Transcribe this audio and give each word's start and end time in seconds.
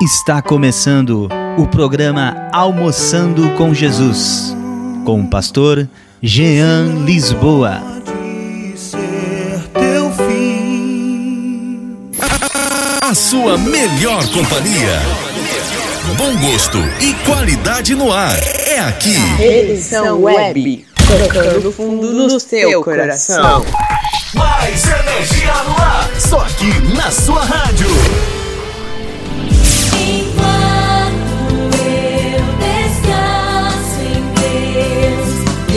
Está 0.00 0.40
começando 0.40 1.28
o 1.58 1.66
programa 1.66 2.48
Almoçando 2.52 3.50
com 3.56 3.74
Jesus, 3.74 4.56
com 5.04 5.22
o 5.22 5.26
pastor 5.28 5.88
Jean 6.22 7.02
Lisboa. 7.04 7.82
A 13.02 13.12
sua 13.12 13.58
melhor 13.58 14.24
companhia. 14.28 15.00
Bom 16.16 16.48
gosto 16.48 16.78
e 17.00 17.14
qualidade 17.24 17.96
no 17.96 18.12
ar. 18.12 18.38
É 18.68 18.78
aqui. 18.78 19.16
Edição 19.42 20.22
Web. 20.22 20.86
Tocando 21.08 21.72
fundo 21.72 22.12
no 22.12 22.38
seu 22.38 22.84
coração. 22.84 23.64
Mais 24.32 24.84
energia 24.84 25.54
no 25.64 25.82
ar. 25.82 26.08
Só 26.20 26.38
aqui 26.42 26.70
na 26.94 27.10
sua 27.10 27.44
rádio. 27.44 27.88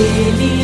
Ele 0.04 0.61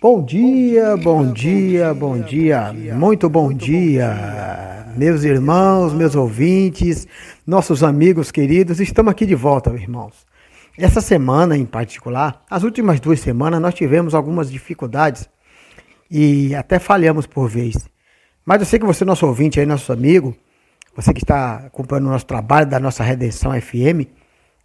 Bom 0.00 0.24
dia, 0.24 0.96
bom 0.96 1.32
dia, 1.32 1.92
bom 1.92 2.20
dia, 2.20 2.72
muito 2.94 3.28
bom 3.28 3.52
dia, 3.52 4.86
meus 4.96 5.24
irmãos, 5.24 5.92
meus 5.92 6.14
ouvintes, 6.14 7.08
nossos 7.44 7.82
amigos 7.82 8.30
queridos, 8.30 8.78
estamos 8.78 9.10
aqui 9.10 9.26
de 9.26 9.34
volta, 9.34 9.70
irmãos. 9.70 10.24
Essa 10.78 11.00
semana 11.00 11.56
em 11.56 11.66
particular, 11.66 12.44
as 12.48 12.62
últimas 12.62 13.00
duas 13.00 13.18
semanas, 13.18 13.60
nós 13.60 13.74
tivemos 13.74 14.14
algumas 14.14 14.48
dificuldades 14.48 15.28
e 16.08 16.54
até 16.54 16.78
falhamos 16.78 17.26
por 17.26 17.48
vez. 17.48 17.88
Mas 18.46 18.60
eu 18.60 18.66
sei 18.66 18.78
que 18.78 18.86
você, 18.86 19.04
nosso 19.04 19.26
ouvinte 19.26 19.58
aí, 19.58 19.66
nosso 19.66 19.92
amigo, 19.92 20.32
você 20.94 21.12
que 21.12 21.24
está 21.24 21.56
acompanhando 21.66 22.06
o 22.06 22.10
nosso 22.10 22.26
trabalho 22.26 22.70
da 22.70 22.78
nossa 22.78 23.02
Redenção 23.02 23.50
FM, 23.60 24.06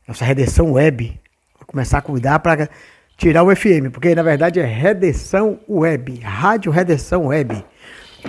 nossa 0.07 0.23
Redenção 0.25 0.73
Web, 0.73 1.19
vou 1.57 1.65
começar 1.65 1.97
a 1.97 2.01
cuidar 2.03 2.37
para 2.37 2.69
tirar 3.17 3.43
o 3.43 3.55
FM, 3.55 3.89
porque 3.91 4.13
na 4.15 4.23
verdade 4.23 4.59
é 4.59 4.65
Redenção 4.65 5.59
Web, 5.69 6.19
Rádio 6.21 6.71
Redenção 6.71 7.27
Web. 7.27 7.63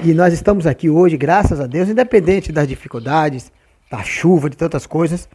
E 0.02 0.12
nós 0.12 0.32
estamos 0.32 0.66
aqui 0.66 0.90
hoje, 0.90 1.16
graças 1.16 1.60
a 1.60 1.66
Deus, 1.66 1.88
independente 1.88 2.50
das 2.52 2.66
dificuldades, 2.66 3.52
da 3.90 4.02
chuva, 4.02 4.50
de 4.50 4.56
tantas 4.56 4.86
coisas, 4.86 5.28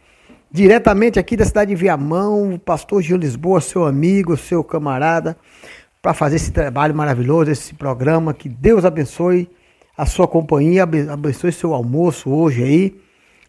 diretamente 0.50 1.18
aqui 1.18 1.36
da 1.36 1.44
cidade 1.44 1.70
de 1.70 1.76
Viamão, 1.76 2.54
o 2.54 2.58
pastor 2.58 3.02
Gil 3.02 3.16
Lisboa, 3.16 3.60
seu 3.60 3.86
amigo, 3.86 4.36
seu 4.36 4.62
camarada, 4.62 5.36
para 6.02 6.12
fazer 6.14 6.36
esse 6.36 6.50
trabalho 6.52 6.94
maravilhoso, 6.94 7.50
esse 7.50 7.74
programa. 7.74 8.34
Que 8.34 8.48
Deus 8.48 8.84
abençoe 8.84 9.48
a 9.96 10.06
sua 10.06 10.26
companhia, 10.26 10.82
abe- 10.82 11.08
abençoe 11.08 11.52
seu 11.52 11.74
almoço 11.74 12.30
hoje 12.30 12.62
aí. 12.62 13.00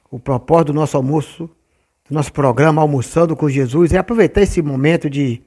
O 0.10 0.20
propósito 0.20 0.68
do 0.68 0.74
nosso 0.74 0.96
almoço, 0.98 1.50
do 2.10 2.14
nosso 2.14 2.32
programa 2.34 2.82
Almoçando 2.82 3.36
com 3.36 3.50
Jesus, 3.50 3.94
é 3.94 3.98
aproveitar 3.98 4.42
esse 4.42 4.62
momento 4.62 5.10
de 5.10 5.42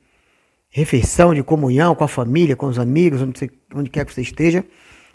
refeição, 0.76 1.32
de 1.32 1.40
comunhão 1.40 1.94
com 1.94 2.02
a 2.02 2.08
família, 2.08 2.56
com 2.56 2.66
os 2.66 2.80
amigos, 2.80 3.22
onde, 3.22 3.38
você- 3.38 3.50
onde 3.72 3.88
quer 3.88 4.04
que 4.04 4.12
você 4.12 4.22
esteja, 4.22 4.64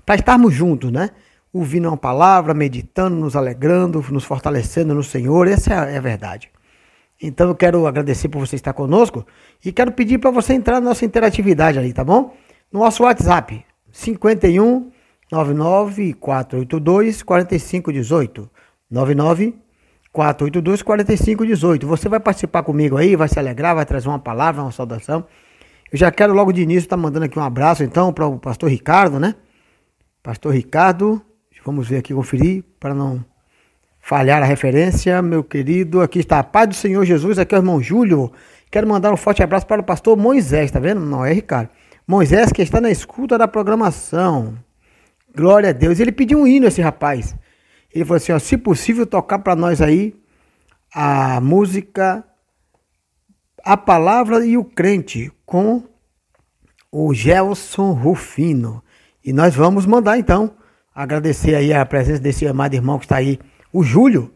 para 0.06 0.16
estarmos 0.16 0.54
juntos, 0.54 0.90
né? 0.90 1.10
Ouvindo 1.52 1.90
uma 1.90 1.98
palavra, 1.98 2.54
meditando, 2.54 3.18
nos 3.18 3.36
alegrando, 3.36 4.04
nos 4.10 4.24
fortalecendo 4.24 4.96
no 4.96 5.04
Senhor, 5.04 5.50
essa 5.50 5.74
é 5.74 5.78
a, 5.78 5.84
é 5.86 6.00
verdade. 6.00 6.50
Então 7.22 7.50
eu 7.50 7.56
quero 7.56 7.86
agradecer 7.86 8.30
por 8.30 8.40
você 8.40 8.56
estar 8.56 8.72
conosco 8.72 9.26
e 9.66 9.74
quero 9.74 9.92
pedir 9.92 10.18
para 10.18 10.32
você 10.32 10.54
entrar 10.54 10.76
na 10.76 10.88
nossa 10.90 11.04
interatividade 11.04 11.78
ali, 11.78 11.92
tá 11.92 12.06
bom? 12.06 12.34
No 12.72 12.80
nosso 12.80 13.04
WhatsApp, 13.04 13.66
51 13.92 14.90
99 15.30 16.14
482 16.14 17.22
4518. 17.22 18.50
99 18.90 19.56
482 20.14 20.82
4518. 20.82 21.86
Você 21.86 22.08
vai 22.08 22.22
participar 22.22 22.64
comigo 22.64 22.96
aí, 22.96 23.18
vai 23.18 23.28
se 23.28 23.38
alegrar, 23.38 23.76
vai 23.76 23.86
trazer 23.86 24.08
uma 24.08 24.20
palavra, 24.20 24.62
uma 24.62 24.72
saudação. 24.72 25.26
Eu 25.92 25.98
já 25.98 26.12
quero 26.12 26.34
logo 26.34 26.52
de 26.52 26.62
início 26.62 26.86
estar 26.86 26.98
mandando 26.98 27.26
aqui 27.26 27.40
um 27.40 27.44
abraço 27.44 27.84
então 27.84 28.14
para 28.14 28.28
o 28.28 28.38
pastor 28.38 28.70
Ricardo, 28.70 29.20
né? 29.20 29.34
Pastor 30.22 30.54
Ricardo, 30.54 31.20
vamos 31.66 31.88
ver 31.88 31.98
aqui, 31.98 32.14
conferir, 32.14 32.64
para 32.80 32.94
não 32.94 33.26
falhar 34.00 34.42
a 34.42 34.46
referência, 34.46 35.20
meu 35.22 35.44
querido. 35.44 36.02
Aqui 36.02 36.20
está 36.20 36.40
a 36.40 36.44
paz 36.44 36.70
do 36.70 36.76
Senhor 36.76 37.04
Jesus, 37.06 37.40
aqui 37.40 37.56
é 37.56 37.58
o 37.58 37.62
irmão 37.62 37.82
Júlio. 37.82 38.32
Quero 38.70 38.88
mandar 38.88 39.12
um 39.12 39.18
forte 39.18 39.42
abraço 39.42 39.66
para 39.66 39.82
o 39.82 39.84
pastor 39.84 40.16
Moisés, 40.16 40.70
tá 40.70 40.80
vendo? 40.80 41.02
Não 41.02 41.26
é 41.26 41.34
Ricardo. 41.34 41.70
Moisés 42.08 42.52
que 42.52 42.62
está 42.62 42.80
na 42.80 42.92
escuta 42.92 43.38
da 43.38 43.48
programação. 43.48 44.56
Glória 45.36 45.70
a 45.70 45.74
Deus. 45.74 46.00
Ele 46.00 46.12
pediu 46.12 46.40
um 46.40 46.48
hino, 46.48 46.68
esse 46.68 46.82
rapaz. 46.82 47.36
Ele 47.94 48.06
falou 48.06 48.18
assim: 48.18 48.32
ó, 48.32 48.38
se 48.38 48.58
possível, 48.58 49.08
tocar 49.08 49.40
para 49.40 49.56
nós 49.56 49.82
aí 49.82 50.16
a 50.94 51.40
música 51.42 52.24
A 53.64 53.78
Palavra 53.78 54.46
e 54.46 54.58
o 54.58 54.64
Crente 54.64 55.32
com 55.46 55.84
o 56.92 57.14
Gelson 57.14 57.94
Rufino. 57.94 58.84
E 59.24 59.34
nós 59.34 59.56
vamos 59.56 59.86
mandar 59.86 60.18
então. 60.18 60.52
Agradecer 60.94 61.56
aí 61.56 61.74
a 61.74 61.86
presença 61.86 62.20
desse 62.20 62.48
amado 62.48 62.74
irmão 62.74 62.98
que 62.98 63.06
está 63.06 63.18
aí, 63.18 63.40
o 63.72 63.84
Júlio, 63.84 64.32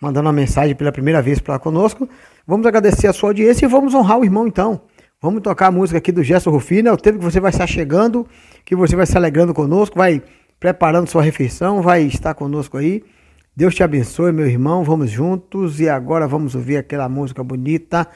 mandando 0.00 0.26
uma 0.26 0.32
mensagem 0.32 0.74
pela 0.74 0.92
primeira 0.92 1.20
vez 1.20 1.38
para 1.38 1.58
conosco. 1.58 2.08
Vamos 2.46 2.66
agradecer 2.66 3.06
a 3.08 3.12
sua 3.12 3.30
audiência 3.30 3.66
e 3.66 3.68
vamos 3.68 3.94
honrar 3.94 4.18
o 4.18 4.24
irmão 4.24 4.46
então. 4.46 4.80
Vamos 5.20 5.42
tocar 5.42 5.66
a 5.66 5.72
música 5.72 5.98
aqui 5.98 6.12
do 6.12 6.22
Gerson 6.22 6.50
Rufino. 6.50 6.88
É 6.88 6.92
o 6.92 6.96
tempo 6.96 7.18
que 7.18 7.24
você 7.24 7.40
vai 7.40 7.50
estar 7.50 7.66
chegando, 7.66 8.26
que 8.64 8.76
você 8.76 8.94
vai 8.94 9.04
se 9.04 9.16
alegrando 9.16 9.52
conosco, 9.52 9.98
vai 9.98 10.22
preparando 10.60 11.08
sua 11.08 11.22
refeição, 11.22 11.82
vai 11.82 12.02
estar 12.02 12.34
conosco 12.34 12.76
aí. 12.76 13.02
Deus 13.54 13.74
te 13.74 13.82
abençoe, 13.82 14.30
meu 14.30 14.46
irmão. 14.46 14.84
Vamos 14.84 15.10
juntos 15.10 15.80
e 15.80 15.88
agora 15.88 16.28
vamos 16.28 16.54
ouvir 16.54 16.76
aquela 16.76 17.08
música 17.08 17.42
bonita 17.42 18.06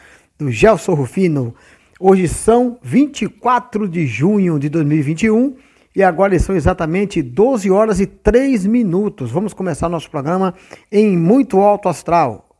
do 0.42 0.50
Gelson 0.50 0.94
Rufino. 0.94 1.54
Hoje 2.00 2.26
são 2.26 2.78
24 2.82 3.88
de 3.88 4.06
junho 4.06 4.58
de 4.58 4.68
2021 4.68 5.54
e 5.94 6.02
agora 6.02 6.36
são 6.38 6.56
exatamente 6.56 7.22
12 7.22 7.70
horas 7.70 8.00
e 8.00 8.06
3 8.06 8.66
minutos. 8.66 9.30
Vamos 9.30 9.54
começar 9.54 9.88
nosso 9.88 10.10
programa 10.10 10.54
em 10.90 11.16
muito 11.16 11.60
alto 11.60 11.88
astral. 11.88 12.51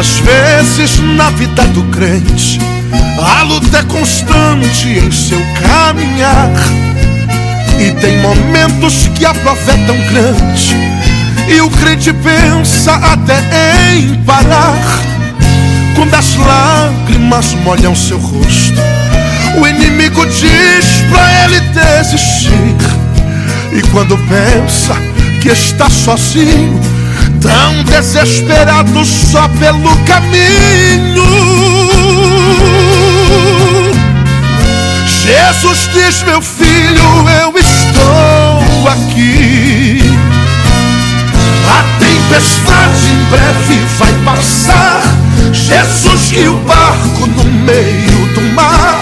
Muitas 0.00 0.18
vezes 0.20 0.98
na 0.98 1.28
vida 1.28 1.62
do 1.74 1.82
crente, 1.90 2.58
a 3.22 3.42
luta 3.42 3.80
é 3.80 3.82
constante 3.82 4.88
em 4.88 5.12
seu 5.12 5.38
caminhar. 5.60 6.50
E 7.78 7.92
tem 8.00 8.16
momentos 8.22 9.08
que 9.14 9.26
a 9.26 9.34
prova 9.34 9.72
é 9.72 9.76
tão 9.86 9.98
grande, 10.10 10.74
e 11.46 11.60
o 11.60 11.68
crente 11.68 12.14
pensa 12.14 12.94
até 12.94 13.42
em 13.92 14.14
parar. 14.24 14.74
Quando 15.94 16.14
as 16.14 16.34
lágrimas 16.34 17.52
molham 17.62 17.94
seu 17.94 18.16
rosto, 18.16 18.80
o 19.60 19.66
inimigo 19.68 20.24
diz 20.24 21.04
pra 21.10 21.44
ele 21.44 21.60
desistir. 21.74 22.74
E 23.70 23.82
quando 23.90 24.16
pensa 24.16 24.94
que 25.42 25.50
está 25.50 25.90
sozinho, 25.90 26.80
tão 27.40 27.84
desesperado 27.84 29.04
só 29.04 29.48
pelo 29.48 29.96
caminho. 30.04 31.24
Jesus 35.06 35.88
diz, 35.92 36.22
meu 36.22 36.40
filho, 36.40 37.02
eu 37.42 37.52
estou 37.58 38.88
aqui. 38.88 40.02
A 41.68 41.82
tempestade 41.98 43.06
em 43.12 43.24
breve 43.30 43.76
vai 43.98 44.12
passar. 44.24 45.02
Jesus 45.52 46.32
e 46.32 46.48
o 46.48 46.56
barco 46.58 47.26
no 47.26 47.44
meio 47.44 48.34
do 48.34 48.42
mar. 48.54 49.00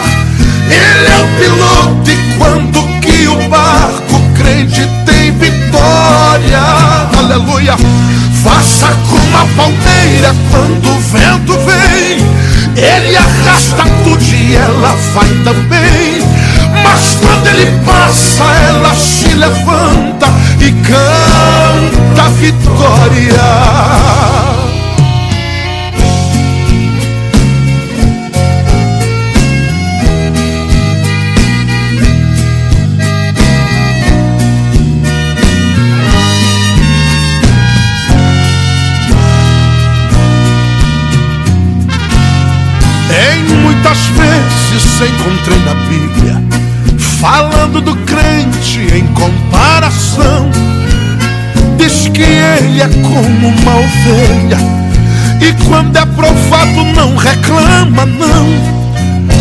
Ele 0.71 1.09
é 1.09 1.19
o 1.23 1.29
piloto 1.39 2.11
e 2.11 2.17
quando 2.37 3.01
que 3.01 3.27
o 3.29 3.49
barco 3.49 4.21
crente 4.37 4.87
tem 5.07 5.33
vitória. 5.33 6.78
Aleluia. 7.17 7.77
Faça 8.43 8.87
como 9.09 9.37
a 9.37 9.47
palmeira 9.57 10.35
quando 10.51 10.89
o 10.89 11.01
vento 11.01 11.53
vem. 11.65 12.19
Ele 12.77 13.17
arrasta 13.17 13.85
tudo 14.05 14.23
e 14.35 14.55
ela 14.57 14.95
vai 15.15 15.29
também. 15.45 16.23
Mas 16.83 17.17
quando 17.21 17.47
ele 17.49 17.71
passa, 17.85 18.45
ela 18.45 18.95
se 18.95 19.29
levanta 19.35 20.27
e 20.61 20.73
canta 20.73 22.29
vitória. 22.31 24.28
Encontrei 45.07 45.59
na 45.65 45.75
Bíblia 45.89 46.43
falando 47.21 47.81
do 47.81 47.97
crente 48.05 48.81
em 48.95 49.07
comparação. 49.09 50.51
Diz 51.77 52.09
que 52.09 52.23
ele 52.23 52.81
é 52.81 52.89
como 52.89 53.49
uma 53.49 53.77
ovelha 53.77 54.59
e 55.41 55.53
quando 55.65 55.97
é 55.97 56.05
provado 56.05 56.85
não 56.95 57.17
reclama 57.17 58.07
não. 58.07 58.79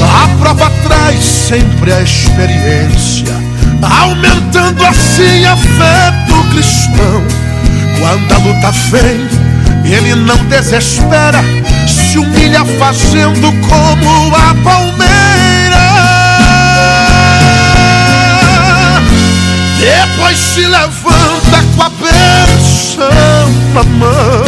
A 0.04 0.28
prova 0.40 0.72
traz 0.84 1.24
sempre 1.24 1.92
a 1.92 2.02
experiência, 2.02 3.34
aumentando 3.82 4.86
assim 4.86 5.46
a 5.46 5.58
fé 5.58 6.12
do 6.28 6.44
cristão. 6.52 7.24
Quando 8.00 8.32
a 8.32 8.38
luta 8.38 8.72
vem, 8.92 9.28
ele 9.92 10.16
não 10.16 10.38
desespera, 10.46 11.44
se 11.88 12.20
humilha 12.20 12.64
fazendo 12.80 13.52
como 13.68 14.36
a 14.36 14.54
palmeira. 14.64 15.07
Depois 19.88 20.38
se 20.38 20.66
levanta 20.66 21.64
com 21.74 21.82
a 21.82 21.90
bênção 21.90 23.08
na 23.74 23.84
mão. 23.84 24.44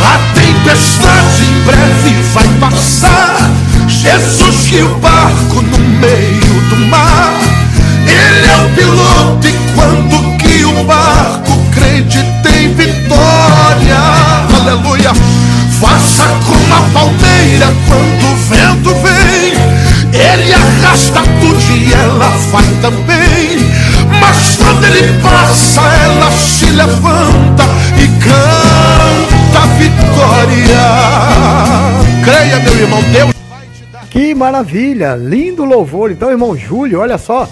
A 0.00 0.18
tempestade 0.32 1.42
em 1.42 1.60
breve 1.64 2.22
vai 2.32 2.46
passar. 2.60 3.50
Jesus 3.88 4.70
e 4.70 4.80
o 4.80 4.94
barco 4.98 5.60
no 5.60 5.78
meio 5.78 6.60
do 6.70 6.76
mar. 6.86 7.34
Ele 8.06 8.46
é 8.46 8.56
o 8.64 8.68
piloto 8.76 9.48
e 9.48 9.52
quando 9.74 10.38
que 10.38 10.64
o 10.64 10.84
barco 10.84 11.58
crente 11.72 12.24
tem 12.44 12.72
vitória. 12.74 14.23
Maravilha, 34.34 35.14
lindo 35.14 35.64
louvor. 35.64 36.10
Então, 36.10 36.30
irmão 36.30 36.56
Júlio, 36.56 36.98
olha 36.98 37.16
só, 37.16 37.48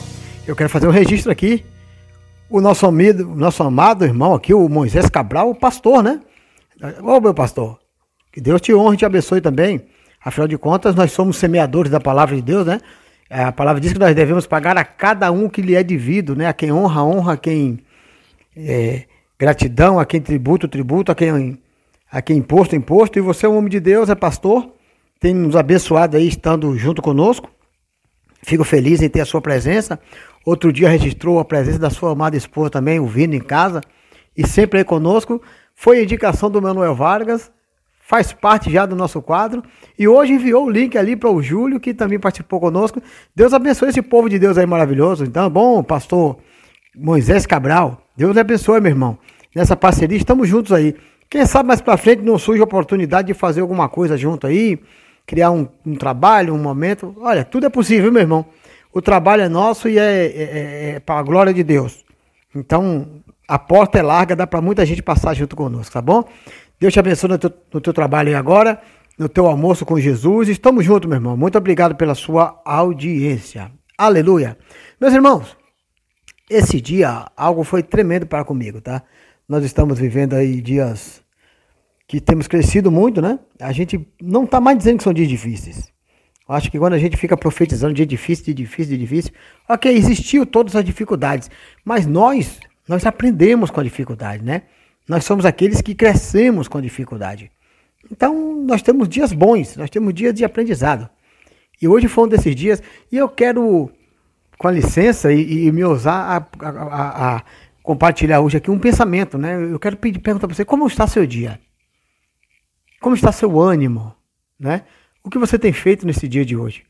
eu 0.47 0.57
quero 0.57 0.69
fazer 0.69 0.89
um 0.89 0.91
registro 0.91 1.31
aqui. 1.31 1.65
O 2.51 2.61
nosso 2.61 2.87
amigo, 2.87 3.35
nosso 3.37 3.63
amado 3.63 4.05
irmão 4.05 4.35
aqui, 4.35 4.53
o 4.53 4.69
Moisés 4.69 5.09
Cabral, 5.09 5.49
o 5.49 5.55
pastor, 5.55 6.03
né? 6.03 6.21
Ô 7.01 7.21
meu 7.21 7.33
pastor, 7.33 7.79
que 8.33 8.41
Deus 8.41 8.61
te 8.61 8.75
honre 8.75 8.95
e 8.95 8.99
te 8.99 9.05
abençoe 9.05 9.41
também. 9.41 9.81
Afinal 10.25 10.49
de 10.49 10.59
contas, 10.59 10.95
nós 10.95 11.13
somos 11.13 11.37
semeadores 11.37 11.91
da 11.91 12.01
palavra 12.01 12.35
de 12.35 12.43
Deus, 12.43 12.67
né? 12.67 12.81
A 13.31 13.53
palavra 13.53 13.81
diz 13.81 13.93
que 13.93 13.99
nós 13.99 14.15
devemos 14.15 14.47
pagar 14.47 14.77
a 14.77 14.85
cada 14.85 15.31
um 15.31 15.49
que 15.49 15.63
lhe 15.63 15.77
é 15.77 15.83
devido, 15.85 16.35
né? 16.35 16.49
A 16.49 16.53
quem 16.53 16.73
honra, 16.73 17.05
honra, 17.05 17.33
a 17.35 17.37
quem 17.37 17.79
é, 18.57 19.05
gratidão, 19.39 19.99
a 19.99 20.05
quem 20.05 20.21
tributo, 20.21 20.67
tributo, 20.67 21.13
a 21.13 21.15
quem, 21.15 21.59
a 22.11 22.21
quem 22.21 22.39
imposto, 22.39 22.75
imposto. 22.75 23.19
E 23.19 23.23
você 23.23 23.47
é 23.47 23.49
um 23.49 23.57
homem 23.57 23.71
de 23.71 23.81
Deus, 23.81 24.11
é 24.11 24.15
pastor, 24.15 24.75
tem 25.23 25.33
nos 25.33 25.55
abençoado 25.55 26.17
aí 26.17 26.27
estando 26.27 26.77
junto 26.77 27.01
conosco. 27.01 27.49
Fico 28.43 28.65
feliz 28.65 29.01
em 29.01 29.09
ter 29.09 29.21
a 29.21 29.25
sua 29.25 29.41
presença. 29.41 30.01
Outro 30.45 30.73
dia 30.73 30.89
registrou 30.89 31.39
a 31.39 31.45
presença 31.45 31.79
da 31.79 31.91
sua 31.91 32.11
amada 32.11 32.37
esposa 32.37 32.71
também, 32.71 32.99
ouvindo 32.99 33.35
em 33.35 33.41
casa, 33.41 33.81
e 34.37 34.45
sempre 34.45 34.81
aí 34.81 34.85
conosco. 34.85 35.41
Foi 35.77 36.03
indicação 36.03 36.51
do 36.51 36.61
Manuel 36.61 36.97
Vargas, 36.97 37.53
faz 38.01 38.33
parte 38.33 38.69
já 38.69 38.85
do 38.85 38.97
nosso 38.97 39.23
quadro, 39.23 39.63
e 39.97 40.09
hoje 40.09 40.33
enviou 40.33 40.67
o 40.67 40.71
link 40.71 40.99
ali 40.99 41.15
para 41.15 41.31
o 41.31 41.41
Júlio, 41.41 41.79
que 41.79 41.95
também 41.95 42.19
participou 42.19 42.59
conosco. 42.59 43.01
Deus 43.33 43.55
abençoe 43.55 43.91
esse 43.91 44.03
povo 44.03 44.29
de 44.29 44.41
Deus 44.41 44.59
aí 44.59 44.67
maravilhoso. 44.67 45.23
Então, 45.23 45.49
bom, 45.49 45.85
pastor 45.85 46.37
Moisés 46.97 47.47
Cabral, 47.47 48.05
Deus 48.17 48.37
abençoe, 48.37 48.81
meu 48.81 48.91
irmão. 48.91 49.17
Nessa 49.55 49.77
parceria, 49.77 50.19
estamos 50.19 50.49
juntos 50.49 50.73
aí. 50.73 50.97
Quem 51.31 51.47
sabe 51.47 51.69
mais 51.69 51.81
para 51.81 51.97
frente 51.97 52.23
não 52.23 52.37
surge 52.39 52.61
a 52.61 52.65
oportunidade 52.65 53.29
de 53.29 53.35
fazer 53.35 53.61
alguma 53.61 53.89
coisa 53.89 54.17
junto 54.17 54.49
aí, 54.49 54.81
criar 55.27 55.51
um, 55.51 55.69
um 55.85 55.95
trabalho, 55.95 56.55
um 56.55 56.59
momento. 56.59 57.15
Olha, 57.21 57.45
tudo 57.45 57.67
é 57.67 57.71
possível, 57.71 58.13
meu 58.13 58.23
irmão. 58.23 58.47
O 58.93 59.01
trabalho 59.01 59.43
é 59.43 59.49
nosso 59.49 59.89
e 59.89 59.99
é, 59.99 60.27
é, 60.27 60.91
é 60.97 61.01
para 61.01 61.21
a 61.21 61.23
glória 61.23 61.53
de 61.55 61.63
Deus. 61.63 62.05
Então, 62.55 63.23
a 63.49 63.59
porta 63.59 63.99
é 63.99 64.03
larga, 64.03 64.37
dá 64.37 64.47
para 64.47 64.61
muita 64.61 64.85
gente 64.85 65.03
passar 65.03 65.35
junto 65.35 65.57
conosco, 65.57 65.93
tá 65.93 66.03
bom? 66.03 66.25
Deus 66.79 66.93
te 66.93 67.01
abençoe 67.01 67.31
no 67.31 67.39
teu, 67.39 67.53
no 67.73 67.81
teu 67.81 67.93
trabalho 67.93 68.29
aí 68.29 68.35
agora, 68.35 68.81
no 69.19 69.29
teu 69.29 69.47
almoço 69.47 69.87
com 69.87 69.99
Jesus. 69.99 70.49
Estamos 70.49 70.85
juntos, 70.85 71.09
meu 71.09 71.17
irmão. 71.17 71.37
Muito 71.37 71.57
obrigado 71.57 71.95
pela 71.95 72.15
sua 72.15 72.61
audiência. 72.65 73.71
Aleluia. 73.97 74.59
Meus 75.01 75.15
irmãos, 75.15 75.57
esse 76.51 76.81
dia 76.81 77.27
algo 77.37 77.65
foi 77.65 77.83
tremendo 77.83 78.27
para 78.27 78.45
comigo, 78.45 78.81
tá? 78.81 79.03
Nós 79.49 79.65
estamos 79.65 79.99
vivendo 79.99 80.35
aí 80.35 80.61
dias 80.61 81.22
que 82.13 82.21
temos 82.21 82.47
crescido 82.47 82.93
muito, 82.93 83.23
né? 83.23 83.39
A 83.59 83.73
gente 83.73 84.07
não 84.21 84.45
está 84.45 84.61
mais 84.61 84.77
dizendo 84.77 84.99
que 84.99 85.03
são 85.03 85.15
dias 85.15 85.27
difíceis. 85.31 85.91
Eu 86.47 86.55
Acho 86.55 86.71
que 86.71 86.79
quando 86.79 86.93
a 86.93 86.99
gente 86.99 87.17
fica 87.17 87.39
profetizando 87.39 87.95
dia 87.95 88.05
difícil, 88.05 88.45
dia 88.45 88.53
difícil, 88.55 88.89
dia 88.91 88.99
difícil, 88.99 89.33
ok, 89.67 89.91
existiu 89.91 90.45
todas 90.45 90.77
as 90.77 90.85
dificuldades, 90.85 91.51
mas 91.83 92.07
nós, 92.07 92.61
nós 92.87 93.07
aprendemos 93.07 93.71
com 93.71 93.81
a 93.81 93.83
dificuldade, 93.83 94.45
né? 94.45 94.65
Nós 95.09 95.25
somos 95.25 95.47
aqueles 95.47 95.81
que 95.81 95.95
crescemos 95.95 96.69
com 96.69 96.77
a 96.77 96.83
dificuldade. 96.83 97.51
Então, 98.11 98.63
nós 98.63 98.83
temos 98.83 99.09
dias 99.09 99.33
bons, 99.33 99.75
nós 99.79 99.89
temos 99.89 100.13
dias 100.13 100.35
de 100.35 100.45
aprendizado. 100.45 101.09
E 101.81 101.89
hoje 101.89 102.09
foi 102.09 102.25
um 102.25 102.29
desses 102.29 102.55
dias, 102.55 102.83
e 103.11 103.17
eu 103.17 103.27
quero, 103.27 103.91
com 104.59 104.69
a 104.69 104.71
licença, 104.71 105.33
e, 105.33 105.65
e 105.67 105.73
me 105.73 105.83
ousar 105.83 106.47
a, 106.61 106.67
a- 106.69 106.69
a- 106.69 107.37
a 107.37 107.43
compartilhar 107.83 108.41
hoje 108.43 108.59
aqui 108.59 108.71
um 108.71 108.79
pensamento, 108.79 109.39
né? 109.39 109.55
Eu 109.73 109.79
quero 109.81 109.97
pedir, 109.97 110.19
perguntar 110.19 110.47
para 110.47 110.55
você, 110.55 110.63
como 110.63 110.87
está 110.87 111.07
seu 111.07 111.27
dia? 111.27 111.59
Como 113.03 113.17
está 113.17 113.33
seu 113.33 113.61
ânimo? 113.61 114.15
Né? 114.59 114.85
O 115.25 115.29
que 115.29 115.37
você 115.37 115.59
tem 115.59 115.73
feito 115.73 116.07
nesse 116.07 116.29
dia 116.29 116.45
de 116.45 116.57
hoje? 116.57 116.85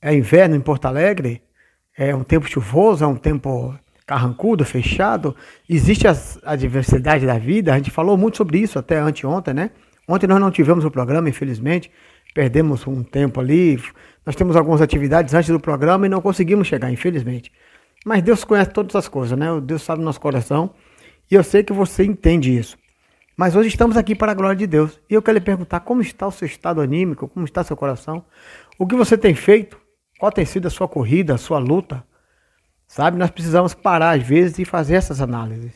É 0.00 0.14
inverno 0.14 0.56
em 0.56 0.60
Porto 0.60 0.86
Alegre? 0.86 1.42
É 1.96 2.14
um 2.14 2.24
tempo 2.24 2.48
chuvoso? 2.48 3.04
É 3.04 3.06
um 3.06 3.14
tempo 3.14 3.78
carrancudo, 4.06 4.64
fechado. 4.64 5.36
Existe 5.68 6.06
a 6.42 6.56
diversidade 6.56 7.26
da 7.26 7.38
vida, 7.38 7.72
a 7.72 7.76
gente 7.76 7.90
falou 7.90 8.16
muito 8.16 8.38
sobre 8.38 8.58
isso 8.58 8.78
até 8.78 8.98
anteontem, 8.98 9.52
né? 9.52 9.70
Ontem 10.08 10.26
nós 10.26 10.40
não 10.40 10.50
tivemos 10.50 10.84
o 10.86 10.90
programa, 10.90 11.28
infelizmente, 11.28 11.90
perdemos 12.34 12.86
um 12.86 13.04
tempo 13.04 13.40
ali. 13.40 13.80
Nós 14.24 14.34
temos 14.34 14.56
algumas 14.56 14.80
atividades 14.80 15.34
antes 15.34 15.50
do 15.50 15.60
programa 15.60 16.06
e 16.06 16.08
não 16.08 16.22
conseguimos 16.22 16.66
chegar, 16.66 16.90
infelizmente. 16.90 17.52
Mas 18.06 18.22
Deus 18.22 18.42
conhece 18.42 18.70
todas 18.70 18.96
as 18.96 19.06
coisas, 19.06 19.38
né? 19.38 19.48
Deus 19.62 19.82
sabe 19.82 20.00
o 20.00 20.04
nosso 20.04 20.20
coração 20.20 20.74
e 21.30 21.34
eu 21.34 21.44
sei 21.44 21.62
que 21.62 21.74
você 21.74 22.04
entende 22.04 22.56
isso. 22.56 22.81
Mas 23.36 23.56
hoje 23.56 23.68
estamos 23.68 23.96
aqui 23.96 24.14
para 24.14 24.32
a 24.32 24.34
glória 24.34 24.56
de 24.56 24.66
Deus. 24.66 25.00
E 25.08 25.14
eu 25.14 25.22
quero 25.22 25.38
lhe 25.38 25.44
perguntar 25.44 25.80
como 25.80 26.02
está 26.02 26.26
o 26.26 26.32
seu 26.32 26.46
estado 26.46 26.80
anímico, 26.80 27.28
como 27.28 27.44
está 27.44 27.64
seu 27.64 27.76
coração, 27.76 28.24
o 28.78 28.86
que 28.86 28.94
você 28.94 29.16
tem 29.16 29.34
feito, 29.34 29.80
qual 30.18 30.30
tem 30.30 30.44
sido 30.44 30.66
a 30.66 30.70
sua 30.70 30.86
corrida, 30.86 31.34
a 31.34 31.38
sua 31.38 31.58
luta. 31.58 32.04
Sabe, 32.86 33.16
nós 33.16 33.30
precisamos 33.30 33.72
parar 33.72 34.18
às 34.18 34.22
vezes 34.22 34.58
e 34.58 34.64
fazer 34.64 34.96
essas 34.96 35.20
análises. 35.20 35.72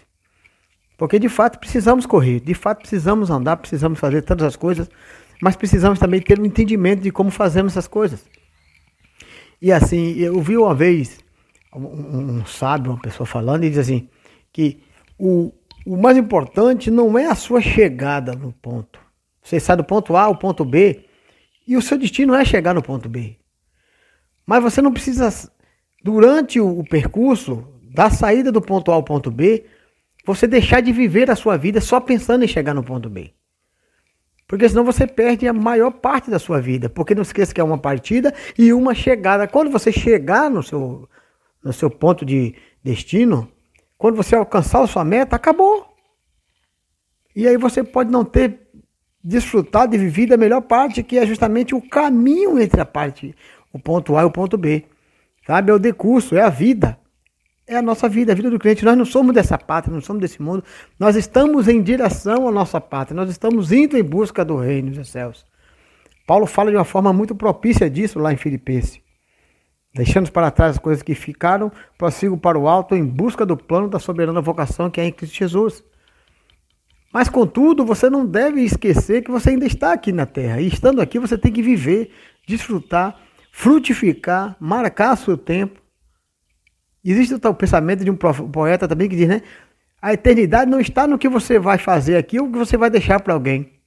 Porque 0.99 1.19
de 1.19 1.29
fato 1.29 1.59
precisamos 1.59 2.07
correr, 2.07 2.41
de 2.41 2.55
fato 2.55 2.81
precisamos 2.81 3.31
andar, 3.31 3.57
precisamos 3.57 3.99
fazer 3.99 4.23
tantas 4.23 4.49
as 4.49 4.57
coisas, 4.57 4.89
mas 5.41 5.57
precisamos 5.57 5.99
também 5.99 6.21
ter 6.21 6.39
um 6.41 6.45
entendimento 6.45 7.03
de 7.03 7.11
como 7.11 7.31
fazemos 7.31 7.73
essas 7.73 7.87
coisas. 7.87 8.25
E 9.61 9.73
assim, 9.73 10.13
eu 10.19 10.41
vi 10.41 10.57
uma 10.57 10.75
vez 10.75 11.21
um, 11.75 12.39
um 12.39 12.47
sábio, 12.47 12.93
uma 12.93 13.01
pessoa 13.01 13.27
falando, 13.27 13.65
e 13.65 13.71
diz 13.71 13.79
assim, 13.79 14.09
que 14.53 14.83
o, 15.19 15.53
o 15.87 15.97
mais 15.97 16.17
importante 16.17 16.91
não 16.91 17.17
é 17.17 17.27
a 17.27 17.35
sua 17.37 17.61
chegada 17.61 18.33
no 18.35 18.53
ponto. 18.53 18.99
Você 19.41 19.61
sai 19.61 19.77
do 19.77 19.85
ponto 19.85 20.17
A 20.17 20.23
ao 20.23 20.37
ponto 20.37 20.65
B, 20.65 21.05
e 21.67 21.77
o 21.77 21.83
seu 21.83 21.97
destino 21.97 22.35
é 22.35 22.45
chegar 22.45 22.75
no 22.75 22.83
ponto 22.83 23.09
B. 23.09 23.37
Mas 24.45 24.63
você 24.63 24.83
não 24.83 24.93
precisa, 24.93 25.31
durante 26.03 26.61
o, 26.61 26.83
percurso, 26.83 27.73
da 27.95 28.11
saída 28.11 28.51
do 28.51 28.61
ponto 28.61 28.91
A 28.91 28.95
ao 28.95 29.03
ponto 29.05 29.31
B, 29.31 29.65
você 30.25 30.49
deixar 30.49 30.81
de 30.81 30.93
viver 30.93 31.31
a 31.31 31.37
sua 31.37 31.57
vida 31.57 31.81
só 31.81 32.01
pensando 32.01 32.45
em 32.45 32.49
chegar 32.49 32.75
no 32.75 32.83
ponto 32.83 33.09
B. 33.09 33.33
Porque 34.49 34.69
senão 34.69 34.85
você 34.85 35.07
perde 35.07 35.47
a 35.47 35.53
maior 35.53 35.93
parte 35.93 36.31
da 36.31 36.39
sua 36.39 36.61
vida. 36.61 36.89
Porque 36.89 37.15
não 37.15 37.23
esqueça 37.23 37.53
que 37.53 37.61
é 37.61 37.65
uma 37.65 37.79
partida 37.79 38.33
e 38.57 38.73
uma 38.73 38.95
chegada. 38.95 39.49
Quando 39.49 39.71
você 39.71 39.91
chegar 39.91 40.49
no 40.49 40.63
seu, 40.63 41.09
no 41.65 41.73
seu 41.73 41.91
ponto 41.91 42.25
de 42.25 42.55
destino, 42.83 43.51
quando 43.99 44.17
você 44.17 44.37
alcançar 44.37 44.83
a 44.83 44.87
sua 44.87 45.05
meta, 45.05 45.37
acabou. 45.37 45.87
E 47.35 47.47
aí 47.47 47.57
você 47.57 47.83
pode 47.83 48.11
não 48.11 48.25
ter 48.25 48.67
desfrutado 49.23 49.95
e 49.95 49.99
vivido 49.99 50.35
a 50.35 50.37
melhor 50.37 50.63
parte, 50.63 51.03
que 51.03 51.19
é 51.19 51.27
justamente 51.27 51.75
o 51.75 51.83
caminho 51.83 52.59
entre 52.59 52.81
a 52.81 52.85
parte, 52.85 53.35
o 53.73 53.79
ponto 53.79 54.17
A 54.17 54.23
e 54.23 54.25
o 54.25 54.31
ponto 54.31 54.57
B. 54.57 54.85
Sabe? 55.47 55.71
É 55.71 55.75
o 55.75 55.79
decurso, 55.79 56.37
é 56.37 56.43
a 56.43 56.49
vida. 56.49 56.99
É 57.67 57.77
a 57.77 57.83
nossa 57.83 58.09
vida, 58.09 58.33
a 58.33 58.35
vida 58.35 58.49
do 58.49 58.59
crente. 58.59 58.85
Nós 58.85 58.97
não 58.97 59.05
somos 59.05 59.35
dessa 59.35 59.59
pátria, 59.59 59.93
não 59.93 60.01
somos 60.01 60.23
desse 60.23 60.41
mundo. 60.41 60.63
Nós 60.99 61.17
estamos 61.17 61.67
em 61.67 61.83
direção 61.83 62.47
à 62.47 62.53
nossa 62.53 62.81
pátria. 62.81 63.17
Nós 63.17 63.29
estamos 63.29 63.73
indo 63.73 63.99
em 63.99 64.05
busca 64.05 64.45
do 64.45 64.57
reino 64.57 64.93
dos 64.93 65.09
céus. 65.09 65.45
Paulo 66.27 66.47
fala 66.47 66.71
de 66.71 66.77
uma 66.77 66.85
forma 66.85 67.13
muito 67.13 67.35
propícia 67.35 67.91
disso 67.91 68.19
lá 68.19 68.33
em 68.33 68.37
Filipenses. 68.37 69.01
Deixando 69.97 70.31
para 70.31 70.51
trás 70.51 70.73
as 70.73 70.79
coisas 70.79 71.03
que 71.03 71.15
ficaram, 71.15 71.73
prossigo 71.97 72.37
para 72.37 72.59
o 72.59 72.69
alto 72.69 72.95
em 72.95 73.05
busca 73.05 73.47
do 73.47 73.57
plano 73.57 73.89
da 73.89 73.99
soberana 73.99 74.41
vocação 74.41 74.91
que 74.91 75.01
é 75.01 75.07
em 75.07 75.13
Cristo 75.13 75.37
Jesus. 75.37 75.83
Mas, 77.13 77.29
contudo, 77.29 77.85
você 77.85 78.11
não 78.11 78.27
deve 78.27 78.61
esquecer 78.61 79.23
que 79.23 79.31
você 79.31 79.51
ainda 79.51 79.67
está 79.67 79.93
aqui 79.93 80.13
na 80.13 80.27
terra. 80.27 80.61
E 80.61 80.67
estando 80.67 81.01
aqui, 81.01 81.19
você 81.19 81.39
tem 81.39 81.51
que 81.51 81.63
viver, 81.63 82.11
desfrutar, 82.47 83.19
frutificar, 83.51 84.55
marcar 84.61 85.17
seu 85.17 85.39
tempo 85.39 85.81
Existe 87.09 87.35
o 87.35 87.55
pensamento 87.55 88.05
de 88.05 88.11
um 88.11 88.17
poeta 88.17 88.89
também 88.89 89.09
que 89.09 89.15
diz, 89.15 89.29
né? 89.29 89.41
A 90.03 90.13
eternidade 90.13 90.69
não 90.69 90.81
está 90.81 91.07
no 91.07 91.17
que 91.17 91.29
você 91.29 91.57
vai 91.57 91.79
fazer 91.79 92.17
aqui 92.17 92.41
ou 92.41 92.51
que 92.51 92.59
você 92.59 92.77
vai 92.77 92.91
deixar 92.91 93.21
para 93.21 93.33
alguém. 93.33 93.81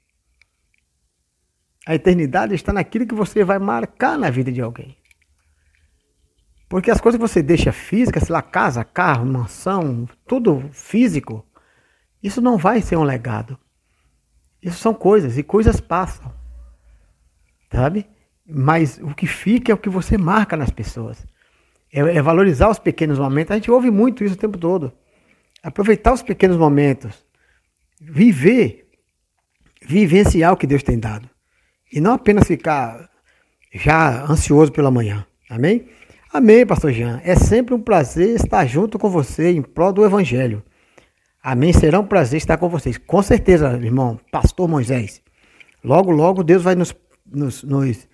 A 1.85 1.95
eternidade 1.95 2.55
está 2.55 2.71
naquilo 2.71 3.05
que 3.05 3.13
você 3.13 3.43
vai 3.43 3.59
marcar 3.59 4.17
na 4.17 4.29
vida 4.29 4.49
de 4.49 4.61
alguém. 4.61 4.95
Porque 6.69 6.91
as 6.91 7.01
coisas 7.01 7.19
que 7.19 7.27
você 7.27 7.41
deixa 7.41 7.71
físicas, 7.71 8.23
sei 8.23 8.33
lá, 8.33 8.41
casa, 8.43 8.83
carro, 8.83 9.25
mansão, 9.25 10.07
tudo 10.27 10.69
físico, 10.71 11.43
isso 12.21 12.39
não 12.39 12.57
vai 12.57 12.79
ser 12.79 12.95
um 12.95 13.03
legado. 13.03 13.57
Isso 14.61 14.77
são 14.77 14.93
coisas 14.93 15.37
e 15.37 15.43
coisas 15.43 15.81
passam. 15.81 16.31
Sabe? 17.71 18.07
Mas 18.47 18.99
o 19.01 19.15
que 19.15 19.25
fica 19.25 19.71
é 19.71 19.75
o 19.75 19.79
que 19.79 19.89
você 19.89 20.17
marca 20.17 20.55
nas 20.55 20.69
pessoas 20.69 21.25
é, 21.91 21.99
é 21.99 22.21
valorizar 22.21 22.69
os 22.69 22.79
pequenos 22.79 23.19
momentos. 23.19 23.51
A 23.51 23.55
gente 23.55 23.71
ouve 23.71 23.89
muito 23.91 24.23
isso 24.23 24.35
o 24.35 24.37
tempo 24.37 24.57
todo. 24.57 24.93
Aproveitar 25.61 26.13
os 26.13 26.21
pequenos 26.21 26.57
momentos. 26.57 27.25
Viver. 27.99 28.87
Vivenciar 29.81 30.53
o 30.53 30.57
que 30.57 30.67
Deus 30.67 30.83
tem 30.83 30.99
dado. 30.99 31.29
E 31.91 31.99
não 31.99 32.13
apenas 32.13 32.47
ficar 32.47 33.09
já 33.73 34.23
ansioso 34.23 34.71
pela 34.71 34.91
manhã. 34.91 35.25
Amém? 35.49 35.89
Amém, 36.31 36.63
pastor 36.63 36.91
Jean. 36.91 37.19
É 37.23 37.33
sempre 37.35 37.73
um 37.73 37.81
prazer 37.81 38.35
estar 38.35 38.63
junto 38.67 38.99
com 38.99 39.09
você 39.09 39.49
em 39.49 39.63
prol 39.63 39.91
do 39.91 40.05
Evangelho. 40.05 40.61
Amém. 41.41 41.73
Será 41.73 41.99
um 41.99 42.05
prazer 42.05 42.37
estar 42.37 42.55
com 42.57 42.69
vocês. 42.69 42.99
Com 42.99 43.23
certeza, 43.23 43.79
irmão, 43.81 44.19
pastor 44.31 44.67
Moisés. 44.67 45.23
Logo, 45.83 46.11
logo, 46.11 46.43
Deus 46.43 46.61
vai 46.61 46.75
nos, 46.75 46.95
nos, 47.25 47.63
nos 47.63 48.07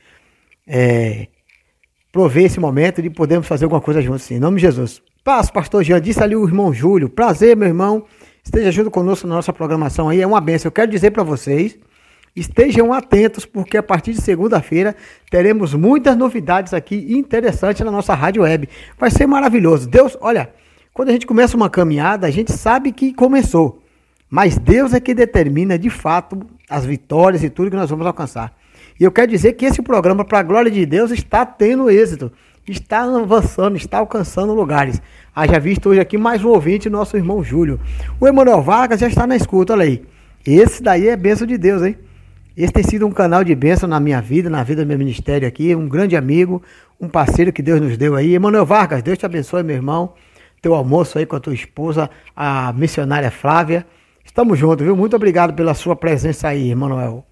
é, 0.66 1.28
prover 2.10 2.46
esse 2.46 2.58
momento 2.58 3.02
de 3.02 3.10
podermos 3.10 3.48
fazer 3.48 3.66
alguma 3.66 3.82
coisa 3.82 4.02
juntos. 4.02 4.32
Em 4.32 4.40
nome 4.40 4.58
de 4.58 4.62
Jesus. 4.62 5.02
Paz, 5.22 5.52
pastor 5.52 5.84
Jean, 5.84 6.00
disse 6.00 6.24
ali 6.24 6.38
o 6.38 6.48
irmão 6.48 6.74
Júlio. 6.74 7.10
Prazer, 7.10 7.58
meu 7.58 7.68
irmão. 7.68 8.06
Esteja 8.46 8.72
junto 8.72 8.90
conosco 8.90 9.28
na 9.28 9.36
nossa 9.36 9.52
programação 9.52 10.08
aí. 10.08 10.22
É 10.22 10.28
uma 10.28 10.40
benção. 10.40 10.70
Eu 10.70 10.74
quero 10.74 10.90
dizer 10.90 11.12
para 11.12 11.24
vocês, 11.24 11.78
estejam 12.36 12.92
atentos, 12.92 13.46
porque 13.46 13.78
a 13.78 13.84
partir 13.84 14.12
de 14.12 14.22
segunda-feira 14.22 14.96
teremos 15.32 15.74
muitas 15.74 16.18
novidades 16.18 16.74
aqui 16.74 17.08
interessantes 17.10 17.86
na 17.86 17.92
nossa 17.92 18.14
rádio 18.14 18.44
web. 18.44 18.68
Vai 19.00 19.10
ser 19.10 19.26
maravilhoso. 19.26 19.88
Deus, 19.88 20.18
olha, 20.20 20.50
quando 20.94 21.10
a 21.10 21.12
gente 21.14 21.26
começa 21.26 21.56
uma 21.56 21.70
caminhada, 21.70 22.28
a 22.28 22.32
gente 22.32 22.52
sabe 22.52 22.92
que 22.92 23.14
começou. 23.14 23.82
Mas 24.30 24.58
Deus 24.58 24.94
é 24.94 25.00
que 25.00 25.14
determina 25.14 25.80
de 25.80 25.90
fato 25.90 26.40
as 26.70 26.86
vitórias 26.86 27.44
e 27.44 27.50
tudo 27.50 27.70
que 27.70 27.78
nós 27.78 27.90
vamos 27.90 28.06
alcançar. 28.06 28.54
E 29.00 29.04
eu 29.04 29.12
quero 29.12 29.32
dizer 29.32 29.54
que 29.54 29.66
esse 29.66 29.82
programa, 29.82 30.26
para 30.26 30.40
a 30.40 30.44
glória 30.44 30.72
de 30.72 30.86
Deus, 30.86 31.12
está 31.12 31.46
tendo 31.46 31.90
êxito, 31.90 32.32
está 32.68 33.04
avançando, 33.04 33.78
está 33.78 34.00
alcançando 34.00 34.54
lugares. 34.54 35.02
Haja 35.36 35.60
visto 35.60 35.90
hoje 35.90 36.00
aqui 36.00 36.18
mais 36.18 36.44
um 36.44 36.50
ouvinte, 36.50 36.90
nosso 36.90 37.16
irmão 37.16 37.44
Júlio. 37.44 37.80
O 38.20 38.28
Emanuel 38.28 38.62
Vargas 38.62 39.00
já 39.00 39.08
está 39.08 39.28
na 39.28 39.36
escuta, 39.36 39.74
olha 39.74 39.84
aí. 39.84 40.04
Esse 40.46 40.82
daí 40.82 41.08
é 41.08 41.16
bênção 41.16 41.46
de 41.46 41.58
Deus, 41.58 41.82
hein? 41.82 41.98
Esse 42.58 42.72
tem 42.72 42.84
sido 42.84 43.06
um 43.06 43.12
canal 43.12 43.44
de 43.44 43.54
bênção 43.54 43.88
na 43.90 44.00
minha 44.00 44.22
vida, 44.22 44.50
na 44.50 44.64
vida 44.64 44.86
do 44.86 44.88
meu 44.88 44.98
ministério 44.98 45.46
aqui, 45.46 45.76
um 45.76 45.90
grande 45.90 46.16
amigo, 46.16 46.64
um 47.00 47.10
parceiro 47.10 47.52
que 47.52 47.62
Deus 47.62 47.82
nos 47.82 47.98
deu 47.98 48.16
aí. 48.16 48.34
Emanuel 48.34 48.66
Vargas, 48.66 49.04
Deus 49.04 49.18
te 49.18 49.26
abençoe, 49.26 49.62
meu 49.62 49.76
irmão. 49.76 50.14
Teu 50.62 50.74
almoço 50.74 51.20
aí 51.20 51.26
com 51.26 51.36
a 51.36 51.40
tua 51.40 51.54
esposa, 51.54 52.10
a 52.34 52.72
missionária 52.72 53.30
Flávia. 53.30 53.86
Estamos 54.24 54.58
juntos, 54.58 54.86
viu? 54.86 54.96
Muito 54.96 55.18
obrigado 55.18 55.54
pela 55.54 55.74
sua 55.74 55.98
presença 55.98 56.48
aí, 56.48 56.72
Emanuel 56.72 57.26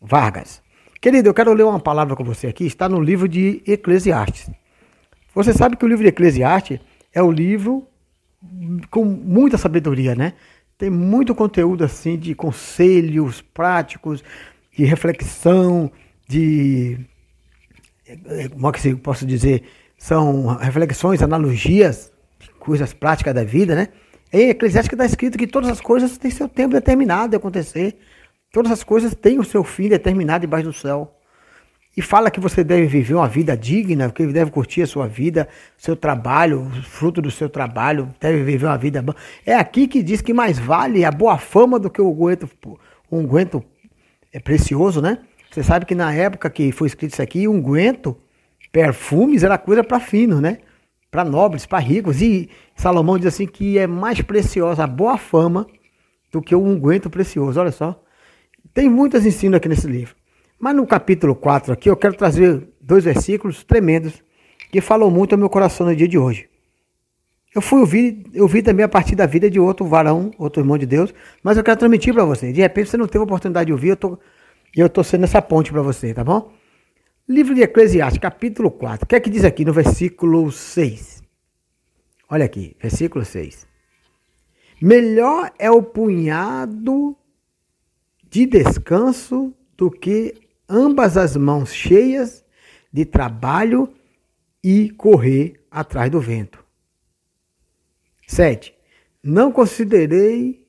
Vargas. 0.00 0.62
Querido, 1.02 1.28
eu 1.28 1.34
quero 1.34 1.52
ler 1.52 1.64
uma 1.64 1.78
palavra 1.78 2.16
com 2.16 2.24
você 2.24 2.46
aqui, 2.46 2.64
está 2.64 2.88
no 2.88 2.98
livro 2.98 3.28
de 3.28 3.62
Eclesiastes. 3.66 4.50
Você 5.34 5.52
sabe 5.52 5.76
que 5.76 5.84
o 5.84 5.88
livro 5.88 6.02
de 6.02 6.08
Eclesiastes 6.08 6.80
é 7.12 7.22
o 7.22 7.30
livro 7.30 7.86
com 8.90 9.04
muita 9.04 9.58
sabedoria, 9.58 10.14
né? 10.14 10.32
Tem 10.78 10.88
muito 10.88 11.34
conteúdo 11.34 11.84
assim 11.84 12.18
de 12.18 12.34
conselhos 12.34 13.40
práticos, 13.40 14.24
de 14.76 14.84
reflexão, 14.84 15.90
de 16.28 16.98
como 18.52 18.68
é 18.68 18.72
que 18.72 18.88
eu 18.88 18.98
posso 18.98 19.26
dizer, 19.26 19.62
são 19.96 20.46
reflexões, 20.56 21.22
analogias, 21.22 22.12
coisas 22.58 22.92
práticas 22.92 23.34
da 23.34 23.44
vida, 23.44 23.74
né? 23.74 23.88
Em 24.32 24.48
Eclesiastes 24.48 24.92
está 24.92 25.04
escrito 25.04 25.36
que 25.36 25.46
todas 25.46 25.68
as 25.70 25.80
coisas 25.80 26.16
têm 26.16 26.30
seu 26.30 26.48
tempo 26.48 26.74
determinado 26.74 27.30
de 27.30 27.36
acontecer. 27.36 27.98
Todas 28.50 28.72
as 28.72 28.82
coisas 28.82 29.14
têm 29.14 29.38
o 29.38 29.44
seu 29.44 29.62
fim 29.62 29.88
determinado 29.88 30.42
debaixo 30.42 30.66
do 30.66 30.72
céu. 30.72 31.18
E 31.94 32.00
fala 32.00 32.30
que 32.30 32.40
você 32.40 32.64
deve 32.64 32.86
viver 32.86 33.14
uma 33.14 33.28
vida 33.28 33.54
digna, 33.54 34.10
que 34.10 34.26
deve 34.26 34.50
curtir 34.50 34.82
a 34.82 34.86
sua 34.86 35.06
vida, 35.06 35.46
seu 35.76 35.94
trabalho, 35.94 36.70
fruto 36.84 37.20
do 37.20 37.30
seu 37.30 37.50
trabalho, 37.50 38.08
deve 38.18 38.42
viver 38.42 38.64
uma 38.64 38.78
vida 38.78 39.02
boa. 39.02 39.14
É 39.44 39.54
aqui 39.54 39.86
que 39.86 40.02
diz 40.02 40.22
que 40.22 40.32
mais 40.32 40.58
vale 40.58 41.04
a 41.04 41.10
boa 41.10 41.36
fama 41.36 41.78
do 41.78 41.90
que 41.90 42.00
o 42.00 42.10
unguento, 42.10 42.48
unguento 43.10 43.62
é 44.32 44.40
precioso, 44.40 45.00
né? 45.00 45.18
Você 45.50 45.62
sabe 45.62 45.84
que 45.84 45.94
na 45.94 46.12
época 46.14 46.48
que 46.48 46.72
foi 46.72 46.88
escrito 46.88 47.12
isso 47.12 47.22
aqui, 47.22 47.46
unguento, 47.46 48.16
perfumes 48.72 49.42
era 49.42 49.58
coisa 49.58 49.84
para 49.84 50.00
finos, 50.00 50.40
né? 50.40 50.58
Para 51.10 51.24
nobres, 51.24 51.66
para 51.66 51.78
ricos. 51.78 52.22
E 52.22 52.48
Salomão 52.74 53.18
diz 53.18 53.26
assim 53.26 53.46
que 53.46 53.78
é 53.78 53.86
mais 53.86 54.22
preciosa 54.22 54.84
a 54.84 54.86
boa 54.86 55.18
fama 55.18 55.66
do 56.32 56.40
que 56.40 56.54
o 56.54 56.62
unguento 56.62 57.10
precioso. 57.10 57.60
Olha 57.60 57.70
só. 57.70 58.02
Tem 58.72 58.88
muitos 58.88 59.26
ensinos 59.26 59.58
aqui 59.58 59.68
nesse 59.68 59.86
livro. 59.86 60.16
Mas 60.58 60.74
no 60.74 60.86
capítulo 60.86 61.34
4 61.34 61.72
aqui 61.72 61.90
eu 61.90 61.96
quero 61.96 62.14
trazer 62.14 62.66
dois 62.80 63.04
versículos 63.04 63.62
tremendos 63.62 64.22
que 64.70 64.80
falam 64.80 65.10
muito 65.10 65.34
ao 65.34 65.38
meu 65.38 65.50
coração 65.50 65.86
no 65.86 65.94
dia 65.94 66.08
de 66.08 66.16
hoje. 66.16 66.48
Eu 67.54 67.60
fui 67.60 67.80
ouvir, 67.80 68.24
eu 68.32 68.48
vi 68.48 68.62
também 68.62 68.84
a 68.84 68.88
partir 68.88 69.14
da 69.14 69.26
vida 69.26 69.50
de 69.50 69.60
outro 69.60 69.84
varão, 69.84 70.30
outro 70.38 70.62
irmão 70.62 70.78
de 70.78 70.86
Deus, 70.86 71.12
mas 71.42 71.58
eu 71.58 71.64
quero 71.64 71.78
transmitir 71.78 72.14
para 72.14 72.24
você. 72.24 72.50
De 72.50 72.62
repente 72.62 72.88
você 72.88 72.96
não 72.96 73.06
teve 73.06 73.18
a 73.18 73.24
oportunidade 73.24 73.66
de 73.66 73.72
ouvir, 73.72 73.88
eu 73.88 73.96
tô, 73.96 74.18
eu 74.74 74.88
tô 74.88 75.04
sendo 75.04 75.24
essa 75.24 75.42
ponte 75.42 75.70
para 75.70 75.82
você, 75.82 76.14
tá 76.14 76.24
bom? 76.24 76.50
Livro 77.28 77.54
de 77.54 77.62
Eclesiastes, 77.62 78.18
capítulo 78.18 78.70
4. 78.70 79.04
O 79.04 79.06
que 79.06 79.14
é 79.14 79.20
que 79.20 79.30
diz 79.30 79.44
aqui 79.44 79.64
no 79.64 79.72
versículo 79.72 80.50
6? 80.50 81.22
Olha 82.28 82.46
aqui, 82.46 82.74
versículo 82.80 83.24
6. 83.24 83.66
Melhor 84.80 85.52
é 85.58 85.70
o 85.70 85.82
punhado 85.82 87.14
de 88.28 88.46
descanso 88.46 89.54
do 89.76 89.90
que 89.90 90.34
ambas 90.66 91.18
as 91.18 91.36
mãos 91.36 91.72
cheias 91.72 92.42
de 92.90 93.04
trabalho 93.04 93.92
e 94.64 94.90
correr 94.90 95.60
atrás 95.70 96.10
do 96.10 96.20
vento. 96.20 96.61
7. 98.32 98.74
Não 99.22 99.52
considerei 99.52 100.66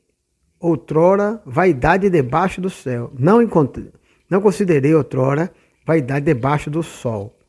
outrora 0.59 1.41
vaidade 1.45 2.09
debaixo 2.09 2.59
do 2.59 2.69
céu. 2.69 3.11
Não 3.17 3.41
encontrei, 3.41 3.91
não 4.29 4.41
considerei 4.41 4.93
outrora 4.93 5.51
vaidade 5.85 6.25
debaixo 6.25 6.69
do 6.69 6.83
sol. 6.83 7.39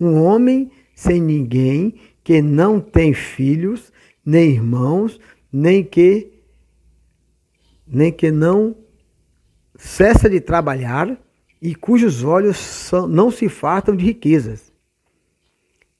Um 0.00 0.20
homem 0.22 0.72
sem 0.94 1.20
ninguém 1.20 1.94
que 2.24 2.42
não 2.42 2.80
tem 2.80 3.14
filhos, 3.14 3.92
nem 4.26 4.50
irmãos, 4.50 5.20
nem 5.52 5.84
que 5.84 6.32
nem 7.86 8.10
que 8.10 8.30
não 8.30 8.74
cessa 9.76 10.28
de 10.28 10.40
trabalhar 10.40 11.16
e 11.62 11.74
cujos 11.74 12.24
olhos 12.24 12.56
são, 12.56 13.06
não 13.06 13.30
se 13.30 13.48
fartam 13.48 13.94
de 13.94 14.04
riquezas. 14.04 14.72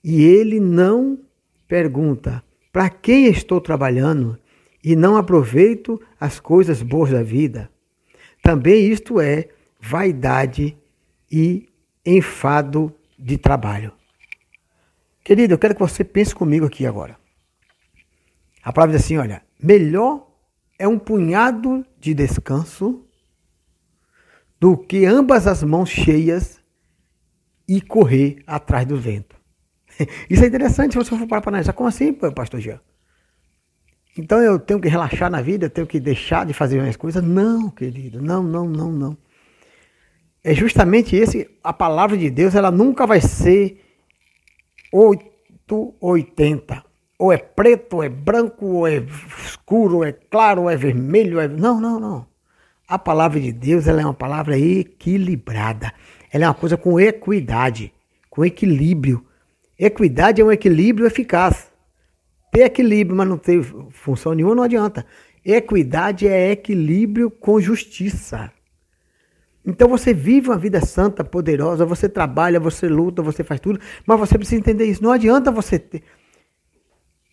E 0.03 0.23
ele 0.23 0.59
não 0.59 1.21
pergunta: 1.69 2.43
para 2.75 2.91
quem 2.91 3.29
estou 3.29 3.61
trabalhando 3.61 4.37
e 4.83 4.97
não 4.97 5.17
aproveito 5.17 6.03
as 6.19 6.41
coisas 6.41 6.83
boas 6.83 7.09
da 7.09 7.23
vida? 7.23 7.71
Também 8.43 8.91
isto 8.91 9.21
é 9.21 9.49
vaidade 9.81 10.77
e 11.31 11.69
enfado 12.05 12.93
de 13.17 13.39
trabalho. 13.39 13.93
Querido, 15.23 15.55
eu 15.55 15.59
quero 15.59 15.75
que 15.75 15.81
você 15.81 16.03
pense 16.03 16.35
comigo 16.35 16.67
aqui 16.67 16.85
agora. 16.85 17.17
A 18.61 18.73
palavra 18.73 18.97
diz 18.97 19.05
assim: 19.05 19.19
olha, 19.19 19.45
melhor 19.63 20.27
é 20.77 20.89
um 20.89 20.99
punhado 20.99 21.87
de 22.01 22.13
descanso 22.13 23.07
do 24.59 24.77
que 24.77 25.07
ambas 25.07 25.47
as 25.47 25.63
mãos 25.63 25.91
cheias 25.91 26.61
e 27.69 27.81
correr 27.81 28.43
atrás 28.49 28.85
do 28.85 28.97
vento. 28.97 29.44
Isso 30.29 30.45
é 30.45 30.47
interessante 30.47 30.93
se 30.93 30.99
você 30.99 31.17
for 31.17 31.27
parar 31.27 31.41
para 31.41 31.51
analisar. 31.51 31.73
Como 31.73 31.89
assim, 31.89 32.13
pastor 32.13 32.61
Jean? 32.61 32.81
Então 34.17 34.41
eu 34.41 34.59
tenho 34.59 34.81
que 34.81 34.89
relaxar 34.89 35.31
na 35.31 35.43
vida, 35.43 35.67
eu 35.67 35.71
tenho 35.71 35.87
que 35.87 35.99
deixar 35.99 36.47
de 36.47 36.53
fazer 36.53 36.81
minhas 36.81 36.97
coisas? 36.97 37.23
Não, 37.23 37.69
querido, 37.69 38.23
não, 38.23 38.43
não, 38.43 38.69
não, 38.69 38.93
não. 38.93 39.17
É 40.43 40.55
justamente 40.55 41.17
esse, 41.17 41.51
a 41.63 41.73
palavra 41.73 42.17
de 42.17 42.31
Deus, 42.31 42.55
ela 42.55 42.71
nunca 42.71 43.07
vai 43.07 43.21
ser 43.21 43.81
880. 44.93 46.85
Ou 47.19 47.33
é 47.33 47.39
preto, 47.39 47.97
ou 47.97 48.03
é 48.03 48.09
branco, 48.09 48.67
ou 48.67 48.87
é 48.87 49.05
escuro, 49.45 49.97
ou 49.97 50.05
é 50.05 50.13
claro, 50.13 50.63
ou 50.63 50.71
é 50.71 50.77
vermelho. 50.77 51.37
Ou 51.37 51.43
é... 51.43 51.49
Não, 51.49 51.81
não, 51.81 51.99
não. 51.99 52.27
A 52.87 52.99
palavra 52.99 53.41
de 53.41 53.53
Deus 53.53 53.87
ela 53.87 54.03
é 54.03 54.05
uma 54.05 54.13
palavra 54.13 54.59
equilibrada. 54.59 55.93
Ela 56.31 56.45
é 56.45 56.49
uma 56.49 56.55
coisa 56.55 56.77
com 56.77 57.01
equidade, 57.01 57.93
com 58.29 58.45
equilíbrio. 58.45 59.25
Equidade 59.79 60.41
é 60.41 60.45
um 60.45 60.53
equilíbrio 60.53 61.07
eficaz. 61.07 61.73
Ter 62.53 62.65
equilíbrio, 62.67 63.17
mas 63.17 63.29
não 63.29 63.37
ter 63.37 63.63
função 63.91 64.33
nenhuma, 64.33 64.55
não 64.55 64.63
adianta. 64.63 65.05
Equidade 65.45 66.27
é 66.27 66.53
equilíbrio 66.53 67.31
com 67.31 67.61
justiça. 67.61 68.53
Então 69.67 69.89
você 69.89 70.13
vive 70.13 70.49
uma 70.49 70.59
vida 70.59 70.81
santa, 70.81 71.25
poderosa, 71.25 71.87
você 71.87 72.09
trabalha, 72.09 72.61
você 72.61 72.87
luta, 72.87 73.23
você 73.23 73.43
faz 73.43 73.61
tudo, 73.61 73.81
mas 74.07 74.21
você 74.21 74.37
precisa 74.37 74.61
entender 74.61 74.85
isso. 74.85 75.03
Não 75.03 75.11
adianta 75.11 75.51
você 75.51 75.79
ter 75.79 76.03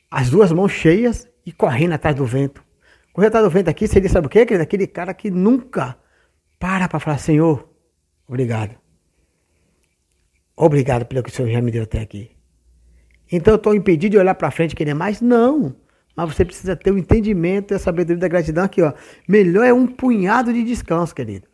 as 0.09 0.29
duas 0.29 0.51
mãos 0.51 0.71
cheias 0.71 1.29
e 1.45 1.51
correndo 1.51 1.93
atrás 1.93 2.15
do 2.15 2.25
vento. 2.25 2.63
Correr 3.13 3.27
atrás 3.27 3.45
do 3.45 3.51
vento 3.51 3.69
aqui 3.69 3.87
seria, 3.87 4.09
sabe 4.09 4.27
o 4.27 4.29
quê, 4.29 4.45
querido? 4.45 4.63
Aquele 4.63 4.87
cara 4.87 5.13
que 5.13 5.29
nunca 5.29 5.97
para 6.57 6.87
para 6.87 6.99
falar, 6.99 7.17
Senhor, 7.17 7.69
obrigado. 8.27 8.80
Obrigado 10.61 11.05
pelo 11.05 11.23
que 11.23 11.31
o 11.31 11.33
Senhor 11.33 11.49
já 11.49 11.59
me 11.59 11.71
deu 11.71 11.81
até 11.81 11.99
aqui. 12.01 12.29
Então 13.31 13.55
eu 13.55 13.55
estou 13.55 13.73
impedido 13.73 14.11
de 14.11 14.17
olhar 14.19 14.35
para 14.35 14.51
frente 14.51 14.73
e 14.73 14.75
querer 14.75 14.93
mais? 14.93 15.19
Não. 15.19 15.75
Mas 16.15 16.35
você 16.35 16.45
precisa 16.45 16.75
ter 16.75 16.91
o 16.91 16.99
entendimento 16.99 17.73
e 17.73 17.75
a 17.75 17.79
sabedoria 17.79 18.21
da 18.21 18.27
gratidão 18.27 18.65
aqui, 18.65 18.79
ó. 18.79 18.93
Melhor 19.27 19.65
é 19.65 19.73
um 19.73 19.87
punhado 19.87 20.53
de 20.53 20.63
descanso, 20.63 21.15
querido. 21.15 21.47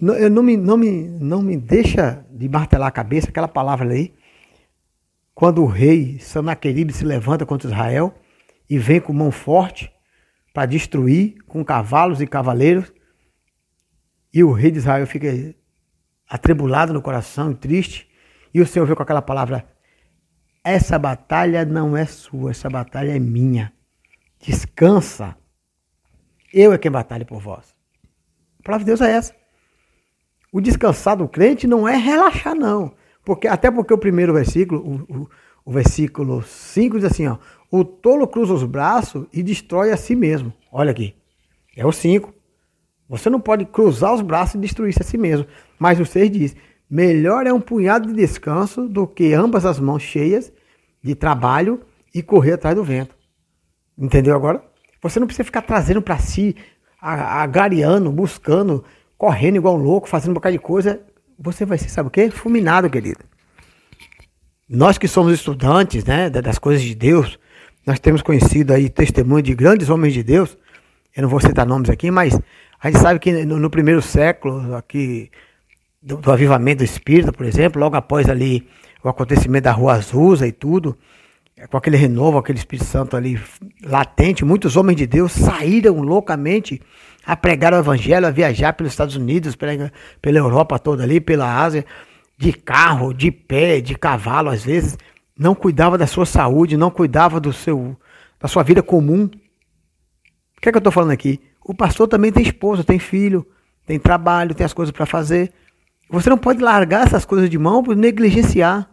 Não, 0.00 0.14
eu 0.14 0.30
não, 0.30 0.44
me, 0.44 0.56
não, 0.56 0.76
me, 0.76 1.08
não 1.08 1.42
me 1.42 1.56
deixa 1.56 2.24
de 2.30 2.48
martelar 2.48 2.86
a 2.86 2.92
cabeça 2.92 3.30
aquela 3.30 3.48
palavra 3.48 3.84
ali. 3.84 4.14
Quando 5.34 5.60
o 5.60 5.66
rei 5.66 6.20
Sanaqueribe 6.20 6.92
se 6.92 7.04
levanta 7.04 7.44
contra 7.44 7.68
Israel 7.68 8.14
e 8.70 8.78
vem 8.78 9.00
com 9.00 9.12
mão 9.12 9.32
forte 9.32 9.92
para 10.54 10.66
destruir 10.66 11.38
com 11.48 11.64
cavalos 11.64 12.20
e 12.20 12.28
cavaleiros. 12.28 12.92
E 14.32 14.44
o 14.44 14.52
rei 14.52 14.70
de 14.70 14.78
Israel 14.78 15.04
fica 15.04 15.26
atribulado 16.28 16.92
no 16.92 17.02
coração 17.02 17.50
e 17.50 17.54
triste. 17.54 18.08
E 18.52 18.60
o 18.60 18.66
Senhor 18.66 18.86
vê 18.86 18.94
com 18.94 19.02
aquela 19.02 19.22
palavra: 19.22 19.66
Essa 20.64 20.98
batalha 20.98 21.64
não 21.64 21.96
é 21.96 22.04
sua, 22.06 22.50
essa 22.50 22.68
batalha 22.68 23.14
é 23.14 23.18
minha. 23.18 23.72
Descansa. 24.40 25.36
Eu 26.52 26.72
é 26.72 26.78
quem 26.78 26.90
batalha 26.90 27.24
por 27.24 27.40
vós. 27.40 27.74
A 28.60 28.62
palavra 28.62 28.84
de 28.84 28.90
Deus 28.90 29.00
é 29.00 29.12
essa. 29.12 29.34
O 30.52 30.60
descansar 30.60 31.16
do 31.16 31.28
crente 31.28 31.66
não 31.66 31.86
é 31.86 31.96
relaxar, 31.96 32.54
não. 32.54 32.94
Porque, 33.24 33.48
até 33.48 33.70
porque 33.70 33.92
o 33.92 33.98
primeiro 33.98 34.32
versículo, 34.32 34.80
o, 34.80 35.22
o, 35.22 35.30
o 35.64 35.72
versículo 35.72 36.42
5 36.42 36.96
diz 36.96 37.04
assim: 37.04 37.26
ó, 37.26 37.38
O 37.70 37.84
tolo 37.84 38.26
cruza 38.26 38.54
os 38.54 38.64
braços 38.64 39.26
e 39.32 39.42
destrói 39.42 39.90
a 39.90 39.96
si 39.96 40.14
mesmo. 40.14 40.52
Olha 40.72 40.92
aqui. 40.92 41.14
É 41.76 41.84
o 41.84 41.92
5. 41.92 42.32
Você 43.08 43.30
não 43.30 43.40
pode 43.40 43.64
cruzar 43.64 44.12
os 44.14 44.20
braços 44.20 44.56
e 44.56 44.58
destruir-se 44.58 45.02
a 45.02 45.04
si 45.04 45.16
mesmo. 45.16 45.46
Mas 45.78 46.00
o 46.00 46.04
6 46.04 46.30
diz: 46.30 46.56
Melhor 46.90 47.46
é 47.46 47.52
um 47.52 47.60
punhado 47.60 48.08
de 48.08 48.14
descanso 48.14 48.88
do 48.88 49.06
que 49.06 49.32
ambas 49.32 49.64
as 49.64 49.78
mãos 49.78 50.02
cheias 50.02 50.52
de 51.02 51.14
trabalho 51.14 51.82
e 52.14 52.22
correr 52.22 52.54
atrás 52.54 52.74
do 52.74 52.82
vento. 52.82 53.14
Entendeu 53.96 54.34
agora? 54.34 54.62
Você 55.02 55.20
não 55.20 55.26
precisa 55.26 55.44
ficar 55.44 55.62
trazendo 55.62 56.02
para 56.02 56.18
si, 56.18 56.56
agariando, 57.00 58.10
buscando 58.10 58.84
correndo 59.16 59.56
igual 59.56 59.76
um 59.76 59.82
louco, 59.82 60.08
fazendo 60.08 60.30
um 60.30 60.34
bocado 60.34 60.52
de 60.52 60.58
coisa, 60.58 61.00
você 61.38 61.64
vai 61.64 61.78
ser, 61.78 61.88
sabe 61.88 62.08
o 62.08 62.10
quê? 62.10 62.30
Fulminado, 62.30 62.88
querido. 62.90 63.20
Nós 64.68 64.98
que 64.98 65.08
somos 65.08 65.32
estudantes, 65.32 66.04
né, 66.04 66.28
das 66.28 66.58
coisas 66.58 66.82
de 66.82 66.94
Deus, 66.94 67.38
nós 67.86 68.00
temos 68.00 68.20
conhecido 68.20 68.72
aí 68.72 68.88
testemunho 68.88 69.42
de 69.42 69.54
grandes 69.54 69.88
homens 69.88 70.12
de 70.12 70.22
Deus, 70.22 70.56
eu 71.16 71.22
não 71.22 71.28
vou 71.28 71.40
citar 71.40 71.64
nomes 71.64 71.88
aqui, 71.88 72.10
mas 72.10 72.38
a 72.86 72.90
gente 72.90 73.00
sabe 73.00 73.18
que 73.18 73.44
no, 73.44 73.58
no 73.58 73.68
primeiro 73.68 74.00
século, 74.00 74.76
aqui, 74.76 75.28
do, 76.00 76.18
do, 76.18 76.30
avivamento 76.30 76.78
do 76.78 76.84
Espírito, 76.84 77.32
por 77.32 77.44
exemplo, 77.44 77.80
logo 77.80 77.96
após 77.96 78.28
ali 78.28 78.68
o 79.02 79.08
acontecimento 79.08 79.64
da 79.64 79.72
Rua 79.72 79.94
Azusa 79.94 80.46
e 80.46 80.52
tudo, 80.52 80.96
com 81.68 81.76
aquele 81.76 81.96
renovo, 81.96 82.38
aquele 82.38 82.58
Espírito 82.58 82.86
Santo 82.86 83.16
ali 83.16 83.42
latente, 83.82 84.44
muitos 84.44 84.76
homens 84.76 84.96
de 84.98 85.04
Deus 85.04 85.32
saíram 85.32 86.00
loucamente 86.00 86.80
a 87.24 87.36
pregar 87.36 87.74
o 87.74 87.76
evangelho, 87.76 88.24
a 88.24 88.30
viajar 88.30 88.72
pelos 88.74 88.92
Estados 88.92 89.16
Unidos, 89.16 89.56
pela, 89.56 89.92
pela 90.22 90.38
Europa 90.38 90.78
toda 90.78 91.02
ali, 91.02 91.20
pela 91.20 91.60
Ásia, 91.60 91.84
de 92.38 92.52
carro, 92.52 93.12
de 93.12 93.32
pé, 93.32 93.80
de 93.80 93.96
cavalo 93.96 94.48
às 94.48 94.64
vezes, 94.64 94.96
não 95.36 95.56
cuidava 95.56 95.98
da 95.98 96.06
sua 96.06 96.24
saúde, 96.24 96.76
não 96.76 96.92
cuidava 96.92 97.40
do 97.40 97.52
seu 97.52 97.96
da 98.38 98.46
sua 98.46 98.62
vida 98.62 98.80
comum. 98.80 99.28
O 100.66 100.68
que 100.68 100.70
é 100.70 100.72
que 100.72 100.78
eu 100.78 100.80
estou 100.80 100.92
falando 100.92 101.12
aqui? 101.12 101.40
O 101.64 101.72
pastor 101.72 102.08
também 102.08 102.32
tem 102.32 102.42
esposa, 102.42 102.82
tem 102.82 102.98
filho, 102.98 103.46
tem 103.86 104.00
trabalho, 104.00 104.52
tem 104.52 104.66
as 104.66 104.72
coisas 104.72 104.90
para 104.90 105.06
fazer. 105.06 105.52
Você 106.10 106.28
não 106.28 106.36
pode 106.36 106.60
largar 106.60 107.06
essas 107.06 107.24
coisas 107.24 107.48
de 107.48 107.56
mão 107.56 107.84
por 107.84 107.94
negligenciar. 107.94 108.90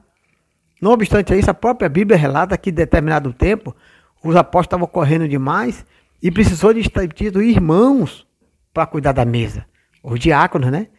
Não 0.79 0.91
obstante 0.91 1.33
isso, 1.33 1.49
a 1.49 1.53
própria 1.53 1.89
Bíblia 1.89 2.15
relata 2.15 2.55
que 2.59 2.69
em 2.69 2.73
determinado 2.73 3.33
tempo 3.33 3.75
os 4.23 4.35
apóstolos 4.35 4.67
estavam 4.67 4.85
correndo 4.85 5.27
demais 5.27 5.83
e 6.21 6.29
precisou 6.29 6.75
de 6.75 6.81
instituir 6.81 7.49
irmãos 7.49 8.27
para 8.71 8.85
cuidar 8.85 9.13
da 9.13 9.25
mesa. 9.25 9.65
Os 10.03 10.19
diáconos, 10.19 10.69
né? 10.69 10.89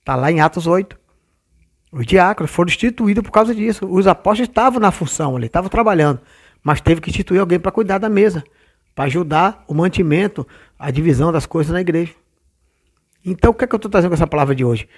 Está 0.00 0.16
lá 0.16 0.32
em 0.32 0.40
Atos 0.40 0.66
8. 0.66 0.98
Os 1.92 2.04
diáconos 2.04 2.50
foram 2.50 2.70
instituídos 2.70 3.22
por 3.22 3.30
causa 3.30 3.54
disso. 3.54 3.86
Os 3.86 4.08
apóstolos 4.08 4.48
estavam 4.48 4.80
na 4.80 4.90
função 4.90 5.36
ali, 5.36 5.46
estavam 5.46 5.70
trabalhando, 5.70 6.20
mas 6.60 6.80
teve 6.80 7.00
que 7.00 7.08
instituir 7.08 7.40
alguém 7.40 7.60
para 7.60 7.70
cuidar 7.70 7.98
da 7.98 8.08
mesa, 8.08 8.42
para 8.94 9.04
ajudar 9.04 9.64
o 9.66 9.74
mantimento, 9.74 10.46
a 10.78 10.90
divisão 10.90 11.32
das 11.32 11.46
coisas 11.46 11.72
na 11.72 11.80
igreja. 11.80 12.12
Então, 13.24 13.50
o 13.50 13.54
que 13.54 13.64
é 13.64 13.66
que 13.66 13.74
eu 13.74 13.78
estou 13.78 13.90
trazendo 13.90 14.10
com 14.10 14.14
essa 14.14 14.26
palavra 14.26 14.54
de 14.54 14.64
hoje? 14.64 14.88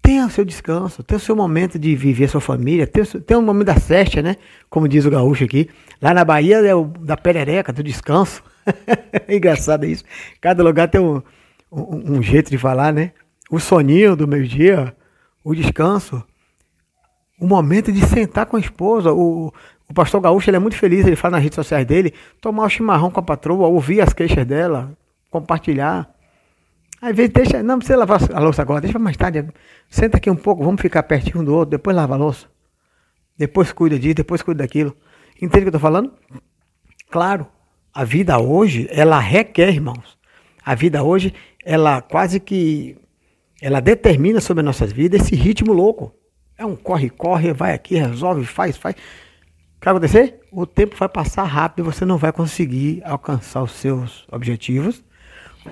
Tenha 0.00 0.26
o 0.26 0.30
seu 0.30 0.44
descanso, 0.44 1.02
tenha 1.02 1.16
o 1.18 1.20
seu 1.20 1.34
momento 1.34 1.78
de 1.78 1.96
viver 1.96 2.26
a 2.26 2.28
sua 2.28 2.40
família, 2.40 2.86
tenha, 2.86 3.02
o 3.02 3.06
seu- 3.06 3.22
um 3.38 3.42
momento 3.42 3.66
da 3.66 3.74
festa, 3.74 4.22
né? 4.22 4.36
Como 4.70 4.86
diz 4.88 5.04
o 5.04 5.10
gaúcho 5.10 5.44
aqui. 5.44 5.68
Lá 6.00 6.14
na 6.14 6.24
Bahia 6.24 6.58
é 6.58 6.74
o 6.74 6.84
da 6.84 7.16
perereca, 7.16 7.72
do 7.72 7.82
descanso. 7.82 8.42
engraçado 9.28 9.84
isso. 9.84 10.04
Cada 10.40 10.62
lugar 10.62 10.88
tem 10.88 11.00
um, 11.00 11.20
um, 11.70 12.18
um 12.18 12.22
jeito 12.22 12.50
de 12.50 12.58
falar, 12.58 12.92
né? 12.92 13.12
O 13.50 13.58
soninho 13.58 14.14
do 14.14 14.28
meio-dia, 14.28 14.94
o 15.42 15.54
descanso, 15.54 16.22
o 17.40 17.46
momento 17.46 17.92
de 17.92 18.04
sentar 18.06 18.46
com 18.46 18.56
a 18.56 18.60
esposa. 18.60 19.12
O, 19.12 19.52
o 19.88 19.94
pastor 19.94 20.20
Gaúcho 20.20 20.50
ele 20.50 20.56
é 20.56 20.60
muito 20.60 20.76
feliz, 20.76 21.06
ele 21.06 21.16
fala 21.16 21.36
nas 21.36 21.42
redes 21.42 21.56
sociais 21.56 21.86
dele, 21.86 22.12
tomar 22.40 22.64
o 22.64 22.68
chimarrão 22.68 23.10
com 23.10 23.20
a 23.20 23.22
patroa, 23.22 23.68
ouvir 23.68 24.00
as 24.00 24.12
queixas 24.12 24.44
dela, 24.44 24.96
compartilhar. 25.30 26.10
Às 27.00 27.14
vezes 27.14 27.32
deixa, 27.32 27.62
não 27.62 27.78
precisa 27.78 27.98
lavar 27.98 28.20
a 28.32 28.40
louça 28.40 28.62
agora, 28.62 28.80
deixa 28.80 28.98
mais 28.98 29.16
tarde. 29.16 29.46
Senta 29.88 30.16
aqui 30.16 30.30
um 30.30 30.36
pouco, 30.36 30.64
vamos 30.64 30.80
ficar 30.80 31.02
pertinho 31.04 31.40
um 31.40 31.44
do 31.44 31.54
outro, 31.54 31.70
depois 31.70 31.94
lava 31.94 32.14
a 32.14 32.16
louça. 32.16 32.46
Depois 33.38 33.70
cuida 33.70 33.98
disso, 33.98 34.14
depois 34.14 34.42
cuida 34.42 34.64
daquilo. 34.64 34.96
Entende 35.40 35.58
o 35.58 35.62
que 35.62 35.68
eu 35.68 35.72
tô 35.72 35.78
falando? 35.78 36.12
Claro, 37.10 37.46
a 37.94 38.02
vida 38.02 38.38
hoje, 38.38 38.88
ela 38.90 39.18
requer, 39.18 39.68
irmãos. 39.68 40.18
A 40.64 40.74
vida 40.74 41.02
hoje, 41.02 41.32
ela 41.64 42.00
quase 42.00 42.40
que 42.40 42.96
ela 43.60 43.80
determina 43.80 44.40
sobre 44.40 44.62
as 44.62 44.66
nossas 44.66 44.92
vidas 44.92 45.22
esse 45.22 45.36
ritmo 45.36 45.72
louco. 45.72 46.12
É 46.58 46.64
um 46.64 46.74
corre-corre, 46.74 47.52
vai 47.52 47.72
aqui, 47.74 47.96
resolve, 47.96 48.44
faz, 48.46 48.76
faz. 48.76 48.96
Vai 49.86 49.92
acontecer? 49.92 50.40
O 50.50 50.66
tempo 50.66 50.96
vai 50.96 51.08
passar 51.08 51.44
rápido 51.44 51.84
e 51.84 51.92
você 51.92 52.04
não 52.04 52.18
vai 52.18 52.32
conseguir 52.32 53.00
alcançar 53.04 53.62
os 53.62 53.70
seus 53.70 54.26
objetivos. 54.32 55.00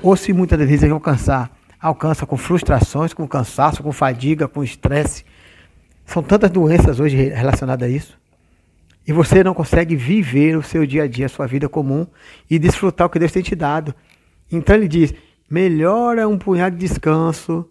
Ou 0.01 0.15
se 0.15 0.33
muitas 0.33 0.57
vezes 0.57 0.89
alcançar, 0.89 1.51
alcança 1.81 2.25
com 2.25 2.37
frustrações, 2.37 3.13
com 3.13 3.27
cansaço, 3.27 3.83
com 3.83 3.91
fadiga, 3.91 4.47
com 4.47 4.63
estresse. 4.63 5.25
São 6.07 6.23
tantas 6.23 6.49
doenças 6.49 7.01
hoje 7.01 7.17
relacionadas 7.17 7.89
a 7.89 7.91
isso. 7.91 8.17
E 9.05 9.13
você 9.13 9.43
não 9.43 9.53
consegue 9.53 9.97
viver 9.97 10.57
o 10.57 10.63
seu 10.63 10.87
dia 10.87 11.03
a 11.03 11.09
dia, 11.09 11.27
a 11.27 11.29
sua 11.29 11.49
vida 11.49 11.69
comum 11.69 12.07
e 12.49 12.57
desfrutar 12.57 13.09
o 13.09 13.11
que 13.11 13.19
Deus 13.19 13.33
tem 13.33 13.43
te 13.43 13.57
dado. 13.57 13.93
Então 14.49 14.77
ele 14.77 14.87
diz: 14.87 15.13
melhor 15.51 16.19
é 16.19 16.25
um 16.25 16.39
punhado 16.39 16.77
de 16.77 16.87
descanso 16.87 17.69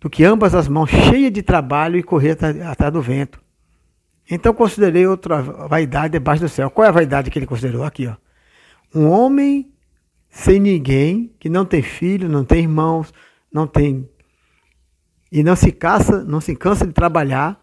do 0.00 0.10
que 0.10 0.24
ambas 0.24 0.52
as 0.52 0.66
mãos 0.66 0.90
cheias 0.90 1.30
de 1.30 1.44
trabalho 1.44 1.96
e 1.96 2.02
correr 2.02 2.36
atrás 2.68 2.92
do 2.92 3.00
vento. 3.00 3.40
Então 4.30 4.54
considerei 4.54 5.06
outra 5.06 5.42
vaidade 5.42 6.12
debaixo 6.12 6.42
do 6.42 6.48
céu. 6.48 6.70
Qual 6.70 6.84
é 6.84 6.88
a 6.88 6.92
vaidade 6.92 7.30
que 7.30 7.38
ele 7.38 7.46
considerou? 7.46 7.84
Aqui, 7.84 8.06
ó. 8.06 8.14
Um 8.94 9.08
homem 9.08 9.72
sem 10.28 10.60
ninguém, 10.60 11.34
que 11.38 11.48
não 11.48 11.64
tem 11.64 11.82
filho, 11.82 12.28
não 12.28 12.44
tem 12.44 12.60
irmãos, 12.60 13.12
não 13.52 13.66
tem 13.66 14.08
e 15.32 15.42
não 15.42 15.54
se 15.54 15.70
cansa, 15.70 16.24
não 16.24 16.40
se 16.40 16.56
cansa 16.56 16.86
de 16.86 16.92
trabalhar 16.92 17.60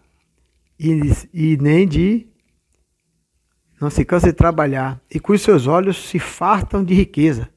e, 0.79 1.11
e 1.33 1.57
nem 1.57 1.87
de 1.87 2.27
não 3.79 3.89
se 3.89 4.03
cansa 4.05 4.27
de 4.27 4.33
trabalhar 4.33 4.99
e 5.13 5.19
cujos 5.19 5.43
seus 5.43 5.67
olhos 5.67 6.09
se 6.09 6.17
fartam 6.17 6.83
de 6.83 6.93
riqueza. 6.93 7.49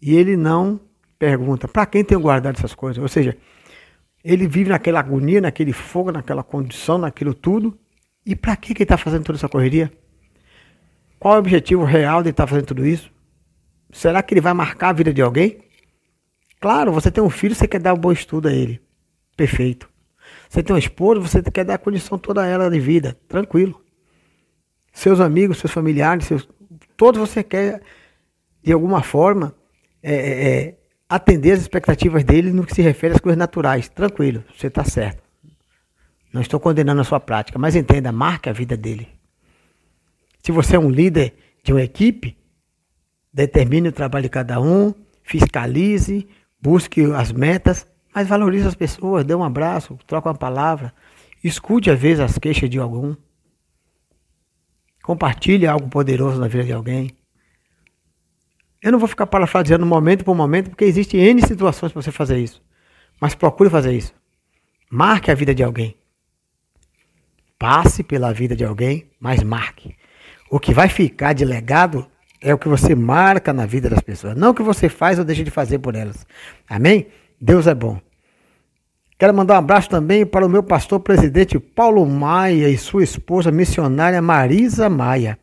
E 0.00 0.14
ele 0.14 0.36
não 0.36 0.80
pergunta: 1.18 1.66
para 1.66 1.86
quem 1.86 2.04
tem 2.04 2.18
guardado 2.18 2.56
essas 2.56 2.74
coisas? 2.74 3.02
Ou 3.02 3.08
seja, 3.08 3.36
ele 4.22 4.46
vive 4.46 4.70
naquela 4.70 5.00
agonia, 5.00 5.40
naquele 5.40 5.72
fogo, 5.72 6.12
naquela 6.12 6.42
condição, 6.42 6.98
naquilo 6.98 7.34
tudo. 7.34 7.76
E 8.26 8.34
para 8.34 8.56
que 8.56 8.74
que 8.74 8.82
ele 8.82 8.84
está 8.84 8.98
fazendo 8.98 9.22
toda 9.24 9.38
essa 9.38 9.48
correria? 9.48 9.92
Qual 11.18 11.34
é 11.34 11.36
o 11.36 11.40
objetivo 11.40 11.84
real 11.84 12.24
de 12.24 12.30
estar 12.30 12.44
fazendo 12.48 12.66
tudo 12.66 12.84
isso? 12.84 13.08
Será 13.92 14.20
que 14.20 14.34
ele 14.34 14.40
vai 14.40 14.52
marcar 14.52 14.88
a 14.88 14.92
vida 14.92 15.14
de 15.14 15.22
alguém? 15.22 15.58
Claro, 16.60 16.92
você 16.92 17.08
tem 17.08 17.22
um 17.22 17.30
filho, 17.30 17.54
você 17.54 17.68
quer 17.68 17.78
dar 17.78 17.94
um 17.94 17.98
bom 17.98 18.10
estudo 18.10 18.48
a 18.48 18.52
ele. 18.52 18.82
Perfeito. 19.36 19.88
Você 20.48 20.60
tem 20.60 20.74
uma 20.74 20.78
esposa, 20.80 21.20
você 21.20 21.40
quer 21.42 21.64
dar 21.64 21.74
a 21.74 21.78
condição 21.78 22.18
toda 22.18 22.42
a 22.42 22.46
ela 22.46 22.68
de 22.68 22.80
vida. 22.80 23.16
Tranquilo. 23.28 23.80
Seus 24.92 25.20
amigos, 25.20 25.58
seus 25.58 25.72
familiares, 25.72 26.24
seus, 26.26 26.48
todos 26.96 27.20
você 27.20 27.44
quer, 27.44 27.80
de 28.60 28.72
alguma 28.72 29.02
forma, 29.02 29.54
é, 30.02 30.14
é, 30.14 30.48
é, 30.48 30.78
atender 31.08 31.52
as 31.52 31.60
expectativas 31.60 32.24
dele 32.24 32.50
no 32.50 32.66
que 32.66 32.74
se 32.74 32.82
refere 32.82 33.14
às 33.14 33.20
coisas 33.20 33.38
naturais. 33.38 33.88
Tranquilo, 33.88 34.42
você 34.56 34.66
está 34.66 34.82
certo. 34.82 35.25
Não 36.36 36.42
estou 36.42 36.60
condenando 36.60 37.00
a 37.00 37.04
sua 37.04 37.18
prática, 37.18 37.58
mas 37.58 37.74
entenda, 37.74 38.12
marque 38.12 38.50
a 38.50 38.52
vida 38.52 38.76
dele. 38.76 39.08
Se 40.42 40.52
você 40.52 40.76
é 40.76 40.78
um 40.78 40.90
líder 40.90 41.32
de 41.64 41.72
uma 41.72 41.80
equipe, 41.80 42.36
determine 43.32 43.88
o 43.88 43.92
trabalho 43.92 44.24
de 44.24 44.28
cada 44.28 44.60
um, 44.60 44.92
fiscalize, 45.22 46.28
busque 46.60 47.10
as 47.14 47.32
metas, 47.32 47.86
mas 48.14 48.28
valorize 48.28 48.68
as 48.68 48.74
pessoas, 48.74 49.24
dê 49.24 49.34
um 49.34 49.42
abraço, 49.42 49.98
troque 50.06 50.28
uma 50.28 50.34
palavra, 50.34 50.92
escute 51.42 51.90
às 51.90 51.98
vezes 51.98 52.20
as 52.20 52.36
queixas 52.36 52.68
de 52.68 52.78
algum, 52.78 53.16
compartilhe 55.02 55.66
algo 55.66 55.88
poderoso 55.88 56.38
na 56.38 56.48
vida 56.48 56.64
de 56.64 56.72
alguém. 56.74 57.16
Eu 58.82 58.92
não 58.92 58.98
vou 58.98 59.08
ficar 59.08 59.26
parafraseando 59.26 59.86
momento 59.86 60.22
por 60.22 60.36
momento, 60.36 60.68
porque 60.68 60.84
existem 60.84 61.18
N 61.18 61.40
situações 61.40 61.92
para 61.92 62.02
você 62.02 62.12
fazer 62.12 62.38
isso. 62.38 62.62
Mas 63.18 63.34
procure 63.34 63.70
fazer 63.70 63.94
isso. 63.94 64.12
Marque 64.90 65.30
a 65.30 65.34
vida 65.34 65.54
de 65.54 65.62
alguém. 65.62 65.96
Passe 67.58 68.02
pela 68.02 68.32
vida 68.32 68.54
de 68.54 68.64
alguém, 68.64 69.10
mas 69.18 69.42
marque. 69.42 69.96
O 70.50 70.60
que 70.60 70.74
vai 70.74 70.88
ficar 70.88 71.32
de 71.32 71.44
legado 71.44 72.06
é 72.40 72.52
o 72.52 72.58
que 72.58 72.68
você 72.68 72.94
marca 72.94 73.52
na 73.52 73.64
vida 73.64 73.88
das 73.88 74.00
pessoas, 74.00 74.36
não 74.36 74.50
o 74.50 74.54
que 74.54 74.62
você 74.62 74.88
faz 74.88 75.18
ou 75.18 75.24
deixa 75.24 75.42
de 75.42 75.50
fazer 75.50 75.78
por 75.78 75.94
elas. 75.94 76.26
Amém? 76.68 77.06
Deus 77.40 77.66
é 77.66 77.74
bom. 77.74 77.98
Quero 79.18 79.32
mandar 79.32 79.54
um 79.54 79.58
abraço 79.58 79.88
também 79.88 80.26
para 80.26 80.44
o 80.44 80.48
meu 80.48 80.62
pastor 80.62 81.00
presidente 81.00 81.58
Paulo 81.58 82.04
Maia 82.04 82.68
e 82.68 82.76
sua 82.76 83.02
esposa 83.02 83.50
missionária 83.50 84.20
Marisa 84.20 84.90
Maia. 84.90 85.38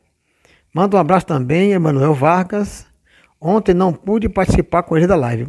Manda 0.71 0.95
um 0.95 0.99
abraço 0.99 1.25
também, 1.25 1.71
Emanuel 1.71 2.13
Vargas. 2.13 2.85
Ontem 3.41 3.73
não 3.73 3.91
pude 3.91 4.29
participar 4.29 4.83
com 4.83 4.95
ele 4.95 5.07
da 5.07 5.15
live. 5.15 5.47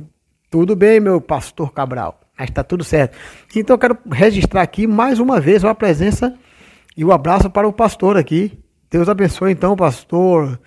Tudo 0.51 0.75
bem, 0.75 1.01
meu 1.01 1.21
pastor 1.21 1.73
Cabral, 1.73 2.19
mas 2.39 2.49
está 2.49 2.65
tudo 2.65 2.83
certo. 2.83 3.17
Então 3.55 3.75
eu 3.75 3.79
quero 3.79 3.99
registrar 4.11 4.63
aqui 4.63 4.87
mais 4.87 5.19
uma 5.19 5.39
vez 5.39 5.63
a 5.63 5.75
presença 5.75 6.35
e 6.97 7.05
o 7.05 7.13
abraço 7.13 7.51
para 7.51 7.67
o 7.67 7.73
pastor 7.73 8.17
aqui. 8.17 8.59
Deus 8.91 9.09
abençoe 9.09 9.53
então 9.53 9.73
o 9.73 9.77
pastor 9.77 10.61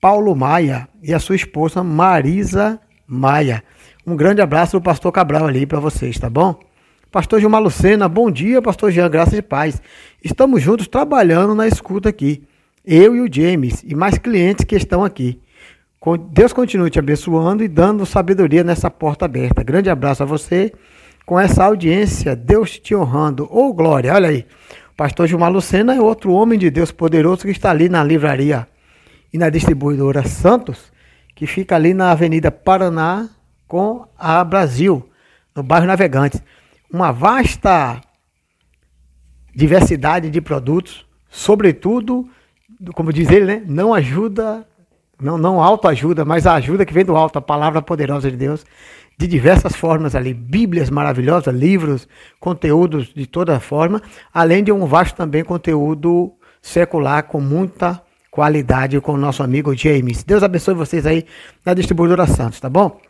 Paulo 0.00 0.34
Maia 0.36 0.88
e 1.02 1.14
a 1.14 1.18
sua 1.18 1.36
esposa 1.36 1.82
Marisa 1.82 2.80
Maia. 3.06 3.64
Um 4.06 4.16
grande 4.16 4.40
abraço 4.40 4.78
do 4.78 4.82
pastor 4.82 5.10
Cabral 5.12 5.46
ali 5.46 5.66
para 5.66 5.80
vocês, 5.80 6.18
tá 6.18 6.28
bom? 6.28 6.58
Pastor 7.10 7.40
Gilmar 7.40 7.62
Lucena, 7.62 8.06
bom 8.08 8.30
dia, 8.30 8.60
pastor 8.60 8.90
Jean, 8.90 9.08
graças 9.08 9.38
e 9.38 9.42
paz. 9.42 9.80
Estamos 10.22 10.62
juntos 10.62 10.86
trabalhando 10.86 11.54
na 11.54 11.66
escuta 11.66 12.10
aqui. 12.10 12.42
Eu 12.84 13.16
e 13.16 13.20
o 13.20 13.32
James 13.32 13.82
e 13.82 13.94
mais 13.94 14.18
clientes 14.18 14.64
que 14.64 14.76
estão 14.76 15.02
aqui. 15.04 15.40
Deus 16.30 16.52
continue 16.52 16.90
te 16.90 16.98
abençoando 16.98 17.64
e 17.64 17.68
dando 17.68 18.06
sabedoria 18.06 18.62
nessa 18.62 18.90
porta 18.90 19.24
aberta. 19.24 19.62
Grande 19.62 19.90
abraço 19.90 20.22
a 20.22 20.26
você. 20.26 20.72
Com 21.26 21.38
essa 21.38 21.64
audiência, 21.64 22.34
Deus 22.34 22.78
te 22.78 22.94
honrando. 22.94 23.46
Ô, 23.50 23.72
glória, 23.74 24.14
olha 24.14 24.28
aí. 24.28 24.46
Pastor 24.98 25.28
Gilmar 25.28 25.52
Lucena 25.52 25.94
é 25.94 26.00
outro 26.00 26.32
homem 26.32 26.58
de 26.58 26.68
Deus 26.70 26.90
poderoso 26.90 27.42
que 27.42 27.52
está 27.52 27.70
ali 27.70 27.88
na 27.88 28.02
livraria 28.02 28.66
e 29.32 29.38
na 29.38 29.48
distribuidora 29.48 30.26
Santos, 30.26 30.90
que 31.36 31.46
fica 31.46 31.76
ali 31.76 31.94
na 31.94 32.10
Avenida 32.10 32.50
Paraná 32.50 33.28
com 33.68 34.08
a 34.18 34.42
Brasil, 34.42 35.08
no 35.54 35.62
bairro 35.62 35.86
Navegantes. 35.86 36.42
Uma 36.92 37.12
vasta 37.12 38.00
diversidade 39.54 40.30
de 40.30 40.40
produtos, 40.40 41.06
sobretudo, 41.30 42.28
como 42.92 43.12
diz 43.12 43.30
ele, 43.30 43.44
né, 43.44 43.62
não 43.68 43.94
ajuda, 43.94 44.66
não, 45.22 45.38
não 45.38 45.62
autoajuda, 45.62 46.24
mas 46.24 46.44
a 46.44 46.54
ajuda 46.54 46.84
que 46.84 46.92
vem 46.92 47.04
do 47.04 47.14
alto, 47.14 47.38
a 47.38 47.42
palavra 47.42 47.80
poderosa 47.80 48.28
de 48.32 48.36
Deus, 48.36 48.66
de 49.18 49.26
diversas 49.26 49.74
formas 49.74 50.14
ali, 50.14 50.32
bíblias 50.32 50.88
maravilhosas, 50.88 51.52
livros, 51.52 52.08
conteúdos 52.38 53.12
de 53.12 53.26
toda 53.26 53.58
forma, 53.58 54.00
além 54.32 54.62
de 54.62 54.70
um 54.70 54.86
vasto 54.86 55.16
também 55.16 55.42
conteúdo 55.42 56.32
secular 56.62 57.24
com 57.24 57.40
muita 57.40 58.00
qualidade 58.30 59.00
com 59.00 59.14
o 59.14 59.16
nosso 59.16 59.42
amigo 59.42 59.74
James. 59.76 60.22
Deus 60.22 60.44
abençoe 60.44 60.74
vocês 60.74 61.04
aí 61.04 61.26
na 61.66 61.74
distribuidora 61.74 62.28
Santos, 62.28 62.60
tá 62.60 62.70
bom? 62.70 63.00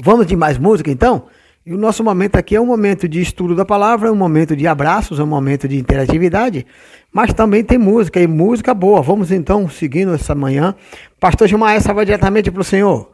Vamos 0.00 0.26
de 0.28 0.36
mais 0.36 0.56
música 0.56 0.90
então? 0.90 1.26
E 1.66 1.72
o 1.72 1.78
nosso 1.78 2.02
momento 2.02 2.36
aqui 2.36 2.56
é 2.56 2.60
um 2.60 2.66
momento 2.66 3.08
de 3.08 3.20
estudo 3.20 3.54
da 3.54 3.64
palavra, 3.64 4.08
é 4.08 4.12
um 4.12 4.16
momento 4.16 4.56
de 4.56 4.66
abraços, 4.66 5.18
um 5.18 5.26
momento 5.26 5.68
de 5.68 5.76
interatividade, 5.76 6.66
mas 7.12 7.32
também 7.32 7.62
tem 7.62 7.78
música 7.78 8.20
e 8.20 8.26
música 8.26 8.74
boa. 8.74 9.00
Vamos 9.00 9.30
então 9.30 9.68
seguindo 9.68 10.12
essa 10.12 10.34
manhã. 10.34 10.74
Pastor 11.20 11.46
Gilmar, 11.46 11.74
essa 11.74 11.94
vai 11.94 12.04
diretamente 12.04 12.50
para 12.50 12.60
o 12.60 12.64
Senhor. 12.64 13.11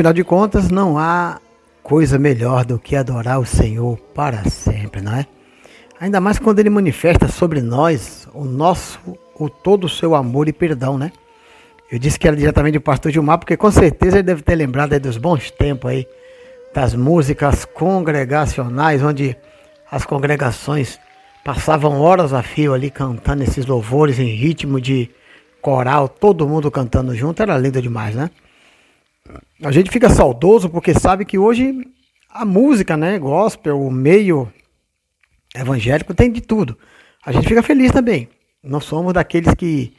Afinal 0.00 0.14
de 0.14 0.24
contas, 0.24 0.70
não 0.70 0.98
há 0.98 1.38
coisa 1.82 2.18
melhor 2.18 2.64
do 2.64 2.78
que 2.78 2.96
adorar 2.96 3.38
o 3.38 3.44
Senhor 3.44 3.98
para 4.14 4.48
sempre, 4.48 5.02
não 5.02 5.14
é? 5.14 5.26
Ainda 6.00 6.18
mais 6.22 6.38
quando 6.38 6.58
ele 6.58 6.70
manifesta 6.70 7.28
sobre 7.28 7.60
nós 7.60 8.26
o 8.32 8.46
nosso, 8.46 8.98
o 9.38 9.50
todo 9.50 9.84
o 9.84 9.90
seu 9.90 10.14
amor 10.14 10.48
e 10.48 10.54
perdão, 10.54 10.96
né? 10.96 11.12
Eu 11.92 11.98
disse 11.98 12.18
que 12.18 12.26
era 12.26 12.34
diretamente 12.34 12.78
do 12.78 12.80
pastor 12.80 13.12
Gilmar, 13.12 13.40
porque 13.40 13.58
com 13.58 13.70
certeza 13.70 14.16
ele 14.16 14.22
deve 14.22 14.40
ter 14.40 14.54
lembrado 14.54 14.98
dos 14.98 15.18
bons 15.18 15.50
tempos 15.50 15.90
aí, 15.90 16.08
das 16.74 16.94
músicas 16.94 17.66
congregacionais, 17.66 19.02
onde 19.02 19.36
as 19.92 20.06
congregações 20.06 20.98
passavam 21.44 22.00
horas 22.00 22.32
a 22.32 22.42
fio 22.42 22.72
ali 22.72 22.90
cantando 22.90 23.42
esses 23.42 23.66
louvores 23.66 24.18
em 24.18 24.34
ritmo 24.34 24.80
de 24.80 25.10
coral, 25.60 26.08
todo 26.08 26.48
mundo 26.48 26.70
cantando 26.70 27.14
junto, 27.14 27.42
era 27.42 27.58
lindo 27.58 27.82
demais, 27.82 28.14
né? 28.14 28.30
A 29.62 29.72
gente 29.72 29.90
fica 29.90 30.08
saudoso 30.08 30.68
porque 30.68 30.94
sabe 30.94 31.24
que 31.24 31.38
hoje 31.38 31.86
A 32.32 32.44
música, 32.44 32.96
né, 32.96 33.18
gospel, 33.18 33.80
o 33.80 33.90
meio 33.90 34.52
evangélico 35.54 36.14
tem 36.14 36.30
de 36.30 36.40
tudo. 36.40 36.78
A 37.24 37.32
gente 37.32 37.48
fica 37.48 37.62
feliz 37.62 37.90
também. 37.90 38.28
Não 38.62 38.80
somos 38.80 39.12
daqueles 39.12 39.52
que 39.54 39.92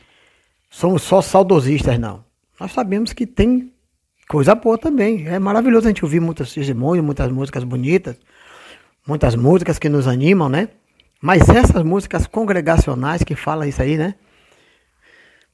somos 0.70 1.02
só 1.02 1.22
saudosistas, 1.22 2.00
não. 2.00 2.24
Nós 2.58 2.72
sabemos 2.72 3.12
que 3.12 3.28
tem 3.28 3.74
coisa 4.30 4.56
boa 4.56 4.78
também. 4.78 5.28
É 5.28 5.38
maravilhoso 5.40 5.88
a 5.88 5.90
gente 5.90 6.06
ouvir 6.06 6.22
muitas 6.22 6.54
testemunhas, 6.54 7.04
muitas 7.04 7.30
músicas 7.30 7.66
bonitas, 7.66 8.16
muitas 9.06 9.36
músicas 9.36 9.78
que 9.78 9.90
nos 9.90 10.08
animam, 10.08 10.48
né? 10.48 10.70
Mas 11.22 11.50
essas 11.50 11.84
músicas 11.84 12.28
congregacionais 12.28 13.24
que 13.24 13.36
falam 13.36 13.68
isso 13.68 13.82
aí, 13.82 13.98
né? 13.98 14.16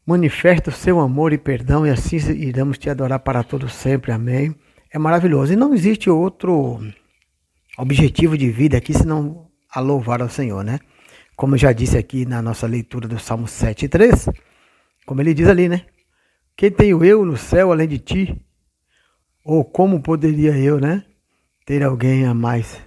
Manifesta 0.07 0.69
o 0.69 0.73
seu 0.73 1.01
amor 1.01 1.33
e 1.33 1.37
perdão 1.37 1.85
e 1.85 1.89
assim 1.89 2.15
iremos 2.31 2.77
te 2.77 2.89
adorar 2.89 3.19
para 3.19 3.43
todo 3.43 3.67
sempre. 3.67 4.13
Amém. 4.13 4.55
É 4.89 4.97
maravilhoso. 4.97 5.51
E 5.51 5.57
não 5.57 5.73
existe 5.73 6.09
outro 6.09 6.79
objetivo 7.77 8.37
de 8.37 8.49
vida 8.49 8.77
aqui 8.77 8.93
senão 8.93 9.51
a 9.69 9.81
louvar 9.81 10.21
ao 10.21 10.29
Senhor, 10.29 10.63
né? 10.63 10.79
Como 11.35 11.55
eu 11.55 11.59
já 11.59 11.73
disse 11.73 11.97
aqui 11.97 12.25
na 12.25 12.41
nossa 12.41 12.65
leitura 12.65 13.05
do 13.05 13.19
Salmo 13.19 13.47
7,3, 13.47 14.33
como 15.05 15.19
ele 15.19 15.33
diz 15.33 15.49
ali, 15.49 15.67
né? 15.67 15.85
Quem 16.55 16.71
tenho 16.71 17.03
eu 17.03 17.25
no 17.25 17.35
céu 17.35 17.73
além 17.73 17.89
de 17.89 17.99
ti? 17.99 18.41
Ou 19.43 19.65
como 19.65 20.01
poderia 20.01 20.57
eu, 20.57 20.79
né? 20.79 21.03
Ter 21.65 21.83
alguém 21.83 22.25
a 22.25 22.33
mais 22.33 22.79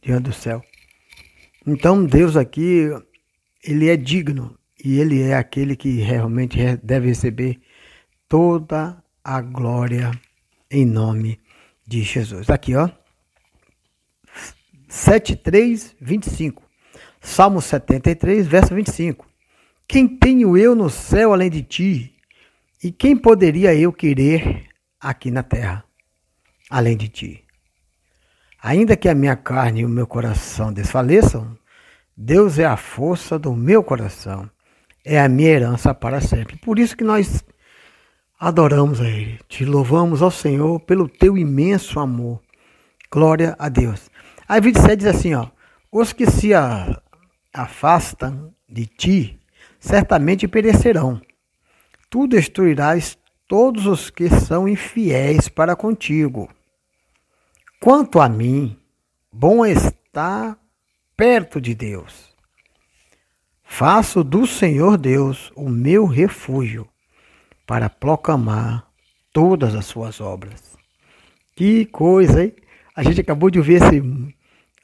diante 0.00 0.22
do 0.22 0.32
céu? 0.32 0.62
Então 1.66 2.06
Deus 2.06 2.36
aqui, 2.36 2.88
ele 3.64 3.88
é 3.88 3.96
digno 3.96 4.56
e 4.84 4.98
ele 4.98 5.22
é 5.22 5.34
aquele 5.34 5.76
que 5.76 6.00
realmente 6.00 6.58
deve 6.82 7.08
receber 7.08 7.60
toda 8.28 9.02
a 9.22 9.40
glória 9.40 10.10
em 10.70 10.86
nome 10.86 11.40
de 11.86 12.02
Jesus. 12.02 12.48
Aqui, 12.48 12.74
ó. 12.74 12.88
7:3, 14.88 15.94
25. 16.00 16.62
Salmo 17.20 17.60
73, 17.60 18.46
verso 18.46 18.74
25. 18.74 19.26
Quem 19.86 20.08
tenho 20.08 20.56
eu 20.56 20.74
no 20.74 20.88
céu 20.88 21.32
além 21.32 21.50
de 21.50 21.62
ti? 21.62 22.16
E 22.82 22.90
quem 22.90 23.16
poderia 23.16 23.74
eu 23.74 23.92
querer 23.92 24.68
aqui 24.98 25.30
na 25.30 25.42
terra 25.42 25.84
além 26.70 26.96
de 26.96 27.08
ti? 27.08 27.44
Ainda 28.62 28.96
que 28.96 29.08
a 29.08 29.14
minha 29.14 29.36
carne 29.36 29.80
e 29.80 29.84
o 29.84 29.88
meu 29.88 30.06
coração 30.06 30.72
desfaleçam, 30.72 31.56
Deus 32.16 32.58
é 32.58 32.64
a 32.64 32.76
força 32.76 33.38
do 33.38 33.54
meu 33.54 33.82
coração, 33.82 34.48
é 35.04 35.20
a 35.20 35.28
minha 35.28 35.50
herança 35.50 35.94
para 35.94 36.20
sempre. 36.20 36.56
Por 36.56 36.78
isso 36.78 36.96
que 36.96 37.04
nós 37.04 37.44
adoramos 38.38 39.00
a 39.00 39.08
Ele, 39.08 39.38
te 39.48 39.64
louvamos 39.64 40.22
ao 40.22 40.30
Senhor 40.30 40.80
pelo 40.80 41.08
teu 41.08 41.36
imenso 41.36 42.00
amor. 42.00 42.40
Glória 43.10 43.56
a 43.58 43.68
Deus. 43.68 44.10
Aí 44.48 44.60
27 44.60 44.96
diz 44.96 45.06
assim, 45.06 45.34
ó, 45.34 45.48
os 45.92 46.12
que 46.12 46.26
se 46.26 46.50
afastam 47.52 48.54
de 48.68 48.86
ti 48.86 49.40
certamente 49.78 50.46
perecerão. 50.46 51.20
Tu 52.08 52.26
destruirás 52.26 53.18
todos 53.48 53.86
os 53.86 54.10
que 54.10 54.28
são 54.28 54.68
infiéis 54.68 55.48
para 55.48 55.74
contigo. 55.74 56.48
Quanto 57.80 58.20
a 58.20 58.28
mim, 58.28 58.78
bom 59.32 59.64
está 59.64 60.56
perto 61.16 61.60
de 61.60 61.74
Deus. 61.74 62.29
Faço 63.72 64.22
do 64.24 64.46
Senhor 64.48 64.98
Deus 64.98 65.50
o 65.54 65.70
meu 65.70 66.04
refúgio 66.04 66.86
para 67.64 67.88
proclamar 67.88 68.84
todas 69.32 69.74
as 69.76 69.86
suas 69.86 70.20
obras. 70.20 70.76
Que 71.54 71.86
coisa, 71.86 72.44
hein? 72.44 72.52
A 72.94 73.02
gente 73.02 73.20
acabou 73.20 73.48
de 73.48 73.58
ouvir 73.58 73.74
esse 73.74 74.02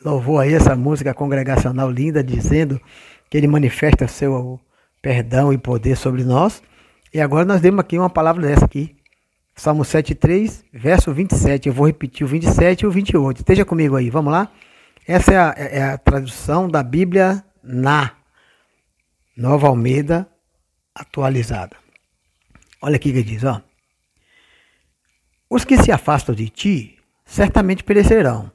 louvor 0.02 0.42
aí, 0.42 0.54
essa 0.54 0.74
música 0.76 1.12
congregacional 1.12 1.90
linda, 1.90 2.22
dizendo 2.22 2.80
que 3.28 3.36
ele 3.36 3.48
manifesta 3.48 4.06
seu 4.06 4.58
perdão 5.02 5.52
e 5.52 5.58
poder 5.58 5.96
sobre 5.96 6.24
nós. 6.24 6.62
E 7.12 7.20
agora 7.20 7.44
nós 7.44 7.60
demos 7.60 7.80
aqui 7.80 7.98
uma 7.98 8.08
palavra 8.08 8.46
dessa 8.46 8.64
aqui, 8.64 8.96
Salmo 9.54 9.82
7,3, 9.82 10.62
verso 10.72 11.12
27. 11.12 11.68
Eu 11.68 11.74
vou 11.74 11.86
repetir 11.86 12.24
o 12.24 12.28
27 12.28 12.82
e 12.82 12.86
o 12.86 12.90
28. 12.90 13.38
Esteja 13.38 13.64
comigo 13.64 13.96
aí, 13.96 14.08
vamos 14.08 14.32
lá? 14.32 14.48
Essa 15.06 15.32
é 15.32 15.36
a, 15.36 15.54
é 15.58 15.82
a 15.82 15.98
tradução 15.98 16.68
da 16.68 16.82
Bíblia 16.82 17.44
na 17.62 18.15
Nova 19.36 19.68
Almeida 19.68 20.26
atualizada. 20.94 21.76
Olha 22.80 22.96
aqui 22.96 23.12
que 23.12 23.22
diz, 23.22 23.44
ó. 23.44 23.60
Os 25.50 25.62
que 25.62 25.76
se 25.76 25.92
afastam 25.92 26.34
de 26.34 26.48
ti 26.48 26.98
certamente 27.24 27.84
perecerão. 27.84 28.50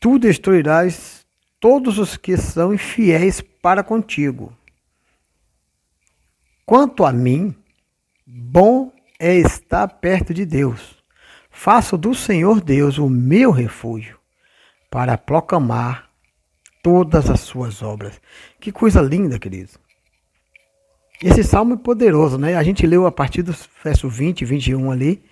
Tu 0.00 0.18
destruirás 0.18 1.26
todos 1.60 1.98
os 1.98 2.16
que 2.16 2.38
são 2.38 2.72
infiéis 2.72 3.42
para 3.42 3.82
contigo. 3.82 4.56
Quanto 6.64 7.04
a 7.04 7.12
mim, 7.12 7.54
bom 8.26 8.90
é 9.18 9.34
estar 9.34 9.86
perto 9.88 10.32
de 10.32 10.46
Deus. 10.46 11.02
Faço 11.50 11.98
do 11.98 12.14
Senhor 12.14 12.62
Deus 12.62 12.96
o 12.96 13.10
meu 13.10 13.50
refúgio 13.50 14.18
para 14.90 15.18
proclamar 15.18 16.10
todas 16.84 17.30
as 17.30 17.40
suas 17.40 17.82
obras. 17.82 18.20
Que 18.60 18.70
coisa 18.70 19.00
linda, 19.00 19.38
queridos. 19.38 19.78
Esse 21.22 21.42
salmo 21.42 21.74
é 21.74 21.76
poderoso, 21.78 22.36
né? 22.36 22.56
A 22.56 22.62
gente 22.62 22.86
leu 22.86 23.06
a 23.06 23.10
partir 23.10 23.40
do 23.42 23.54
verso 23.82 24.06
20, 24.06 24.44
21 24.44 24.90
ali, 24.90 25.24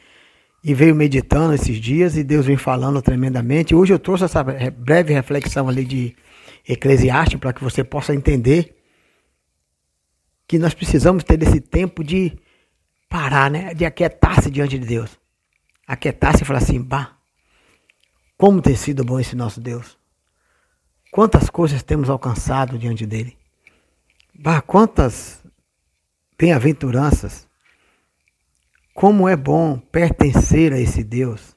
e 0.64 0.72
veio 0.72 0.94
meditando 0.94 1.52
esses 1.52 1.76
dias, 1.76 2.16
e 2.16 2.24
Deus 2.24 2.46
vem 2.46 2.56
falando 2.56 3.02
tremendamente. 3.02 3.74
Hoje 3.74 3.92
eu 3.92 3.98
trouxe 3.98 4.24
essa 4.24 4.42
breve 4.42 5.12
reflexão 5.12 5.68
ali 5.68 5.84
de 5.84 6.16
Eclesiastes 6.66 7.38
para 7.38 7.52
que 7.52 7.62
você 7.62 7.84
possa 7.84 8.14
entender 8.14 8.74
que 10.48 10.58
nós 10.58 10.72
precisamos 10.72 11.22
ter 11.22 11.42
esse 11.42 11.60
tempo 11.60 12.02
de 12.02 12.32
parar, 13.10 13.50
né? 13.50 13.74
De 13.74 13.84
aquietar-se 13.84 14.50
diante 14.50 14.78
de 14.78 14.86
Deus. 14.86 15.18
Aquietar-se 15.86 16.44
e 16.44 16.46
falar 16.46 16.60
assim, 16.60 16.80
bah, 16.80 17.18
como 18.38 18.62
tem 18.62 18.74
sido 18.74 19.04
bom 19.04 19.20
esse 19.20 19.36
nosso 19.36 19.60
Deus. 19.60 20.00
Quantas 21.12 21.50
coisas 21.50 21.82
temos 21.82 22.08
alcançado 22.08 22.78
diante 22.78 23.04
dele. 23.04 23.36
Bah, 24.34 24.62
quantas 24.62 25.44
bem-aventuranças. 26.38 27.46
Como 28.94 29.28
é 29.28 29.36
bom 29.36 29.76
pertencer 29.78 30.72
a 30.72 30.80
esse 30.80 31.04
Deus. 31.04 31.54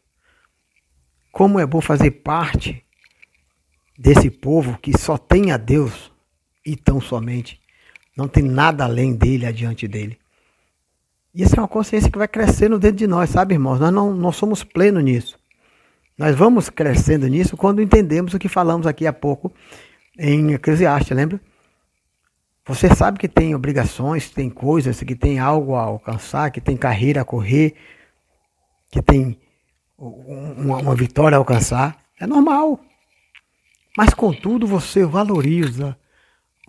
Como 1.31 1.57
é 1.57 1.65
bom 1.65 1.79
fazer 1.79 2.11
parte 2.11 2.83
desse 3.97 4.29
povo 4.29 4.77
que 4.77 4.97
só 4.97 5.17
tem 5.17 5.53
a 5.53 5.57
Deus 5.57 6.11
e 6.65 6.75
tão 6.75 6.99
somente. 6.99 7.61
Não 8.17 8.27
tem 8.27 8.43
nada 8.43 8.83
além 8.83 9.15
dele, 9.15 9.45
adiante 9.45 9.87
dele. 9.87 10.19
E 11.33 11.43
essa 11.43 11.55
é 11.55 11.61
uma 11.61 11.67
consciência 11.69 12.11
que 12.11 12.17
vai 12.17 12.27
crescendo 12.27 12.77
dentro 12.77 12.97
de 12.97 13.07
nós, 13.07 13.29
sabe, 13.29 13.53
irmãos? 13.53 13.79
Nós 13.79 13.93
não, 13.93 14.13
não 14.13 14.33
somos 14.33 14.65
plenos 14.65 15.01
nisso. 15.01 15.39
Nós 16.17 16.35
vamos 16.35 16.69
crescendo 16.69 17.27
nisso 17.27 17.57
quando 17.57 17.81
entendemos 17.81 18.33
o 18.33 18.39
que 18.39 18.47
falamos 18.47 18.87
aqui 18.87 19.05
há 19.05 19.13
pouco 19.13 19.53
em 20.17 20.53
Eclesiastes, 20.53 21.15
lembra? 21.15 21.39
Você 22.67 22.93
sabe 22.95 23.19
que 23.19 23.27
tem 23.27 23.53
obrigações, 23.53 24.29
tem 24.29 24.49
coisas, 24.49 24.99
que 25.03 25.15
tem 25.15 25.37
algo 25.37 25.75
a 25.75 25.81
alcançar, 25.81 26.49
que 26.49 26.61
tem 26.61 26.75
carreira 26.75 27.21
a 27.21 27.25
correr, 27.25 27.75
que 28.89 29.01
tem 29.01 29.37
uma, 29.97 30.77
uma 30.77 30.95
vitória 30.95 31.35
a 31.35 31.39
alcançar. 31.39 31.97
É 32.19 32.25
normal. 32.25 32.79
Mas 33.95 34.13
contudo 34.13 34.65
você 34.65 35.05
valoriza, 35.05 35.97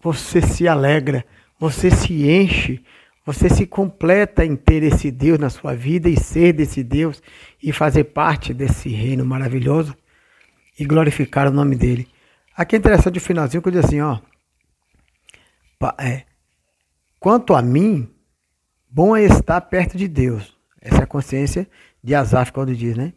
você 0.03 0.42
se 0.42 0.68
alegra, 0.68 1.24
você 1.59 1.90
se 1.90 2.28
enche 2.28 2.84
você 3.26 3.50
se 3.50 3.66
completa 3.66 4.44
em 4.44 4.56
ter 4.56 4.82
esse 4.84 5.10
Deus 5.10 5.38
na 5.38 5.50
sua 5.50 5.74
vida 5.74 6.08
e 6.08 6.18
ser 6.18 6.54
desse 6.54 6.82
Deus 6.82 7.20
e 7.62 7.72
fazer 7.72 8.04
parte 8.04 8.54
desse 8.54 8.88
reino 8.88 9.26
maravilhoso 9.26 9.94
e 10.78 10.84
glorificar 10.84 11.48
o 11.48 11.52
nome 11.52 11.74
dele. 11.76 12.08
Aqui 12.56 12.76
é 12.76 12.78
interessante 12.78 13.18
o 13.18 13.20
finalzinho 13.20 13.62
que 13.62 13.70
diz 13.70 13.84
assim, 13.84 14.00
ó. 14.00 14.20
É, 15.98 16.24
Quanto 17.18 17.54
a 17.54 17.62
mim, 17.62 18.08
bom 18.88 19.16
é 19.16 19.24
estar 19.24 19.60
perto 19.62 19.96
de 19.98 20.06
Deus. 20.06 20.56
Essa 20.80 21.00
é 21.00 21.02
a 21.02 21.08
consciência 21.08 21.68
de 22.00 22.14
Asaf 22.14 22.52
quando 22.52 22.72
diz, 22.72 22.96
né? 22.96 23.14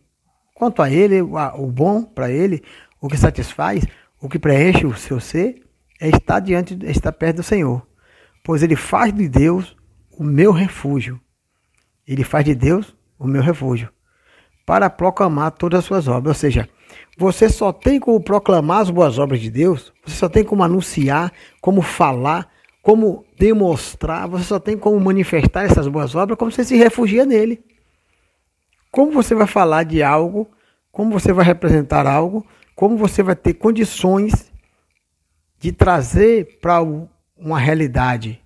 Quanto 0.56 0.82
a 0.82 0.90
ele, 0.90 1.22
o 1.22 1.68
bom 1.68 2.04
para 2.04 2.32
ele, 2.32 2.64
o 3.00 3.08
que 3.08 3.16
satisfaz, 3.16 3.86
o 4.20 4.28
que 4.28 4.40
preenche 4.40 4.86
o 4.86 4.96
seu 4.96 5.20
ser, 5.20 5.62
é 6.02 6.10
estar 6.10 6.40
diante, 6.40 6.78
é 6.84 6.90
estar 6.90 7.12
perto 7.12 7.38
do 7.38 7.44
Senhor. 7.44 7.86
Pois 8.44 8.64
ele 8.64 8.76
faz 8.76 9.14
de 9.14 9.30
Deus 9.30 9.76
o 10.20 10.24
meu 10.24 10.52
refúgio. 10.52 11.20
Ele 12.06 12.24
faz 12.24 12.44
de 12.44 12.54
Deus 12.54 12.94
o 13.18 13.26
meu 13.26 13.42
refúgio. 13.42 13.90
Para 14.66 14.90
proclamar 14.90 15.52
todas 15.52 15.80
as 15.80 15.86
suas 15.86 16.08
obras. 16.08 16.36
Ou 16.36 16.40
seja, 16.40 16.70
você 17.18 17.50
só 17.50 17.72
tem 17.72 18.00
como 18.00 18.22
proclamar 18.22 18.82
as 18.82 18.90
boas 18.90 19.18
obras 19.18 19.40
de 19.40 19.50
Deus, 19.50 19.94
você 20.06 20.16
só 20.16 20.28
tem 20.28 20.44
como 20.44 20.62
anunciar, 20.62 21.32
como 21.62 21.82
falar, 21.82 22.52
como 22.84 23.26
demonstrar, 23.38 24.28
você 24.28 24.44
só 24.44 24.60
tem 24.60 24.78
como 24.78 25.00
manifestar 25.00 25.64
essas 25.64 25.88
boas 25.88 26.14
obras 26.14 26.38
como 26.38 26.52
você 26.52 26.64
se 26.64 26.76
refugia 26.76 27.26
nele. 27.26 27.64
Como 28.92 29.12
você 29.12 29.34
vai 29.34 29.48
falar 29.48 29.84
de 29.84 30.04
algo 30.04 30.50
como 30.92 31.12
você 31.12 31.32
vai 31.32 31.46
representar 31.46 32.06
algo, 32.08 32.46
como 32.76 32.98
você 32.98 33.22
vai 33.22 33.36
ter 33.36 33.54
condições 33.54 34.52
de 35.58 35.72
trazer 35.72 36.60
para 36.60 36.82
uma 37.38 37.60
realidade 37.60 38.42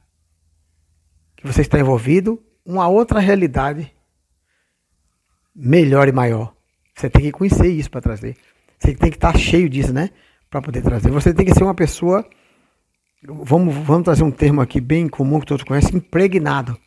que 1.43 1.47
você 1.47 1.59
está 1.59 1.77
envolvido, 1.77 2.41
uma 2.65 2.87
outra 2.87 3.19
realidade 3.19 3.93
melhor 5.53 6.07
e 6.07 6.11
maior. 6.13 6.53
Você 6.95 7.09
tem 7.09 7.23
que 7.23 7.31
conhecer 7.33 7.67
isso 7.67 7.91
para 7.91 7.99
trazer. 7.99 8.37
Você 8.79 8.95
tem 8.95 9.09
que 9.09 9.17
estar 9.17 9.37
cheio 9.37 9.69
disso, 9.69 9.91
né? 9.91 10.09
Para 10.49 10.61
poder 10.61 10.81
trazer. 10.81 11.11
Você 11.11 11.33
tem 11.33 11.45
que 11.45 11.53
ser 11.53 11.65
uma 11.65 11.75
pessoa. 11.75 12.25
Vamos, 13.21 13.75
vamos 13.75 14.05
trazer 14.05 14.23
um 14.23 14.31
termo 14.31 14.61
aqui 14.61 14.79
bem 14.79 15.09
comum 15.09 15.41
que 15.41 15.45
todos 15.45 15.65
conhecem: 15.65 15.97
impregnado. 15.97 16.77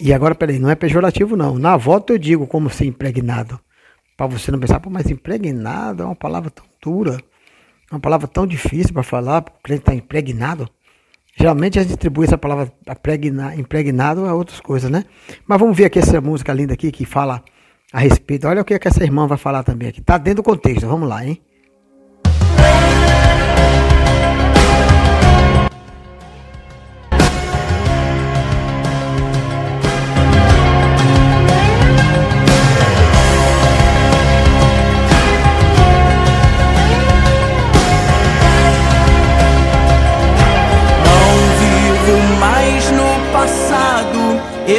E 0.00 0.12
agora, 0.12 0.34
peraí, 0.34 0.58
não 0.58 0.68
é 0.68 0.74
pejorativo, 0.74 1.36
não. 1.36 1.58
Na 1.58 1.76
volta 1.76 2.12
eu 2.12 2.18
digo 2.18 2.46
como 2.46 2.68
ser 2.68 2.86
impregnado. 2.86 3.60
Para 4.16 4.26
você 4.26 4.50
não 4.50 4.58
pensar, 4.58 4.80
pô, 4.80 4.90
mas 4.90 5.08
impregnado 5.08 6.02
é 6.02 6.06
uma 6.06 6.16
palavra 6.16 6.50
tão 6.50 6.64
dura. 6.82 7.18
É 7.88 7.94
uma 7.94 8.00
palavra 8.00 8.26
tão 8.26 8.46
difícil 8.48 8.92
para 8.92 9.04
falar, 9.04 9.42
o 9.42 9.62
cliente 9.62 9.82
está 9.82 9.94
impregnado. 9.94 10.68
Geralmente 11.38 11.78
a 11.78 11.82
gente 11.82 11.94
atribui 11.94 12.24
essa 12.24 12.38
palavra 12.38 12.72
impregna, 12.88 13.54
impregnado 13.54 14.24
a 14.24 14.34
outras 14.34 14.58
coisas, 14.58 14.90
né? 14.90 15.04
Mas 15.46 15.60
vamos 15.60 15.76
ver 15.76 15.84
aqui 15.84 15.98
essa 15.98 16.18
música 16.20 16.52
linda 16.52 16.72
aqui 16.72 16.90
que 16.90 17.04
fala 17.04 17.44
a 17.92 17.98
respeito. 17.98 18.48
Olha 18.48 18.62
o 18.62 18.64
que, 18.64 18.72
é 18.72 18.78
que 18.78 18.88
essa 18.88 19.04
irmã 19.04 19.26
vai 19.26 19.36
falar 19.36 19.62
também 19.62 19.88
aqui. 19.88 20.00
Tá 20.00 20.16
dentro 20.16 20.42
do 20.42 20.46
contexto. 20.46 20.86
Vamos 20.86 21.06
lá, 21.06 21.24
hein? 21.24 21.40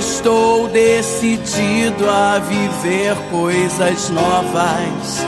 Estou 0.10 0.70
decidido 0.70 2.10
a 2.10 2.40
viver 2.40 3.14
coisas 3.30 4.10
novas. 4.10 5.28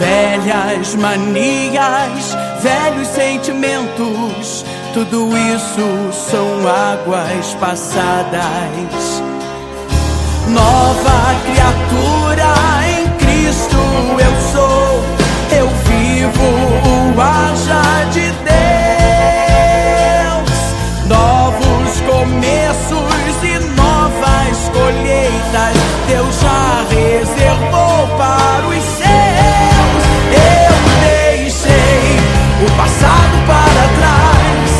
Velhas 0.00 0.94
manias, 0.94 2.34
velhos 2.62 3.06
sentimentos, 3.08 4.64
tudo 4.94 5.28
isso 5.36 6.30
são 6.30 6.66
águas 6.66 7.54
passadas. 7.60 9.22
Nova 10.48 11.34
criatura 11.44 12.54
em 12.88 13.10
Cristo 13.18 13.76
eu 14.24 14.34
sou, 14.52 15.04
eu 15.58 15.68
vivo 15.68 17.14
o 17.14 17.20
haja 17.20 18.04
de 18.10 18.20
Deus. 18.42 18.67
Colheitas, 25.48 25.76
Deus 26.06 26.40
já 26.40 26.84
reservou 26.90 28.08
para 28.16 28.66
os 28.66 28.84
seus. 28.84 30.02
Eu 30.32 30.74
deixei 31.40 32.16
o 32.64 32.70
passado 32.76 33.36
para 33.46 33.82
trás, 33.98 34.70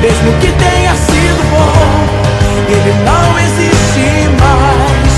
mesmo 0.00 0.32
que 0.40 0.52
tenha 0.52 0.94
sido 0.94 1.42
bom, 1.50 2.06
ele 2.68 2.92
não 3.04 3.38
existe 3.38 4.28
mais. 4.40 5.14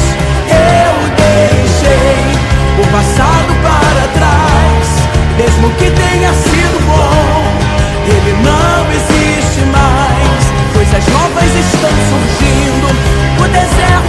Eu 0.51 0.95
deixei 1.17 2.23
o 2.79 2.87
passado 2.93 3.53
para 3.63 4.09
trás, 4.15 4.89
mesmo 5.37 5.71
que 5.77 5.91
tenha 5.91 6.33
sido 6.33 6.87
bom, 6.87 7.45
ele 8.07 8.33
não 8.43 8.93
existe 8.93 9.61
mais. 9.73 10.49
Coisas 10.75 11.07
novas 11.09 11.55
estão 11.55 11.91
surgindo, 12.11 12.89
o 13.41 13.49
deserto 13.49 14.08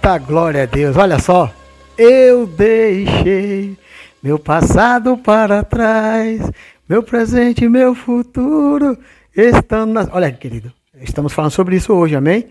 Eita 0.00 0.16
glória 0.16 0.62
a 0.62 0.66
Deus, 0.66 0.96
olha 0.96 1.18
só. 1.18 1.52
Eu 1.98 2.46
deixei 2.46 3.76
Meu 4.22 4.38
passado 4.38 5.14
para 5.18 5.62
trás, 5.62 6.40
meu 6.88 7.02
presente 7.02 7.66
e 7.66 7.68
meu 7.68 7.94
futuro 7.94 8.96
estão 9.36 9.84
nas. 9.84 10.08
Olha, 10.10 10.32
querido, 10.32 10.72
estamos 11.02 11.34
falando 11.34 11.50
sobre 11.50 11.76
isso 11.76 11.92
hoje, 11.92 12.16
amém? 12.16 12.46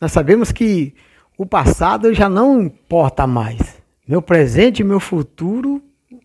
Nós 0.00 0.12
sabemos 0.12 0.50
que 0.50 0.94
o 1.36 1.44
passado 1.44 2.14
já 2.14 2.26
não 2.26 2.62
importa 2.62 3.26
mais. 3.26 3.60
Meu 4.08 4.22
presente 4.22 4.80
e 4.80 4.84
meu 4.84 4.98
futuro 4.98 5.82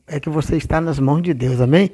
é 0.07 0.17
que 0.17 0.29
você 0.29 0.55
está 0.55 0.79
nas 0.79 0.97
mãos 0.97 1.21
de 1.21 1.33
Deus, 1.33 1.59
amém? 1.59 1.91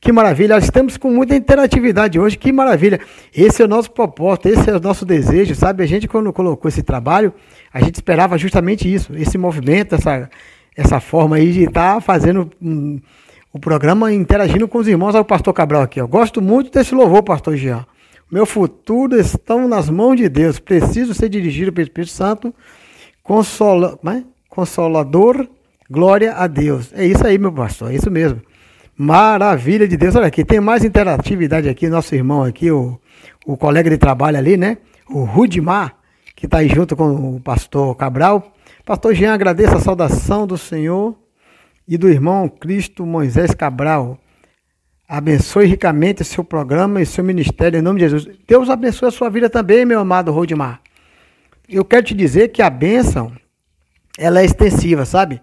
Que 0.00 0.12
maravilha, 0.12 0.56
estamos 0.58 0.96
com 0.96 1.10
muita 1.10 1.34
interatividade 1.34 2.18
hoje, 2.20 2.36
que 2.36 2.52
maravilha. 2.52 3.00
Esse 3.34 3.62
é 3.62 3.64
o 3.64 3.68
nosso 3.68 3.90
propósito, 3.90 4.48
esse 4.48 4.70
é 4.70 4.76
o 4.76 4.80
nosso 4.80 5.04
desejo, 5.04 5.54
sabe? 5.54 5.82
A 5.82 5.86
gente, 5.86 6.06
quando 6.06 6.32
colocou 6.32 6.68
esse 6.68 6.82
trabalho, 6.82 7.32
a 7.72 7.80
gente 7.80 7.96
esperava 7.96 8.38
justamente 8.38 8.92
isso, 8.92 9.12
esse 9.16 9.36
movimento, 9.36 9.94
essa, 9.94 10.30
essa 10.76 11.00
forma 11.00 11.36
aí 11.36 11.52
de 11.52 11.64
estar 11.64 12.00
fazendo 12.00 12.50
um, 12.62 13.00
o 13.52 13.58
programa 13.58 14.12
interagindo 14.12 14.68
com 14.68 14.78
os 14.78 14.86
irmãos. 14.86 15.14
Olha 15.14 15.22
o 15.22 15.24
pastor 15.24 15.52
Cabral 15.54 15.82
aqui, 15.82 16.00
ó. 16.00 16.06
Gosto 16.06 16.40
muito 16.42 16.70
desse 16.70 16.94
louvor, 16.94 17.22
pastor 17.22 17.56
Jean. 17.56 17.84
Meu 18.30 18.44
futuro 18.44 19.18
estão 19.18 19.66
nas 19.66 19.88
mãos 19.88 20.16
de 20.16 20.28
Deus. 20.28 20.58
Preciso 20.58 21.14
ser 21.14 21.28
dirigido 21.28 21.72
pelo 21.72 21.86
Espírito 21.86 22.12
Santo. 22.12 22.54
Consola, 23.22 23.98
né? 24.02 24.24
Consolador, 24.48 25.48
glória 25.90 26.34
a 26.34 26.46
Deus. 26.46 26.92
É 26.92 27.04
isso 27.04 27.26
aí, 27.26 27.38
meu 27.38 27.52
pastor, 27.52 27.92
é 27.92 27.94
isso 27.96 28.10
mesmo. 28.10 28.40
Maravilha 28.96 29.86
de 29.86 29.96
Deus. 29.96 30.16
Olha 30.16 30.26
aqui, 30.26 30.42
tem 30.42 30.58
mais 30.58 30.82
interatividade 30.82 31.68
aqui, 31.68 31.88
nosso 31.88 32.14
irmão 32.14 32.42
aqui, 32.42 32.70
o, 32.70 32.98
o 33.44 33.56
colega 33.56 33.90
de 33.90 33.98
trabalho 33.98 34.38
ali, 34.38 34.56
né? 34.56 34.78
O 35.08 35.24
Rudimar, 35.24 35.96
que 36.34 36.46
está 36.46 36.58
aí 36.58 36.68
junto 36.68 36.96
com 36.96 37.36
o 37.36 37.40
pastor 37.40 37.94
Cabral. 37.94 38.54
Pastor 38.86 39.14
Jean, 39.14 39.34
agradeço 39.34 39.76
a 39.76 39.80
saudação 39.80 40.46
do 40.46 40.56
Senhor 40.56 41.14
e 41.86 41.98
do 41.98 42.08
irmão 42.08 42.48
Cristo 42.48 43.04
Moisés 43.04 43.52
Cabral. 43.54 44.18
Abençoe 45.06 45.66
ricamente 45.66 46.24
seu 46.24 46.42
programa 46.42 47.00
e 47.00 47.06
seu 47.06 47.22
ministério 47.22 47.78
em 47.78 47.82
nome 47.82 48.00
de 48.00 48.08
Jesus. 48.08 48.36
Deus 48.48 48.70
abençoe 48.70 49.08
a 49.08 49.12
sua 49.12 49.28
vida 49.28 49.50
também, 49.50 49.84
meu 49.84 50.00
amado 50.00 50.32
Rodimar. 50.32 50.80
Eu 51.68 51.84
quero 51.84 52.06
te 52.06 52.14
dizer 52.14 52.48
que 52.48 52.62
a 52.62 52.70
bênção, 52.70 53.30
ela 54.16 54.40
é 54.40 54.44
extensiva, 54.44 55.04
sabe? 55.04 55.40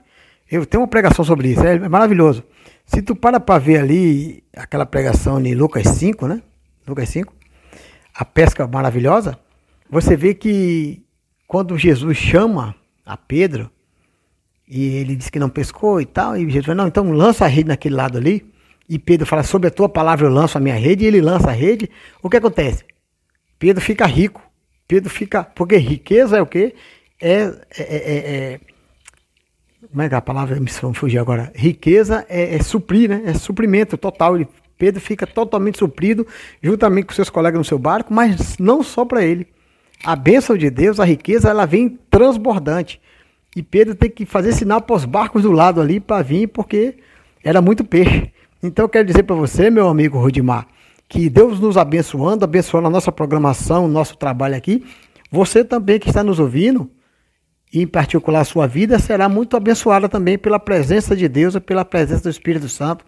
Eu 0.51 0.65
tenho 0.65 0.81
uma 0.81 0.87
pregação 0.87 1.23
sobre 1.23 1.49
isso, 1.49 1.63
é 1.63 1.87
maravilhoso. 1.87 2.43
Se 2.85 3.01
tu 3.01 3.15
para 3.15 3.39
para 3.39 3.59
ver 3.59 3.79
ali 3.79 4.43
aquela 4.55 4.85
pregação 4.85 5.39
em 5.39 5.55
Lucas 5.55 5.87
5, 5.87 6.27
né? 6.27 6.41
Lucas 6.87 7.09
5, 7.09 7.33
a 8.13 8.25
pesca 8.25 8.67
maravilhosa, 8.67 9.39
você 9.89 10.15
vê 10.15 10.33
que 10.33 11.03
quando 11.47 11.77
Jesus 11.77 12.17
chama 12.17 12.75
a 13.05 13.15
Pedro, 13.15 13.69
e 14.67 14.95
ele 14.95 15.15
disse 15.15 15.31
que 15.31 15.39
não 15.39 15.49
pescou 15.49 16.01
e 16.01 16.05
tal, 16.05 16.35
e 16.35 16.45
Jesus 16.45 16.65
falou, 16.65 16.77
não, 16.77 16.87
então 16.87 17.11
lança 17.11 17.45
a 17.45 17.47
rede 17.47 17.69
naquele 17.69 17.95
lado 17.95 18.17
ali, 18.17 18.45
e 18.87 18.99
Pedro 18.99 19.25
fala, 19.25 19.43
sobre 19.43 19.67
a 19.67 19.71
tua 19.71 19.87
palavra 19.87 20.25
eu 20.25 20.31
lanço 20.31 20.57
a 20.57 20.61
minha 20.61 20.75
rede, 20.75 21.03
e 21.03 21.07
ele 21.07 21.21
lança 21.21 21.49
a 21.49 21.53
rede, 21.53 21.89
o 22.21 22.29
que 22.29 22.37
acontece? 22.37 22.83
Pedro 23.57 23.81
fica 23.81 24.05
rico, 24.05 24.41
Pedro 24.87 25.09
fica, 25.09 25.43
porque 25.43 25.77
riqueza 25.77 26.37
é 26.37 26.41
o 26.41 26.45
quê? 26.45 26.75
É, 27.21 27.41
é, 27.41 27.53
é, 27.77 28.17
é 28.17 28.59
como 29.89 30.01
é 30.01 30.09
que 30.09 30.15
a 30.15 30.21
palavra 30.21 30.59
me 30.59 30.69
fugiu 30.93 31.21
agora? 31.21 31.51
Riqueza 31.55 32.25
é, 32.29 32.55
é, 32.55 32.63
suprir, 32.63 33.09
né? 33.09 33.23
É 33.25 33.33
suprimento 33.33 33.97
total. 33.97 34.35
Ele, 34.35 34.47
Pedro 34.77 35.01
fica 35.01 35.25
totalmente 35.25 35.77
suprido, 35.77 36.25
juntamente 36.61 37.07
com 37.07 37.13
seus 37.13 37.29
colegas 37.29 37.57
no 37.57 37.65
seu 37.65 37.77
barco, 37.77 38.13
mas 38.13 38.57
não 38.57 38.83
só 38.83 39.05
para 39.05 39.23
ele. 39.23 39.47
A 40.03 40.15
bênção 40.15 40.57
de 40.57 40.69
Deus, 40.69 40.99
a 40.99 41.05
riqueza, 41.05 41.49
ela 41.49 41.65
vem 41.65 41.97
transbordante. 42.09 43.01
E 43.55 43.61
Pedro 43.61 43.95
tem 43.95 44.09
que 44.09 44.25
fazer 44.25 44.51
sinal 44.53 44.81
para 44.81 44.95
os 44.95 45.05
barcos 45.05 45.43
do 45.43 45.51
lado 45.51 45.79
ali 45.79 45.99
para 45.99 46.23
vir, 46.23 46.47
porque 46.47 46.95
era 47.43 47.61
muito 47.61 47.83
peixe. 47.83 48.31
Então 48.61 48.85
eu 48.85 48.89
quero 48.89 49.05
dizer 49.05 49.23
para 49.23 49.35
você, 49.35 49.69
meu 49.69 49.87
amigo 49.87 50.17
Rodimar, 50.17 50.67
que 51.07 51.29
Deus 51.29 51.59
nos 51.59 51.77
abençoando, 51.77 52.43
abençoando 52.43 52.87
a 52.87 52.89
nossa 52.89 53.11
programação, 53.11 53.85
o 53.85 53.87
nosso 53.87 54.17
trabalho 54.17 54.55
aqui. 54.55 54.85
Você 55.29 55.63
também 55.63 55.99
que 55.99 56.09
está 56.09 56.23
nos 56.23 56.39
ouvindo, 56.39 56.89
e 57.73 57.81
em 57.81 57.87
particular 57.87 58.45
sua 58.45 58.67
vida, 58.67 58.99
será 58.99 59.27
muito 59.27 59.57
abençoada 59.57 60.07
também 60.07 60.37
pela 60.37 60.59
presença 60.59 61.15
de 61.15 61.27
Deus 61.27 61.55
e 61.55 61.59
pela 61.59 61.83
presença 61.83 62.21
do 62.21 62.29
Espírito 62.29 62.69
Santo, 62.69 63.03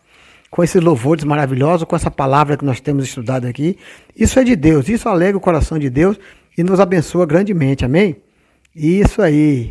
com 0.50 0.64
esses 0.64 0.82
louvores 0.82 1.24
maravilhosos, 1.24 1.84
com 1.84 1.96
essa 1.96 2.10
palavra 2.10 2.58
que 2.58 2.66
nós 2.66 2.80
temos 2.80 3.06
estudado 3.06 3.46
aqui. 3.46 3.78
Isso 4.16 4.40
é 4.40 4.44
de 4.44 4.56
Deus, 4.56 4.90
isso 4.90 5.08
alegra 5.08 5.38
o 5.38 5.42
coração 5.42 5.78
de 5.78 5.88
Deus 5.88 6.18
e 6.58 6.64
nos 6.64 6.80
abençoa 6.80 7.28
grandemente, 7.28 7.86
amém? 7.86 8.16
Isso 8.76 9.22
aí. 9.22 9.70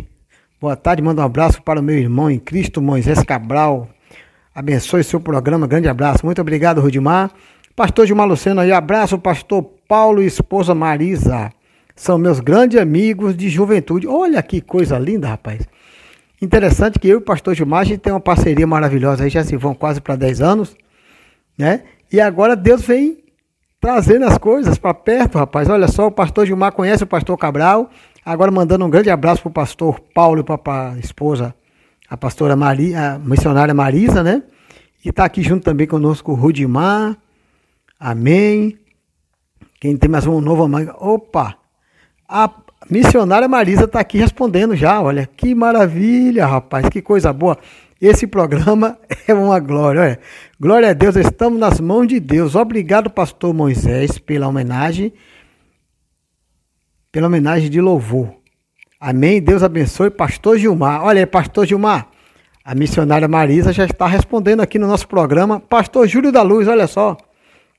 Boa 0.60 0.76
tarde, 0.76 1.02
manda 1.02 1.22
um 1.22 1.24
abraço 1.24 1.60
para 1.60 1.80
o 1.80 1.82
meu 1.82 1.98
irmão 1.98 2.30
em 2.30 2.38
Cristo, 2.38 2.80
Moisés 2.80 3.20
Cabral. 3.24 3.88
Abençoe 4.54 5.02
seu 5.02 5.18
programa, 5.18 5.66
grande 5.66 5.88
abraço. 5.88 6.24
Muito 6.24 6.40
obrigado, 6.40 6.80
Rudimar. 6.80 7.32
Pastor 7.74 8.06
Gilmar 8.06 8.28
Luceno 8.28 8.60
aí, 8.60 8.70
abraço, 8.70 9.18
pastor 9.18 9.64
Paulo 9.88 10.22
e 10.22 10.26
esposa 10.26 10.72
Marisa 10.72 11.52
são 11.94 12.18
meus 12.18 12.40
grandes 12.40 12.78
amigos 12.78 13.36
de 13.36 13.48
juventude. 13.48 14.06
Olha 14.06 14.42
que 14.42 14.60
coisa 14.60 14.98
linda, 14.98 15.28
rapaz. 15.28 15.66
Interessante 16.42 16.98
que 16.98 17.08
eu 17.08 17.14
e 17.14 17.16
o 17.16 17.20
pastor 17.20 17.54
Gilmar, 17.54 17.80
a 17.80 17.84
gente 17.84 18.00
tem 18.00 18.12
uma 18.12 18.20
parceria 18.20 18.66
maravilhosa 18.66 19.24
aí, 19.24 19.30
já 19.30 19.42
se 19.44 19.56
vão 19.56 19.74
quase 19.74 20.00
para 20.00 20.16
10 20.16 20.40
anos, 20.42 20.76
né? 21.56 21.84
E 22.12 22.20
agora 22.20 22.54
Deus 22.54 22.82
vem 22.82 23.24
trazendo 23.80 24.24
as 24.26 24.36
coisas 24.36 24.76
para 24.76 24.92
perto, 24.92 25.38
rapaz. 25.38 25.68
Olha 25.68 25.88
só, 25.88 26.06
o 26.06 26.10
pastor 26.10 26.46
Gilmar 26.46 26.72
conhece 26.72 27.04
o 27.04 27.06
pastor 27.06 27.38
Cabral, 27.38 27.90
agora 28.24 28.50
mandando 28.50 28.84
um 28.84 28.90
grande 28.90 29.10
abraço 29.10 29.42
para 29.42 29.50
o 29.50 29.52
pastor 29.52 30.00
Paulo 30.14 30.40
e 30.40 30.44
para 30.44 30.92
a 30.92 30.98
esposa, 30.98 31.54
a 32.08 32.16
pastora 32.16 32.56
Maria, 32.56 33.12
a 33.12 33.18
missionária 33.18 33.72
Marisa, 33.72 34.22
né? 34.22 34.42
E 35.04 35.10
está 35.10 35.24
aqui 35.24 35.42
junto 35.42 35.64
também 35.64 35.86
conosco 35.86 36.32
o 36.32 36.34
Rudimar. 36.34 37.16
Amém. 37.98 38.78
Quem 39.80 39.96
tem 39.96 40.10
mais 40.10 40.26
um 40.26 40.40
novo 40.40 40.64
amigo? 40.64 40.92
Opa! 40.98 41.63
A 42.28 42.50
missionária 42.90 43.46
Marisa 43.46 43.84
está 43.84 44.00
aqui 44.00 44.18
respondendo 44.18 44.74
já. 44.74 45.00
Olha, 45.00 45.28
que 45.36 45.54
maravilha, 45.54 46.46
rapaz, 46.46 46.88
que 46.88 47.02
coisa 47.02 47.32
boa. 47.32 47.58
Esse 48.00 48.26
programa 48.26 48.98
é 49.28 49.34
uma 49.34 49.58
glória. 49.60 50.00
Olha. 50.00 50.20
Glória 50.58 50.90
a 50.90 50.92
Deus, 50.92 51.16
estamos 51.16 51.58
nas 51.58 51.80
mãos 51.80 52.06
de 52.06 52.18
Deus. 52.18 52.54
Obrigado, 52.54 53.10
pastor 53.10 53.52
Moisés, 53.52 54.18
pela 54.18 54.48
homenagem, 54.48 55.12
pela 57.12 57.26
homenagem 57.26 57.70
de 57.70 57.80
louvor. 57.80 58.34
Amém. 58.98 59.40
Deus 59.42 59.62
abençoe, 59.62 60.10
pastor 60.10 60.58
Gilmar. 60.58 61.04
Olha 61.04 61.20
aí, 61.20 61.26
pastor 61.26 61.66
Gilmar. 61.66 62.08
A 62.64 62.74
missionária 62.74 63.28
Marisa 63.28 63.72
já 63.72 63.84
está 63.84 64.06
respondendo 64.06 64.60
aqui 64.60 64.78
no 64.78 64.86
nosso 64.86 65.06
programa. 65.06 65.60
Pastor 65.60 66.08
Júlio 66.08 66.32
da 66.32 66.40
Luz, 66.40 66.66
olha 66.66 66.86
só. 66.86 67.14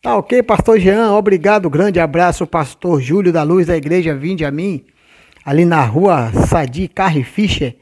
Tá 0.06 0.18
ok, 0.18 0.44
pastor 0.44 0.78
Jean, 0.78 1.14
obrigado, 1.14 1.68
grande 1.68 2.00
abraço, 2.00 2.46
pastor 2.46 3.02
Júlio 3.02 3.34
da 3.34 3.42
Luz 3.42 3.66
da 3.66 3.76
Igreja 3.76 4.14
Vinde 4.14 4.46
a 4.46 4.52
mim, 4.52 4.86
ali 5.44 5.66
na 5.66 5.84
rua 5.84 6.32
Sadi 6.46 6.88
Carre 6.88 7.24
Fischer, 7.24 7.76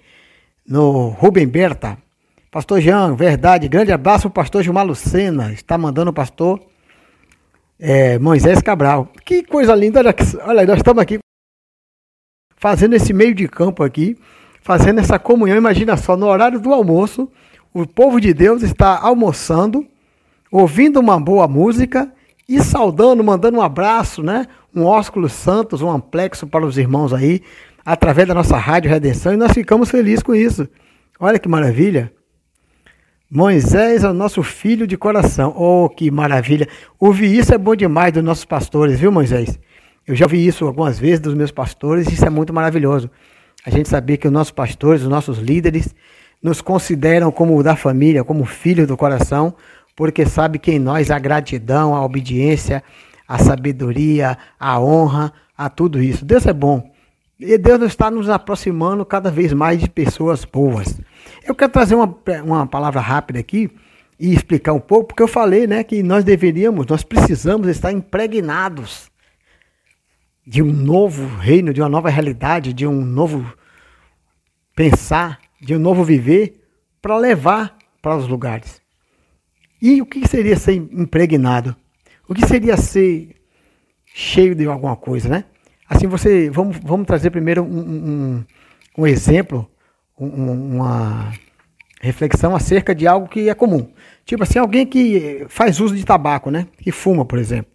no 0.65 1.09
Rubem 1.09 1.45
Berta. 1.45 1.97
Pastor 2.49 2.79
Jean, 2.79 3.13
verdade, 3.13 3.67
grande 3.67 3.91
abraço, 3.91 4.29
pastor 4.29 4.63
Gilmar 4.63 4.85
Lucena, 4.85 5.51
está 5.51 5.77
mandando 5.77 6.11
o 6.11 6.13
pastor 6.13 6.61
é, 7.77 8.17
Moisés 8.17 8.61
Cabral. 8.61 9.09
Que 9.25 9.43
coisa 9.43 9.75
linda, 9.75 9.99
olha, 9.99 10.15
olha, 10.45 10.65
nós 10.65 10.77
estamos 10.77 11.03
aqui 11.03 11.19
fazendo 12.55 12.95
esse 12.95 13.11
meio 13.11 13.35
de 13.35 13.49
campo 13.49 13.83
aqui, 13.83 14.17
fazendo 14.61 15.01
essa 15.01 15.19
comunhão, 15.19 15.57
imagina 15.57 15.97
só, 15.97 16.15
no 16.15 16.27
horário 16.27 16.57
do 16.57 16.73
almoço, 16.73 17.29
o 17.73 17.85
povo 17.85 18.21
de 18.21 18.33
Deus 18.33 18.63
está 18.63 18.97
almoçando, 18.97 19.85
ouvindo 20.53 20.99
uma 20.99 21.19
boa 21.19 21.47
música 21.47 22.13
e 22.47 22.61
saudando, 22.61 23.23
mandando 23.23 23.57
um 23.57 23.61
abraço, 23.61 24.21
né? 24.21 24.45
Um 24.73 24.83
ósculo 24.83 25.27
santos, 25.27 25.81
um 25.81 25.89
amplexo 25.89 26.45
para 26.45 26.63
os 26.63 26.77
irmãos 26.77 27.11
aí, 27.11 27.41
através 27.83 28.27
da 28.27 28.35
nossa 28.35 28.55
Rádio 28.55 28.91
Redenção, 28.91 29.33
e 29.33 29.37
nós 29.37 29.51
ficamos 29.51 29.89
felizes 29.89 30.21
com 30.21 30.35
isso. 30.35 30.67
Olha 31.19 31.39
que 31.39 31.49
maravilha. 31.49 32.13
Moisés 33.31 34.03
é 34.03 34.09
o 34.09 34.13
nosso 34.13 34.43
filho 34.43 34.85
de 34.85 34.95
coração. 34.95 35.55
Oh, 35.57 35.89
que 35.89 36.11
maravilha. 36.11 36.67
Ouvir 36.99 37.35
isso 37.35 37.51
é 37.51 37.57
bom 37.57 37.75
demais 37.75 38.13
dos 38.13 38.23
nossos 38.23 38.45
pastores, 38.45 38.99
viu, 38.99 39.11
Moisés? 39.11 39.59
Eu 40.05 40.15
já 40.15 40.25
ouvi 40.25 40.45
isso 40.45 40.67
algumas 40.67 40.99
vezes 40.99 41.19
dos 41.19 41.33
meus 41.33 41.49
pastores 41.49 42.07
e 42.07 42.13
isso 42.13 42.25
é 42.25 42.29
muito 42.29 42.53
maravilhoso. 42.53 43.09
A 43.65 43.71
gente 43.71 43.89
saber 43.89 44.17
que 44.17 44.27
os 44.27 44.33
nossos 44.33 44.51
pastores, 44.51 45.01
os 45.01 45.09
nossos 45.09 45.39
líderes, 45.39 45.95
nos 46.43 46.61
consideram 46.61 47.31
como 47.31 47.63
da 47.63 47.75
família, 47.75 48.23
como 48.23 48.45
filhos 48.45 48.85
do 48.85 48.95
coração, 48.95 49.55
porque 49.95 50.25
sabe 50.25 50.59
que 50.59 50.71
em 50.71 50.79
nós 50.79 51.11
a 51.11 51.19
gratidão, 51.19 51.95
a 51.95 52.03
obediência, 52.03 52.83
a 53.27 53.37
sabedoria, 53.37 54.37
a 54.59 54.79
honra, 54.79 55.33
a 55.57 55.69
tudo 55.69 56.01
isso. 56.01 56.25
Deus 56.25 56.45
é 56.45 56.53
bom. 56.53 56.91
E 57.39 57.57
Deus 57.57 57.81
está 57.83 58.09
nos 58.09 58.29
aproximando 58.29 59.05
cada 59.05 59.29
vez 59.31 59.53
mais 59.53 59.79
de 59.79 59.89
pessoas 59.89 60.45
boas. 60.45 60.99
Eu 61.43 61.55
quero 61.55 61.71
trazer 61.71 61.95
uma, 61.95 62.15
uma 62.43 62.67
palavra 62.67 63.01
rápida 63.01 63.39
aqui 63.39 63.69
e 64.19 64.33
explicar 64.33 64.73
um 64.73 64.79
pouco, 64.79 65.07
porque 65.07 65.23
eu 65.23 65.27
falei 65.27 65.67
né, 65.67 65.83
que 65.83 66.01
nós 66.03 66.23
deveríamos, 66.23 66.85
nós 66.85 67.03
precisamos 67.03 67.67
estar 67.67 67.91
impregnados 67.91 69.11
de 70.45 70.61
um 70.61 70.71
novo 70.71 71.25
reino, 71.37 71.73
de 71.73 71.81
uma 71.81 71.89
nova 71.89 72.09
realidade, 72.09 72.73
de 72.73 72.85
um 72.85 73.03
novo 73.03 73.53
pensar, 74.75 75.39
de 75.59 75.75
um 75.75 75.79
novo 75.79 76.03
viver, 76.03 76.61
para 77.01 77.17
levar 77.17 77.77
para 78.01 78.15
os 78.15 78.27
lugares. 78.27 78.82
E 79.83 80.01
o 80.01 80.05
que 80.05 80.25
seria 80.25 80.55
ser 80.55 80.75
impregnado? 80.75 81.75
O 82.25 82.33
que 82.33 82.47
seria 82.47 82.77
ser 82.77 83.35
cheio 84.05 84.55
de 84.55 84.65
alguma 84.65 84.95
coisa, 84.95 85.27
né? 85.27 85.43
Assim, 85.89 86.07
você. 86.07 86.49
Vamos, 86.49 86.77
vamos 86.81 87.05
trazer 87.05 87.31
primeiro 87.31 87.61
um, 87.63 87.79
um, 87.79 88.45
um 88.99 89.05
exemplo, 89.05 89.69
um, 90.17 90.75
uma 90.75 91.33
reflexão 91.99 92.55
acerca 92.55 92.95
de 92.95 93.05
algo 93.05 93.27
que 93.27 93.49
é 93.49 93.53
comum. 93.53 93.91
Tipo 94.23 94.43
assim, 94.43 94.57
alguém 94.57 94.85
que 94.85 95.45
faz 95.49 95.81
uso 95.81 95.97
de 95.97 96.05
tabaco, 96.05 96.49
né? 96.49 96.65
Que 96.77 96.89
fuma, 96.89 97.25
por 97.25 97.37
exemplo. 97.37 97.69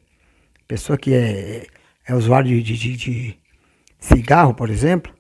Pessoa 0.67 0.97
que 0.97 1.13
é, 1.13 1.67
é 2.07 2.15
usuário 2.15 2.49
de, 2.49 2.75
de, 2.75 2.97
de 2.97 3.39
cigarro, 4.01 4.55
por 4.55 4.71
exemplo. 4.71 5.13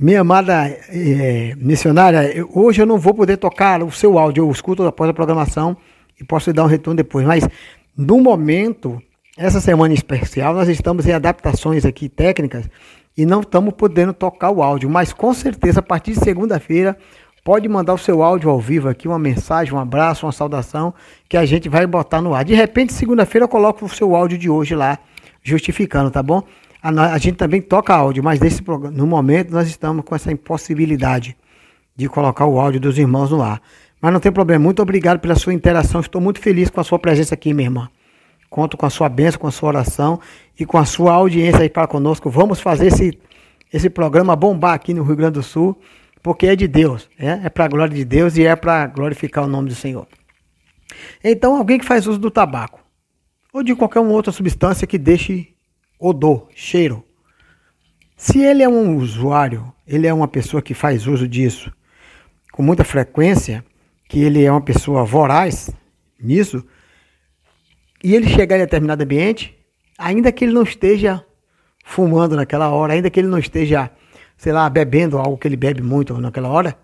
Minha 0.00 0.20
amada 0.20 0.66
é, 0.90 1.54
missionária, 1.56 2.30
eu, 2.36 2.50
hoje 2.54 2.82
eu 2.82 2.86
não 2.86 2.98
vou 2.98 3.14
poder 3.14 3.38
tocar 3.38 3.82
o 3.82 3.90
seu 3.90 4.18
áudio, 4.18 4.44
eu 4.44 4.50
escuto 4.50 4.84
após 4.84 5.08
a 5.08 5.14
programação 5.14 5.76
e 6.20 6.24
posso 6.24 6.52
dar 6.52 6.64
um 6.64 6.68
retorno 6.68 6.98
depois. 6.98 7.26
Mas 7.26 7.48
no 7.96 8.20
momento, 8.20 9.02
essa 9.38 9.58
semana 9.58 9.94
especial, 9.94 10.52
nós 10.52 10.68
estamos 10.68 11.06
em 11.06 11.12
adaptações 11.12 11.86
aqui 11.86 12.10
técnicas 12.10 12.68
e 13.16 13.24
não 13.24 13.40
estamos 13.40 13.72
podendo 13.72 14.12
tocar 14.12 14.50
o 14.50 14.62
áudio. 14.62 14.90
Mas 14.90 15.14
com 15.14 15.32
certeza, 15.32 15.80
a 15.80 15.82
partir 15.82 16.12
de 16.12 16.20
segunda-feira, 16.20 16.96
pode 17.42 17.66
mandar 17.66 17.94
o 17.94 17.98
seu 17.98 18.22
áudio 18.22 18.50
ao 18.50 18.60
vivo 18.60 18.86
aqui, 18.86 19.08
uma 19.08 19.18
mensagem, 19.18 19.72
um 19.72 19.78
abraço, 19.78 20.26
uma 20.26 20.32
saudação, 20.32 20.92
que 21.26 21.38
a 21.38 21.46
gente 21.46 21.70
vai 21.70 21.86
botar 21.86 22.20
no 22.20 22.34
ar. 22.34 22.44
De 22.44 22.54
repente, 22.54 22.92
segunda-feira, 22.92 23.44
eu 23.44 23.48
coloco 23.48 23.86
o 23.86 23.88
seu 23.88 24.14
áudio 24.14 24.36
de 24.36 24.50
hoje 24.50 24.74
lá, 24.74 24.98
justificando, 25.42 26.10
tá 26.10 26.22
bom? 26.22 26.42
A, 26.82 26.90
a 27.12 27.18
gente 27.18 27.36
também 27.36 27.60
toca 27.60 27.94
áudio, 27.94 28.22
mas 28.22 28.40
nesse, 28.40 28.62
no 28.92 29.06
momento 29.06 29.50
nós 29.50 29.68
estamos 29.68 30.04
com 30.04 30.14
essa 30.14 30.32
impossibilidade 30.32 31.36
de 31.94 32.08
colocar 32.08 32.46
o 32.46 32.58
áudio 32.58 32.80
dos 32.80 32.98
irmãos 32.98 33.30
no 33.30 33.42
ar. 33.42 33.60
Mas 34.00 34.12
não 34.12 34.20
tem 34.20 34.32
problema. 34.32 34.64
Muito 34.64 34.80
obrigado 34.80 35.20
pela 35.20 35.34
sua 35.34 35.52
interação. 35.52 36.00
Estou 36.00 36.20
muito 36.20 36.40
feliz 36.40 36.70
com 36.70 36.80
a 36.80 36.84
sua 36.84 36.98
presença 36.98 37.34
aqui, 37.34 37.52
minha 37.52 37.66
irmã. 37.66 37.90
Conto 38.48 38.76
com 38.76 38.86
a 38.86 38.90
sua 38.90 39.08
bênção, 39.08 39.40
com 39.40 39.46
a 39.46 39.50
sua 39.50 39.68
oração 39.68 40.18
e 40.58 40.64
com 40.64 40.78
a 40.78 40.84
sua 40.84 41.12
audiência 41.12 41.60
aí 41.60 41.68
para 41.68 41.86
conosco. 41.86 42.30
Vamos 42.30 42.60
fazer 42.60 42.86
esse, 42.86 43.18
esse 43.72 43.90
programa 43.90 44.34
bombar 44.34 44.74
aqui 44.74 44.94
no 44.94 45.02
Rio 45.02 45.16
Grande 45.16 45.34
do 45.34 45.42
Sul, 45.42 45.78
porque 46.22 46.46
é 46.46 46.56
de 46.56 46.66
Deus. 46.66 47.08
É, 47.18 47.40
é 47.44 47.50
para 47.50 47.66
a 47.66 47.68
glória 47.68 47.94
de 47.94 48.04
Deus 48.04 48.36
e 48.36 48.44
é 48.44 48.56
para 48.56 48.86
glorificar 48.86 49.44
o 49.44 49.46
nome 49.46 49.68
do 49.68 49.74
Senhor. 49.74 50.08
Então, 51.22 51.56
alguém 51.56 51.78
que 51.78 51.84
faz 51.84 52.06
uso 52.06 52.18
do 52.18 52.30
tabaco 52.30 52.80
ou 53.52 53.62
de 53.62 53.74
qualquer 53.74 54.00
outra 54.00 54.32
substância 54.32 54.86
que 54.86 54.98
deixe 54.98 55.54
odor, 56.00 56.48
cheiro. 56.54 57.04
Se 58.16 58.40
ele 58.40 58.62
é 58.62 58.68
um 58.68 58.96
usuário, 58.96 59.72
ele 59.86 60.06
é 60.06 60.14
uma 60.14 60.26
pessoa 60.26 60.62
que 60.62 60.72
faz 60.72 61.06
uso 61.06 61.28
disso 61.28 61.70
com 62.52 62.62
muita 62.62 62.84
frequência, 62.84 63.64
que 64.08 64.20
ele 64.20 64.44
é 64.44 64.50
uma 64.50 64.60
pessoa 64.60 65.04
voraz 65.04 65.70
nisso, 66.18 66.64
e 68.02 68.14
ele 68.14 68.28
chegar 68.28 68.56
em 68.56 68.60
determinado 68.60 69.02
ambiente, 69.02 69.56
ainda 69.96 70.32
que 70.32 70.44
ele 70.44 70.52
não 70.52 70.62
esteja 70.62 71.24
fumando 71.84 72.36
naquela 72.36 72.70
hora, 72.70 72.94
ainda 72.94 73.10
que 73.10 73.20
ele 73.20 73.28
não 73.28 73.38
esteja, 73.38 73.90
sei 74.36 74.52
lá, 74.52 74.68
bebendo 74.68 75.18
algo 75.18 75.38
que 75.38 75.46
ele 75.46 75.56
bebe 75.56 75.82
muito 75.82 76.18
naquela 76.18 76.48
hora, 76.48 76.76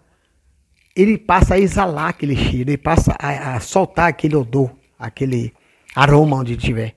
ele 0.94 1.18
passa 1.18 1.54
a 1.54 1.58
exalar 1.58 2.08
aquele 2.08 2.36
cheiro, 2.36 2.70
ele 2.70 2.78
passa 2.78 3.14
a, 3.18 3.56
a 3.56 3.60
soltar 3.60 4.08
aquele 4.08 4.36
odor, 4.36 4.70
aquele 4.98 5.52
aroma 5.94 6.36
onde 6.36 6.54
estiver. 6.54 6.94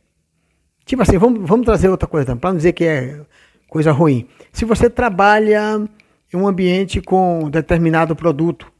Tipo 0.89 1.03
assim, 1.03 1.17
vamos, 1.17 1.47
vamos 1.47 1.65
trazer 1.65 1.87
outra 1.87 2.07
coisa, 2.07 2.35
para 2.35 2.49
não 2.49 2.57
dizer 2.57 2.73
que 2.73 2.83
é 2.83 3.21
coisa 3.67 3.91
ruim. 3.91 4.27
Se 4.51 4.65
você 4.65 4.89
trabalha 4.89 5.87
em 6.33 6.37
um 6.37 6.47
ambiente 6.47 7.01
com 7.01 7.49
determinado 7.49 8.15
produto, 8.15 8.71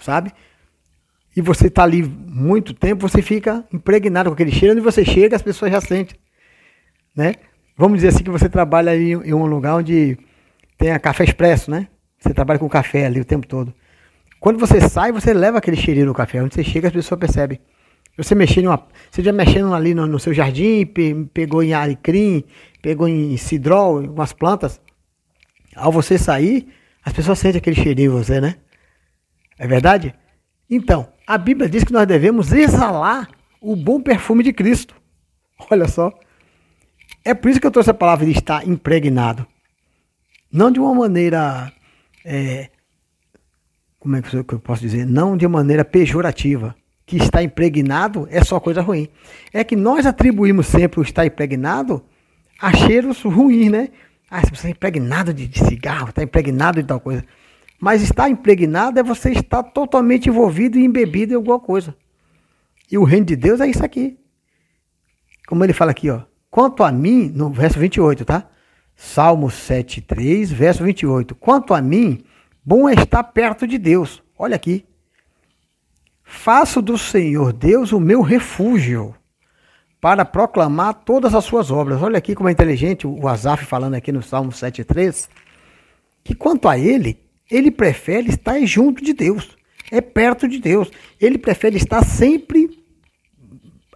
sabe? 0.00 0.32
e 1.36 1.40
você 1.40 1.68
está 1.68 1.84
ali 1.84 2.02
muito 2.02 2.74
tempo, 2.74 3.08
você 3.08 3.22
fica 3.22 3.64
impregnado 3.72 4.30
com 4.30 4.34
aquele 4.34 4.50
cheiro. 4.50 4.74
Onde 4.74 4.82
você 4.82 5.04
chega, 5.04 5.36
as 5.36 5.42
pessoas 5.42 5.70
já 5.70 5.80
sentem. 5.80 6.18
Né? 7.14 7.34
Vamos 7.76 7.98
dizer 7.98 8.08
assim 8.08 8.24
que 8.24 8.30
você 8.30 8.48
trabalha 8.48 8.96
em 8.96 9.32
um 9.32 9.46
lugar 9.46 9.76
onde 9.76 10.18
tem 10.76 10.90
a 10.90 10.98
café 10.98 11.24
expresso, 11.24 11.70
né? 11.70 11.88
Você 12.18 12.34
trabalha 12.34 12.58
com 12.58 12.68
café 12.68 13.06
ali 13.06 13.20
o 13.20 13.24
tempo 13.24 13.46
todo. 13.46 13.72
Quando 14.38 14.58
você 14.58 14.80
sai, 14.80 15.12
você 15.12 15.32
leva 15.32 15.58
aquele 15.58 15.76
cheirinho 15.76 16.06
no 16.06 16.14
café. 16.14 16.42
Onde 16.42 16.54
você 16.54 16.64
chega, 16.64 16.88
as 16.88 16.94
pessoas 16.94 17.20
percebem. 17.20 17.60
Você 18.16 18.34
mexendo, 18.34 18.66
uma, 18.66 18.86
você 19.10 19.22
já 19.22 19.32
mexendo 19.32 19.74
ali 19.74 19.94
no, 19.94 20.06
no 20.06 20.18
seu 20.18 20.34
jardim, 20.34 20.84
pe, 20.84 21.14
pegou 21.32 21.62
em 21.62 21.72
alecrim, 21.72 22.44
pegou 22.82 23.08
em 23.08 23.36
cidrol, 23.36 24.00
umas 24.00 24.32
plantas. 24.32 24.80
Ao 25.74 25.90
você 25.90 26.18
sair, 26.18 26.68
as 27.04 27.12
pessoas 27.12 27.38
sentem 27.38 27.58
aquele 27.58 27.76
cheirinho 27.76 28.12
em 28.12 28.14
você, 28.14 28.40
né? 28.40 28.56
É 29.58 29.66
verdade? 29.66 30.14
Então, 30.68 31.08
a 31.26 31.38
Bíblia 31.38 31.68
diz 31.68 31.84
que 31.84 31.92
nós 31.92 32.06
devemos 32.06 32.52
exalar 32.52 33.28
o 33.60 33.76
bom 33.76 34.00
perfume 34.00 34.42
de 34.42 34.52
Cristo. 34.52 34.94
Olha 35.70 35.86
só. 35.86 36.12
É 37.24 37.34
por 37.34 37.50
isso 37.50 37.60
que 37.60 37.66
eu 37.66 37.70
trouxe 37.70 37.90
a 37.90 37.94
palavra 37.94 38.24
de 38.24 38.32
estar 38.32 38.66
impregnado. 38.66 39.46
Não 40.50 40.70
de 40.70 40.80
uma 40.80 40.94
maneira. 40.94 41.72
É, 42.24 42.70
como 43.98 44.16
é 44.16 44.22
que 44.22 44.34
eu 44.34 44.58
posso 44.58 44.80
dizer? 44.80 45.06
Não 45.06 45.36
de 45.36 45.46
maneira 45.46 45.84
pejorativa. 45.84 46.74
Que 47.10 47.16
está 47.16 47.42
impregnado 47.42 48.28
é 48.30 48.44
só 48.44 48.60
coisa 48.60 48.80
ruim. 48.80 49.08
É 49.52 49.64
que 49.64 49.74
nós 49.74 50.06
atribuímos 50.06 50.68
sempre 50.68 51.00
o 51.00 51.02
estar 51.02 51.26
impregnado 51.26 52.00
a 52.60 52.72
cheiros 52.72 53.20
ruins, 53.22 53.68
né? 53.68 53.88
Ah, 54.30 54.42
você 54.42 54.54
está 54.54 54.70
impregnado 54.70 55.34
de, 55.34 55.48
de 55.48 55.58
cigarro, 55.58 56.10
está 56.10 56.22
impregnado 56.22 56.80
de 56.80 56.86
tal 56.86 57.00
coisa. 57.00 57.24
Mas 57.80 58.00
estar 58.00 58.30
impregnado 58.30 59.00
é 59.00 59.02
você 59.02 59.32
estar 59.32 59.60
totalmente 59.60 60.28
envolvido 60.28 60.78
e 60.78 60.84
embebido 60.84 61.32
em 61.32 61.34
alguma 61.34 61.58
coisa. 61.58 61.96
E 62.88 62.96
o 62.96 63.02
reino 63.02 63.26
de 63.26 63.34
Deus 63.34 63.60
é 63.60 63.66
isso 63.66 63.84
aqui. 63.84 64.16
Como 65.48 65.64
ele 65.64 65.72
fala 65.72 65.90
aqui, 65.90 66.08
ó. 66.10 66.20
Quanto 66.48 66.84
a 66.84 66.92
mim, 66.92 67.28
no 67.34 67.50
verso 67.50 67.80
28, 67.80 68.24
tá? 68.24 68.48
Salmo 68.94 69.50
7, 69.50 70.00
3, 70.00 70.52
verso 70.52 70.84
28. 70.84 71.34
Quanto 71.34 71.74
a 71.74 71.82
mim, 71.82 72.22
bom 72.64 72.88
é 72.88 72.94
estar 72.94 73.24
perto 73.24 73.66
de 73.66 73.78
Deus. 73.78 74.22
Olha 74.38 74.54
aqui. 74.54 74.86
Faço 76.30 76.80
do 76.80 76.96
Senhor 76.96 77.52
Deus 77.52 77.90
o 77.90 77.98
meu 77.98 78.22
refúgio 78.22 79.12
para 80.00 80.24
proclamar 80.24 80.94
todas 80.94 81.34
as 81.34 81.44
suas 81.44 81.72
obras. 81.72 82.00
Olha 82.00 82.18
aqui 82.18 82.36
como 82.36 82.48
é 82.48 82.52
inteligente 82.52 83.04
o 83.04 83.26
Azaf 83.26 83.66
falando 83.66 83.94
aqui 83.94 84.12
no 84.12 84.22
Salmo 84.22 84.52
7,3. 84.52 85.28
Que 86.22 86.32
quanto 86.32 86.68
a 86.68 86.78
ele, 86.78 87.18
ele 87.50 87.70
prefere 87.70 88.30
estar 88.30 88.64
junto 88.64 89.04
de 89.04 89.12
Deus, 89.12 89.58
é 89.90 90.00
perto 90.00 90.46
de 90.46 90.60
Deus. 90.60 90.88
Ele 91.20 91.36
prefere 91.36 91.76
estar 91.76 92.04
sempre 92.04 92.80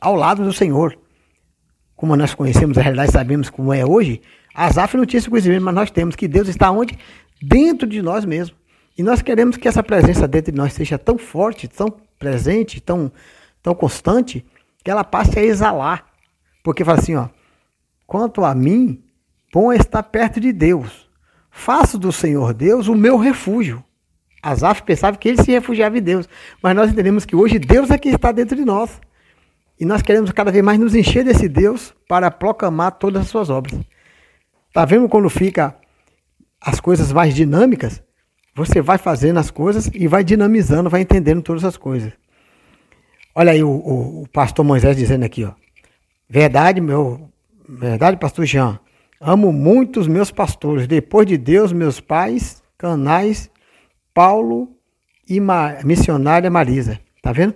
ao 0.01 0.17
lado 0.17 0.45
do 0.45 0.53
Senhor. 0.53 0.99
Como 1.95 2.17
nós 2.17 2.35
conhecemos 2.35 2.77
a 2.77 2.83
realidade, 2.83 3.13
sabemos 3.13 3.49
como 3.49 3.73
é 3.73 3.87
hoje, 3.87 4.21
Asaf 4.53 4.97
não 4.97 5.07
tinha 5.07 5.19
esse 5.19 5.31
conhecimento, 5.31 5.63
mas 5.63 5.75
nós 5.75 5.91
temos 5.91 6.17
que 6.17 6.27
Deus 6.27 6.49
está 6.49 6.69
onde? 6.73 6.99
Dentro 7.41 7.87
de 7.87 8.03
nós 8.03 8.25
mesmos. 8.25 8.59
E 8.99 9.05
nós 9.05 9.23
queremos 9.23 9.57
que 9.57 9.69
essa 9.69 9.85
presença 9.85 10.27
dentro 10.27 10.51
de 10.51 10.59
nós 10.59 10.73
seja 10.73 10.99
tão 10.99 11.17
forte, 11.17 11.69
tão 11.69 11.95
presente, 12.19 12.81
tão, 12.81 13.11
tão 13.63 13.75
constante, 13.75 14.45
que 14.83 14.91
ela 14.91 15.05
passe 15.05 15.39
a 15.39 15.43
exalar. 15.43 16.07
Porque 16.63 16.85
fala 16.85 16.99
assim, 16.99 17.15
ó, 17.15 17.29
quanto 18.07 18.45
a 18.45 18.55
mim, 18.55 19.03
bom 19.53 19.73
é 19.73 19.77
estar 19.77 20.03
perto 20.03 20.41
de 20.41 20.53
Deus. 20.53 21.09
Faço 21.51 21.99
do 21.99 22.13
Senhor 22.13 22.53
Deus 22.53 22.89
o 22.89 22.95
meu 22.95 23.17
refúgio. 23.17 23.85
Asaf 24.43 24.83
pensava 24.83 25.17
que 25.17 25.29
ele 25.29 25.43
se 25.43 25.51
refugiava 25.51 25.97
em 25.97 26.03
Deus, 26.03 26.29
mas 26.63 26.77
nós 26.77 26.91
entendemos 26.91 27.25
que 27.25 27.35
hoje 27.35 27.59
Deus 27.59 27.91
é 27.91 27.97
que 27.97 28.11
está 28.11 28.31
dentro 28.31 28.55
de 28.55 28.65
nós. 28.65 29.01
E 29.81 29.85
nós 29.85 30.03
queremos 30.03 30.31
cada 30.33 30.53
vez 30.53 30.63
mais 30.63 30.79
nos 30.79 30.95
encher 30.95 31.25
desse 31.25 31.49
Deus 31.49 31.95
para 32.07 32.31
proclamar 32.31 32.93
todas 32.93 33.23
as 33.23 33.29
suas 33.29 33.49
obras. 33.49 33.81
Tá 34.73 34.85
vendo 34.85 35.09
quando 35.09 35.31
fica 35.31 35.77
as 36.61 36.79
coisas 36.79 37.13
mais 37.13 37.35
dinâmicas? 37.35 38.03
Você 38.55 38.81
vai 38.81 38.99
fazendo 38.99 39.39
as 39.39 39.51
coisas 39.51 39.91
e 39.93 40.07
vai 40.07 40.23
dinamizando, 40.23 40.89
vai 40.89 41.01
entendendo 41.01 41.43
todas 41.43 41.65
as 41.65 41.77
coisas. 41.77 42.13
Olha 43.35 43.53
aí 43.53 43.65
o, 43.65 43.69
o, 43.69 44.23
o 44.23 44.29
pastor 44.29 44.65
Moisés 44.65 44.97
dizendo 44.97 45.25
aqui, 45.25 45.45
ó. 45.45 45.53
Verdade, 46.29 46.81
meu. 46.81 47.29
Verdade, 47.69 48.17
pastor 48.17 48.47
Jean. 48.47 48.79
Amo 49.21 49.53
muito 49.53 49.99
os 49.99 50.07
meus 50.07 50.31
pastores, 50.31 50.87
depois 50.87 51.27
de 51.27 51.39
Deus, 51.39 51.73
meus 51.73 51.99
pais, 51.99 52.63
canais, 52.77 53.51
Paulo 54.13 54.69
e 55.29 55.41
Ma 55.41 55.79
missionária 55.83 56.51
Marisa. 56.51 57.01
Tá 57.23 57.33
vendo? 57.33 57.55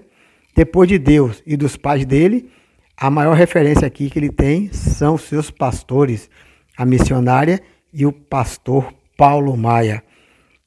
Depois 0.56 0.88
de 0.88 0.98
Deus 0.98 1.42
e 1.46 1.56
dos 1.56 1.76
pais 1.76 2.06
dele, 2.06 2.50
a 2.96 3.10
maior 3.10 3.34
referência 3.34 3.86
aqui 3.86 4.10
que 4.10 4.18
ele 4.18 4.30
tem 4.30 4.72
são 4.72 5.16
seus 5.18 5.50
pastores, 5.50 6.28
a 6.76 6.84
missionária 6.84 7.60
e 7.92 8.06
o 8.06 8.12
pastor 8.12 8.92
Paulo 9.16 9.56
Maia, 9.56 10.02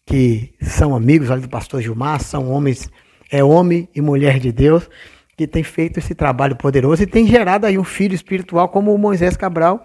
que 0.06 0.54
são 0.62 0.96
amigos 0.96 1.30
ali 1.32 1.42
do 1.42 1.50
pastor 1.50 1.82
Gilmar, 1.82 2.22
são 2.22 2.50
homens, 2.52 2.90
é 3.32 3.44
homem 3.44 3.88
e 3.96 4.02
mulher 4.02 4.40
de 4.40 4.52
Deus, 4.52 4.90
que 5.38 5.48
tem 5.48 5.64
feito 5.64 6.00
esse 6.00 6.14
trabalho 6.14 6.56
poderoso 6.56 7.04
e 7.04 7.08
tem 7.08 7.28
gerado 7.28 7.66
aí 7.66 7.78
um 7.78 7.84
filho 7.84 8.14
espiritual 8.14 8.70
como 8.70 8.94
o 8.94 8.98
Moisés 8.98 9.38
Cabral, 9.38 9.84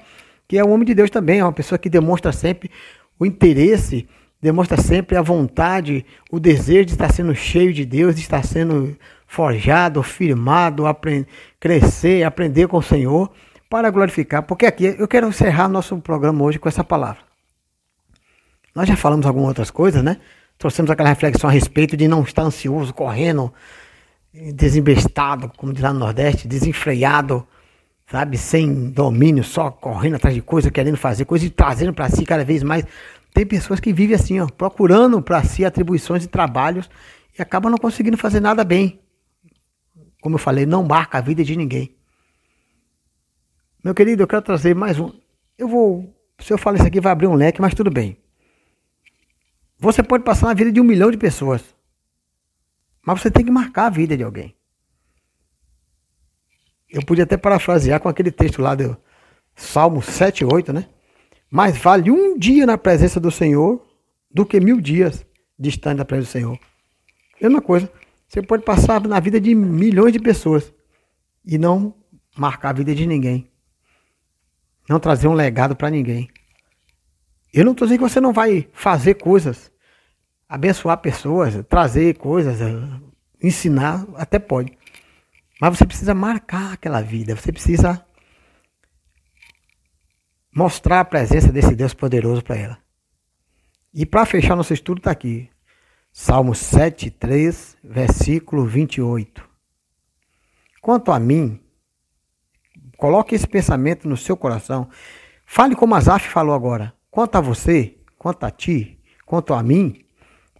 que 0.48 0.58
é 0.58 0.64
um 0.64 0.70
homem 0.70 0.86
de 0.86 0.94
Deus 0.94 1.10
também, 1.10 1.40
é 1.40 1.44
uma 1.44 1.52
pessoa 1.52 1.78
que 1.78 1.88
demonstra 1.88 2.32
sempre 2.32 2.70
o 3.18 3.24
interesse 3.24 4.06
demonstra 4.40 4.80
sempre 4.80 5.16
a 5.16 5.22
vontade, 5.22 6.04
o 6.30 6.38
desejo 6.38 6.86
de 6.86 6.92
estar 6.92 7.12
sendo 7.12 7.34
cheio 7.34 7.72
de 7.72 7.84
Deus, 7.84 8.14
de 8.14 8.20
estar 8.20 8.44
sendo 8.44 8.96
forjado, 9.26 10.02
firmado, 10.02 10.86
aprend 10.86 11.26
crescer, 11.58 12.22
aprender 12.22 12.68
com 12.68 12.78
o 12.78 12.82
Senhor 12.82 13.30
para 13.68 13.90
glorificar. 13.90 14.42
Porque 14.42 14.66
aqui 14.66 14.94
eu 14.98 15.08
quero 15.08 15.28
encerrar 15.28 15.68
nosso 15.68 15.96
programa 15.98 16.44
hoje 16.44 16.58
com 16.58 16.68
essa 16.68 16.84
palavra. 16.84 17.25
Nós 18.76 18.86
já 18.86 18.94
falamos 18.94 19.24
algumas 19.24 19.48
outras 19.48 19.70
coisas, 19.70 20.02
né? 20.02 20.18
Trouxemos 20.58 20.90
aquela 20.90 21.08
reflexão 21.08 21.48
a 21.48 21.52
respeito 21.52 21.96
de 21.96 22.06
não 22.06 22.22
estar 22.22 22.42
ansioso, 22.42 22.92
correndo, 22.92 23.50
desembestado, 24.54 25.50
como 25.56 25.72
diz 25.72 25.82
lá 25.82 25.94
no 25.94 25.98
Nordeste, 25.98 26.46
desenfreado, 26.46 27.48
sabe? 28.06 28.36
Sem 28.36 28.90
domínio, 28.90 29.42
só 29.42 29.70
correndo 29.70 30.16
atrás 30.16 30.34
de 30.34 30.42
coisa, 30.42 30.70
querendo 30.70 30.98
fazer 30.98 31.24
coisa 31.24 31.46
e 31.46 31.48
trazendo 31.48 31.94
para 31.94 32.10
si 32.10 32.26
cada 32.26 32.44
vez 32.44 32.62
mais. 32.62 32.84
Tem 33.32 33.46
pessoas 33.46 33.80
que 33.80 33.94
vivem 33.94 34.14
assim, 34.14 34.40
ó, 34.40 34.46
procurando 34.46 35.22
para 35.22 35.42
si 35.42 35.64
atribuições 35.64 36.24
e 36.24 36.28
trabalhos 36.28 36.90
e 37.38 37.40
acabam 37.40 37.70
não 37.70 37.78
conseguindo 37.78 38.18
fazer 38.18 38.40
nada 38.40 38.62
bem. 38.62 39.00
Como 40.20 40.34
eu 40.34 40.38
falei, 40.38 40.66
não 40.66 40.84
marca 40.84 41.16
a 41.16 41.22
vida 41.22 41.42
de 41.42 41.56
ninguém. 41.56 41.96
Meu 43.82 43.94
querido, 43.94 44.22
eu 44.22 44.26
quero 44.26 44.42
trazer 44.42 44.74
mais 44.74 44.98
um. 44.98 45.10
Eu 45.56 45.66
vou. 45.66 46.14
Se 46.40 46.52
eu 46.52 46.58
falar 46.58 46.76
isso 46.76 46.86
aqui, 46.86 47.00
vai 47.00 47.12
abrir 47.12 47.26
um 47.26 47.34
leque, 47.34 47.58
mas 47.58 47.72
tudo 47.72 47.90
bem. 47.90 48.18
Você 49.78 50.02
pode 50.02 50.24
passar 50.24 50.46
na 50.46 50.54
vida 50.54 50.72
de 50.72 50.80
um 50.80 50.84
milhão 50.84 51.10
de 51.10 51.18
pessoas. 51.18 51.62
Mas 53.04 53.20
você 53.20 53.30
tem 53.30 53.44
que 53.44 53.50
marcar 53.50 53.86
a 53.86 53.90
vida 53.90 54.16
de 54.16 54.22
alguém. 54.22 54.54
Eu 56.88 57.04
podia 57.04 57.24
até 57.24 57.36
parafrasear 57.36 58.00
com 58.00 58.08
aquele 58.08 58.30
texto 58.30 58.62
lá 58.62 58.74
do 58.74 58.96
Salmo 59.54 60.02
7, 60.02 60.44
8, 60.44 60.72
né? 60.72 60.88
Mais 61.50 61.76
vale 61.76 62.10
um 62.10 62.38
dia 62.38 62.66
na 62.66 62.78
presença 62.78 63.20
do 63.20 63.30
Senhor 63.30 63.84
do 64.30 64.44
que 64.44 64.60
mil 64.60 64.80
dias 64.80 65.24
distante 65.58 65.98
da 65.98 66.04
presença 66.04 66.28
do 66.28 66.32
Senhor. 66.32 66.58
Mesma 67.40 67.60
coisa. 67.60 67.90
Você 68.28 68.42
pode 68.42 68.64
passar 68.64 69.00
na 69.06 69.20
vida 69.20 69.40
de 69.40 69.54
milhões 69.54 70.12
de 70.12 70.18
pessoas 70.18 70.72
e 71.44 71.56
não 71.58 71.94
marcar 72.36 72.70
a 72.70 72.72
vida 72.72 72.94
de 72.94 73.06
ninguém. 73.06 73.50
Não 74.88 74.98
trazer 74.98 75.28
um 75.28 75.34
legado 75.34 75.76
para 75.76 75.90
ninguém. 75.90 76.28
Eu 77.56 77.64
não 77.64 77.72
estou 77.72 77.88
dizendo 77.88 78.04
que 78.04 78.10
você 78.10 78.20
não 78.20 78.34
vai 78.34 78.68
fazer 78.70 79.14
coisas, 79.14 79.72
abençoar 80.46 80.98
pessoas, 80.98 81.54
trazer 81.66 82.18
coisas, 82.18 82.60
eh, 82.60 83.00
ensinar, 83.42 84.06
até 84.16 84.38
pode. 84.38 84.76
Mas 85.58 85.78
você 85.78 85.86
precisa 85.86 86.14
marcar 86.14 86.74
aquela 86.74 87.00
vida, 87.00 87.34
você 87.34 87.50
precisa 87.50 88.04
mostrar 90.54 91.00
a 91.00 91.04
presença 91.06 91.50
desse 91.50 91.74
Deus 91.74 91.94
poderoso 91.94 92.44
para 92.44 92.56
ela. 92.56 92.78
E 93.94 94.04
para 94.04 94.26
fechar 94.26 94.54
nosso 94.54 94.74
estudo 94.74 94.98
está 94.98 95.10
aqui. 95.10 95.48
Salmo 96.12 96.54
7, 96.54 97.10
3, 97.10 97.78
versículo 97.82 98.66
28. 98.66 99.48
Quanto 100.82 101.10
a 101.10 101.18
mim, 101.18 101.58
coloque 102.98 103.34
esse 103.34 103.46
pensamento 103.46 104.06
no 104.06 104.16
seu 104.16 104.36
coração. 104.36 104.90
Fale 105.46 105.74
como 105.74 105.94
Asaf 105.94 106.28
falou 106.28 106.54
agora. 106.54 106.95
Quanto 107.16 107.36
a 107.36 107.40
você, 107.40 107.96
quanto 108.18 108.44
a 108.44 108.50
ti, 108.50 109.00
quanto 109.24 109.54
a 109.54 109.62
mim, 109.62 110.04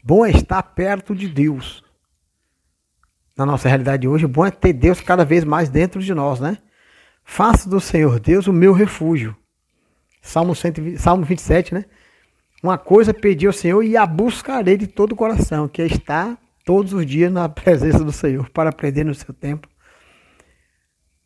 bom 0.03 0.25
é 0.25 0.31
estar 0.31 0.63
perto 0.63 1.15
de 1.15 1.29
Deus. 1.29 1.85
Na 3.37 3.45
nossa 3.45 3.69
realidade 3.69 4.09
hoje, 4.09 4.27
bom 4.27 4.47
é 4.47 4.51
ter 4.51 4.73
Deus 4.73 5.03
cada 5.03 5.23
vez 5.23 5.45
mais 5.45 5.69
dentro 5.69 6.01
de 6.01 6.15
nós, 6.15 6.41
né? 6.41 6.57
Faça 7.23 7.69
do 7.69 7.79
Senhor 7.79 8.19
Deus 8.19 8.47
o 8.47 8.55
meu 8.55 8.73
refúgio. 8.73 9.37
Salmo, 10.23 10.55
120, 10.55 10.99
Salmo 10.99 11.25
27, 11.27 11.75
né? 11.75 11.85
Uma 12.63 12.79
coisa 12.79 13.13
pedi 13.13 13.47
ao 13.47 13.53
Senhor 13.53 13.83
e 13.83 13.95
a 13.95 14.07
buscarei 14.07 14.79
de 14.79 14.87
todo 14.87 15.13
o 15.13 15.17
coração, 15.17 15.69
que 15.69 15.83
é 15.83 15.87
estar 15.87 16.39
todos 16.65 16.95
os 16.95 17.05
dias 17.05 17.31
na 17.31 17.51
presença 17.53 18.03
do 18.03 18.13
Senhor, 18.13 18.49
para 18.49 18.71
aprender 18.71 19.05
no 19.05 19.15
seu 19.15 19.35
tempo, 19.35 19.69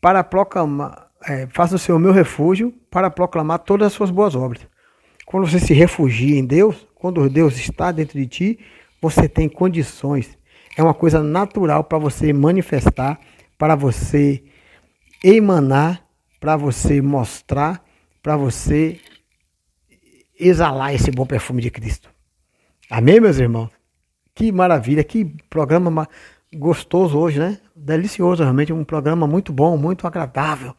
para 0.01 0.25
proclamar, 0.25 1.09
é, 1.23 1.47
faça 1.53 1.77
o 1.77 1.79
Senhor 1.79 2.01
meu 2.01 2.13
refúgio, 2.13 2.73
para 2.91 3.09
proclamar 3.09 3.61
todas 3.61 3.87
as 3.87 3.93
suas 3.93 4.11
boas 4.11 4.35
obras. 4.35 4.70
Quando 5.31 5.47
você 5.47 5.61
se 5.61 5.73
refugia 5.73 6.37
em 6.37 6.45
Deus, 6.45 6.89
quando 6.93 7.31
Deus 7.31 7.57
está 7.57 7.93
dentro 7.93 8.19
de 8.19 8.27
ti, 8.27 8.59
você 9.01 9.29
tem 9.29 9.49
condições. 9.49 10.37
É 10.77 10.83
uma 10.83 10.93
coisa 10.93 11.23
natural 11.23 11.85
para 11.85 11.99
você 11.99 12.33
manifestar, 12.33 13.21
para 13.57 13.77
você 13.77 14.43
emanar, 15.23 16.05
para 16.41 16.57
você 16.57 17.01
mostrar, 17.01 17.81
para 18.21 18.37
você 18.37 18.99
exalar 20.37 20.97
esse 20.97 21.13
bom 21.13 21.25
perfume 21.25 21.63
de 21.63 21.71
Cristo. 21.71 22.11
Amém, 22.91 23.21
meus 23.21 23.39
irmãos? 23.39 23.71
Que 24.35 24.51
maravilha, 24.51 25.05
que 25.05 25.27
programa 25.49 26.09
gostoso 26.53 27.17
hoje, 27.17 27.39
né? 27.39 27.61
Delicioso, 27.77 28.43
realmente, 28.43 28.73
um 28.73 28.83
programa 28.83 29.29
muito 29.29 29.53
bom, 29.53 29.77
muito 29.77 30.09
agradável. 30.09 30.75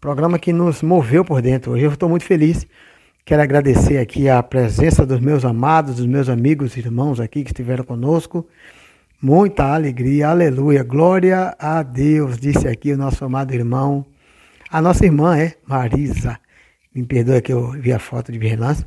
Programa 0.00 0.38
que 0.38 0.54
nos 0.54 0.80
moveu 0.80 1.22
por 1.22 1.42
dentro. 1.42 1.72
Hoje 1.72 1.84
eu 1.84 1.92
estou 1.92 2.08
muito 2.08 2.24
feliz. 2.24 2.66
Quero 3.28 3.42
agradecer 3.42 3.98
aqui 3.98 4.26
a 4.26 4.42
presença 4.42 5.04
dos 5.04 5.20
meus 5.20 5.44
amados, 5.44 5.96
dos 5.96 6.06
meus 6.06 6.30
amigos 6.30 6.74
e 6.74 6.80
irmãos 6.80 7.20
aqui 7.20 7.44
que 7.44 7.50
estiveram 7.50 7.84
conosco. 7.84 8.48
Muita 9.20 9.64
alegria, 9.64 10.30
aleluia, 10.30 10.82
glória 10.82 11.54
a 11.58 11.82
Deus, 11.82 12.38
disse 12.38 12.66
aqui 12.66 12.90
o 12.90 12.96
nosso 12.96 13.22
amado 13.22 13.52
irmão. 13.52 14.06
A 14.70 14.80
nossa 14.80 15.04
irmã 15.04 15.36
é 15.36 15.56
Marisa. 15.66 16.40
Me 16.94 17.04
perdoe 17.04 17.42
que 17.42 17.52
eu 17.52 17.72
vi 17.72 17.92
a 17.92 17.98
foto 17.98 18.32
de 18.32 18.38
relance. 18.38 18.82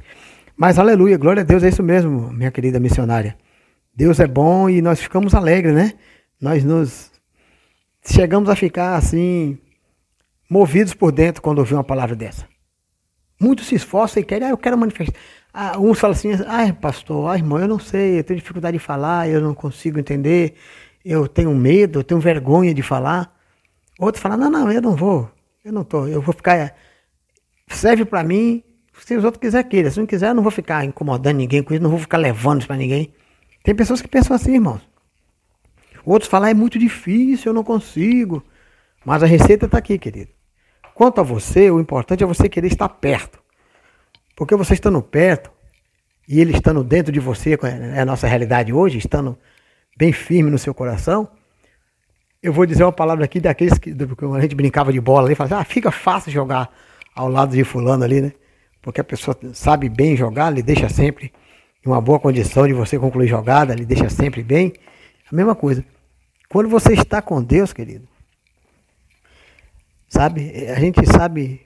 Mas 0.58 0.80
aleluia, 0.80 1.20
glória 1.20 1.42
a 1.42 1.46
Deus, 1.46 1.62
é 1.62 1.70
isso 1.70 1.84
mesmo, 1.84 2.34
minha 2.34 2.50
querida 2.50 2.80
missionária. 2.80 3.38
Deus 3.96 4.20
é 4.20 4.26
bom 4.26 4.68
e 4.68 4.82
nós 4.82 5.00
ficamos 5.00 5.36
alegres, 5.36 5.76
né? 5.76 5.94
Nós 6.42 6.64
nos 6.64 7.12
chegamos 8.04 8.50
a 8.50 8.56
ficar 8.56 8.96
assim, 8.96 9.60
movidos 10.50 10.96
por 10.96 11.12
dentro 11.12 11.44
quando 11.44 11.60
ouvimos 11.60 11.78
uma 11.78 11.84
palavra 11.84 12.16
dessa. 12.16 12.51
Muitos 13.42 13.66
se 13.66 13.74
esforçam 13.74 14.22
e 14.22 14.26
querem, 14.26 14.48
ah, 14.48 14.52
eu 14.52 14.58
quero 14.58 14.78
manifestar. 14.78 15.20
Ah, 15.52 15.80
uns 15.80 16.00
falam 16.00 16.16
assim, 16.16 16.32
ah, 16.46 16.72
pastor, 16.80 17.28
ah, 17.28 17.36
irmão, 17.36 17.58
eu 17.60 17.68
não 17.68 17.80
sei, 17.80 18.20
eu 18.20 18.24
tenho 18.24 18.40
dificuldade 18.40 18.78
de 18.78 18.84
falar, 18.84 19.28
eu 19.28 19.42
não 19.42 19.56
consigo 19.56 20.00
entender, 20.00 20.54
eu 21.04 21.28
tenho 21.28 21.54
medo, 21.56 22.00
eu 22.00 22.04
tenho 22.04 22.20
vergonha 22.20 22.72
de 22.72 22.84
falar. 22.84 23.36
Outros 24.00 24.22
falam, 24.22 24.38
não, 24.38 24.52
não, 24.52 24.72
eu 24.72 24.80
não 24.80 24.96
vou, 24.96 25.28
eu 25.66 25.74
não 25.74 25.84
tô, 25.84 26.06
eu 26.06 26.22
vou 26.22 26.36
ficar 26.36 26.76
serve 27.68 28.06
para 28.06 28.24
mim, 28.24 28.64
se 29.04 29.18
os 29.18 29.24
outros 29.24 29.42
quiserem, 29.42 29.68
queira. 29.68 29.90
Se 29.90 30.00
não 30.00 30.06
quiser, 30.06 30.30
eu 30.30 30.36
não 30.36 30.44
vou 30.44 30.52
ficar 30.52 30.86
incomodando 30.86 31.38
ninguém 31.38 31.64
com 31.64 31.74
isso, 31.74 31.82
não 31.82 31.90
vou 31.90 32.00
ficar 32.00 32.18
levando 32.18 32.60
isso 32.60 32.68
para 32.68 32.78
ninguém. 32.78 33.12
Tem 33.64 33.74
pessoas 33.74 34.02
que 34.02 34.08
pensam 34.08 34.36
assim, 34.36 34.54
irmãos. 34.54 34.82
Outros 36.06 36.30
falam, 36.30 36.50
é 36.50 36.54
muito 36.54 36.78
difícil, 36.78 37.50
eu 37.50 37.54
não 37.56 37.64
consigo. 37.64 38.44
Mas 39.04 39.24
a 39.24 39.26
receita 39.26 39.66
está 39.66 39.80
aqui, 39.80 39.98
querido. 39.98 40.30
Quanto 41.02 41.20
a 41.20 41.24
você, 41.24 41.72
o 41.72 41.80
importante 41.80 42.24
é 42.24 42.28
você 42.28 42.48
querer 42.48 42.68
estar 42.68 42.88
perto. 42.88 43.40
Porque 44.36 44.56
você 44.56 44.76
estando 44.76 45.02
perto, 45.02 45.50
e 46.28 46.40
ele 46.40 46.54
estando 46.54 46.84
dentro 46.84 47.12
de 47.12 47.20
você, 47.20 47.58
é 47.96 48.02
a 48.02 48.06
nossa 48.06 48.28
realidade 48.28 48.72
hoje, 48.72 49.00
estando 49.00 49.36
bem 49.98 50.14
firme 50.14 50.52
no 50.52 50.60
seu 50.60 50.76
coração, 50.76 51.28
eu 52.40 52.54
vou 52.54 52.68
dizer 52.68 52.84
uma 52.84 52.92
palavra 52.92 53.26
aqui 53.26 53.40
daqueles 53.40 53.80
que, 53.80 53.90
a 53.90 54.42
gente 54.42 54.54
brincava 54.54 54.94
de 54.94 55.02
bola 55.02 55.26
ali, 55.26 55.34
fala 55.34 55.48
assim, 55.48 55.60
ah, 55.60 55.66
fica 55.66 55.90
fácil 55.90 56.32
jogar 56.32 56.72
ao 57.16 57.28
lado 57.28 57.56
de 57.56 57.64
fulano 57.64 58.04
ali, 58.04 58.22
né? 58.22 58.34
Porque 58.80 59.02
a 59.02 59.04
pessoa 59.04 59.36
sabe 59.54 59.90
bem 59.90 60.16
jogar, 60.16 60.52
lhe 60.52 60.62
deixa 60.62 60.88
sempre 60.88 61.34
em 61.84 61.90
uma 61.90 62.00
boa 62.00 62.20
condição 62.20 62.68
de 62.68 62.74
você 62.74 63.00
concluir 63.00 63.28
jogada, 63.28 63.74
lhe 63.74 63.86
deixa 63.86 64.08
sempre 64.08 64.44
bem. 64.44 64.72
A 65.32 65.36
mesma 65.36 65.56
coisa. 65.56 65.84
Quando 66.48 66.70
você 66.70 66.94
está 66.94 67.24
com 67.24 67.42
Deus, 67.42 67.74
querido, 67.74 68.08
sabe, 70.12 70.68
a 70.68 70.80
gente 70.80 71.06
sabe 71.06 71.62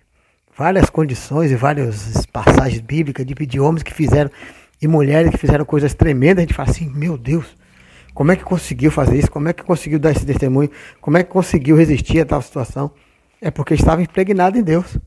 várias 0.55 0.89
condições 0.89 1.51
e 1.51 1.55
várias 1.55 2.25
passagens 2.27 2.79
bíblicas 2.79 3.25
de, 3.25 3.33
de 3.33 3.59
homens 3.59 3.81
que 3.81 3.93
fizeram 3.93 4.29
e 4.79 4.87
mulheres 4.87 5.31
que 5.31 5.37
fizeram 5.37 5.65
coisas 5.65 5.95
tremendas, 5.95 6.43
a 6.43 6.45
gente 6.45 6.53
fala 6.53 6.69
assim, 6.69 6.87
meu 6.87 7.17
Deus, 7.17 7.57
como 8.13 8.31
é 8.31 8.35
que 8.35 8.43
conseguiu 8.43 8.91
fazer 8.91 9.17
isso? 9.17 9.31
Como 9.31 9.49
é 9.49 9.53
que 9.53 9.63
conseguiu 9.63 9.97
dar 9.97 10.11
esse 10.11 10.25
testemunho? 10.25 10.69
Como 11.01 11.17
é 11.17 11.23
que 11.23 11.29
conseguiu 11.31 11.75
resistir 11.75 12.21
a 12.21 12.25
tal 12.25 12.41
situação? 12.41 12.91
É 13.41 13.49
porque 13.49 13.73
estava 13.73 14.01
impregnado 14.01 14.57
em 14.57 14.63
Deus. 14.63 14.97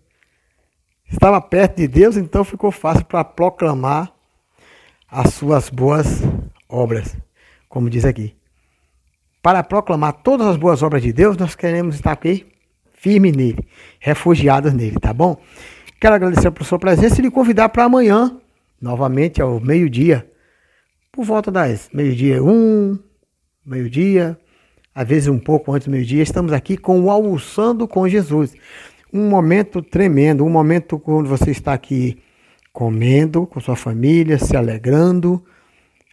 Estava 1.11 1.41
perto 1.41 1.77
de 1.77 1.87
Deus, 1.87 2.17
então 2.17 2.45
ficou 2.45 2.73
fácil 2.73 3.05
para 3.05 3.25
proclamar 3.25 4.13
as 5.09 5.33
suas 5.35 5.71
boas 5.71 6.23
obras, 6.69 7.17
como 7.69 7.89
diz 7.89 8.05
aqui. 8.05 8.35
Para 9.41 9.63
proclamar 9.63 10.13
todas 10.25 10.47
as 10.47 10.57
boas 10.57 10.83
obras 10.83 11.03
de 11.03 11.13
Deus, 11.13 11.37
nós 11.37 11.55
queremos 11.55 11.95
estar 11.95 12.13
aqui 12.13 12.47
firme 13.01 13.33
nele, 13.33 13.67
refugiados 13.99 14.73
nele, 14.73 14.99
tá 15.01 15.13
bom? 15.13 15.41
Quero 16.01 16.15
agradecer 16.15 16.51
por 16.51 16.65
sua 16.65 16.79
presença 16.79 17.19
e 17.19 17.23
lhe 17.23 17.31
convidar 17.31 17.69
para 17.71 17.85
amanhã, 17.85 18.37
novamente 18.81 19.43
ao 19.43 19.61
meio-dia, 19.61 20.29
por 21.11 21.25
volta 21.25 21.51
das 21.51 21.89
meio-dia 21.93 22.43
um, 22.43 22.99
meio-dia, 23.65 24.39
às 24.95 25.07
vezes 25.07 25.29
um 25.29 25.39
pouco 25.39 25.73
antes 25.73 25.89
do 25.89 25.91
meio-dia, 25.91 26.23
estamos 26.23 26.53
aqui 26.53 26.77
com 26.77 27.01
o 27.01 27.11
Almoçando 27.11 27.89
com 27.89 28.09
Jesus 28.09 28.55
um 29.13 29.29
momento 29.29 29.83
tremendo, 29.83 30.45
um 30.45 30.51
momento 30.51 30.99
quando 30.99 31.29
você 31.29 31.51
está 31.51 31.73
aqui 31.73 32.19
comendo 32.73 33.47
com 33.47 33.61
sua 33.61 33.77
família, 33.77 34.39
se 34.39 34.57
alegrando, 34.57 35.43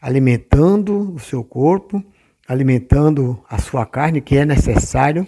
alimentando 0.01 1.13
o 1.13 1.19
seu 1.19 1.43
corpo, 1.43 2.03
alimentando 2.47 3.43
a 3.49 3.59
sua 3.59 3.85
carne, 3.85 4.21
que 4.21 4.37
é 4.37 4.45
necessário, 4.45 5.27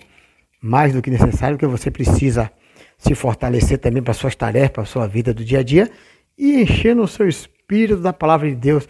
mais 0.61 0.93
do 0.93 1.01
que 1.01 1.09
necessário, 1.09 1.57
porque 1.57 1.67
você 1.67 1.91
precisa 1.91 2.51
se 2.97 3.13
fortalecer 3.13 3.77
também 3.77 4.01
para 4.01 4.13
suas 4.13 4.35
tarefas, 4.35 4.71
para 4.71 4.85
sua 4.85 5.07
vida 5.07 5.33
do 5.33 5.43
dia 5.43 5.59
a 5.59 5.63
dia, 5.63 5.89
e 6.37 6.61
enchendo 6.61 7.03
o 7.03 7.07
seu 7.07 7.27
espírito 7.27 8.01
da 8.01 8.13
palavra 8.13 8.49
de 8.49 8.55
Deus, 8.55 8.87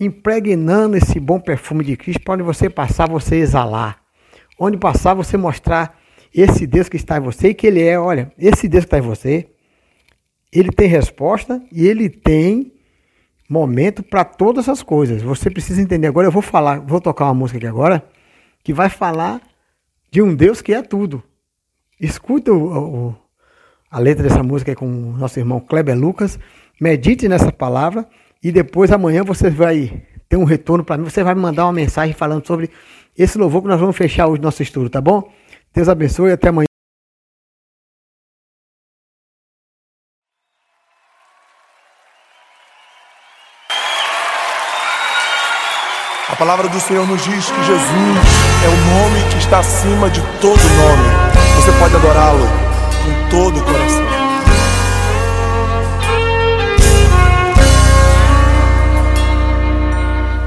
impregnando 0.00 0.96
esse 0.96 1.18
bom 1.18 1.40
perfume 1.40 1.84
de 1.84 1.96
Cristo, 1.96 2.22
para 2.22 2.34
onde 2.34 2.42
você 2.42 2.70
passar, 2.70 3.08
você 3.08 3.36
exalar. 3.36 4.00
Onde 4.58 4.76
passar, 4.76 5.14
você 5.14 5.36
mostrar 5.36 5.98
esse 6.34 6.66
Deus 6.66 6.88
que 6.88 6.96
está 6.96 7.18
em 7.18 7.20
você 7.20 7.48
e 7.48 7.54
que 7.54 7.66
Ele 7.66 7.82
é, 7.82 7.98
olha, 7.98 8.32
esse 8.38 8.68
Deus 8.68 8.84
que 8.84 8.88
está 8.88 8.98
em 8.98 9.02
você, 9.02 9.48
Ele 10.52 10.70
tem 10.70 10.88
resposta 10.88 11.62
e 11.72 11.86
Ele 11.86 12.08
tem 12.08 12.72
momento 13.48 14.02
para 14.02 14.24
todas 14.24 14.68
as 14.68 14.82
coisas. 14.82 15.22
Você 15.22 15.50
precisa 15.50 15.80
entender. 15.80 16.06
Agora 16.06 16.26
eu 16.26 16.32
vou 16.32 16.42
falar, 16.42 16.80
vou 16.80 17.00
tocar 17.00 17.24
uma 17.26 17.34
música 17.34 17.58
aqui 17.58 17.66
agora, 17.66 18.04
que 18.62 18.72
vai 18.72 18.88
falar 18.88 19.40
de 20.10 20.22
um 20.22 20.34
Deus 20.34 20.60
que 20.60 20.72
é 20.72 20.82
tudo. 20.82 21.22
Escuta 22.00 22.52
o, 22.52 23.08
o, 23.08 23.16
a 23.90 23.98
letra 23.98 24.22
dessa 24.22 24.42
música 24.42 24.74
com 24.74 24.86
o 24.86 25.16
nosso 25.16 25.38
irmão 25.38 25.60
Kleber 25.60 25.98
Lucas, 25.98 26.38
medite 26.80 27.28
nessa 27.28 27.50
palavra 27.50 28.06
e 28.42 28.52
depois 28.52 28.92
amanhã 28.92 29.24
você 29.24 29.50
vai 29.50 30.02
ter 30.28 30.36
um 30.36 30.44
retorno 30.44 30.84
para 30.84 30.96
mim, 30.96 31.04
você 31.04 31.24
vai 31.24 31.34
me 31.34 31.40
mandar 31.40 31.64
uma 31.64 31.72
mensagem 31.72 32.14
falando 32.14 32.46
sobre 32.46 32.70
esse 33.16 33.38
louvor 33.38 33.62
que 33.62 33.68
nós 33.68 33.80
vamos 33.80 33.96
fechar 33.96 34.28
hoje 34.28 34.42
nosso 34.42 34.62
estudo, 34.62 34.88
tá 34.88 35.00
bom? 35.00 35.32
Deus 35.74 35.88
abençoe 35.88 36.30
e 36.30 36.32
até 36.32 36.48
amanhã. 36.48 36.67
Palavra 46.38 46.68
do 46.68 46.78
Senhor 46.78 47.04
nos 47.04 47.20
diz 47.24 47.50
que 47.50 47.64
Jesus 47.64 48.18
é 48.64 48.68
o 48.68 48.76
nome 48.94 49.28
que 49.28 49.38
está 49.38 49.58
acima 49.58 50.08
de 50.08 50.22
todo 50.40 50.56
nome. 50.56 51.08
Você 51.56 51.72
pode 51.72 51.96
adorá-lo 51.96 52.46
com 53.04 53.28
todo 53.28 53.58
o 53.58 53.64
coração. 53.64 54.06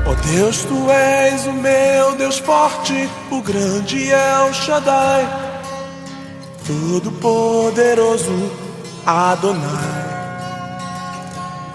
Ó 0.08 0.14
Deus, 0.34 0.64
tu 0.64 0.90
és 0.90 1.46
o 1.46 1.54
meu 1.54 2.16
Deus 2.16 2.40
forte, 2.40 3.10
o 3.30 3.42
grande 3.42 4.12
El 4.12 4.54
Shaddai, 4.54 5.28
todo 6.66 7.12
poderoso 7.12 8.50
Adonai. 9.06 9.91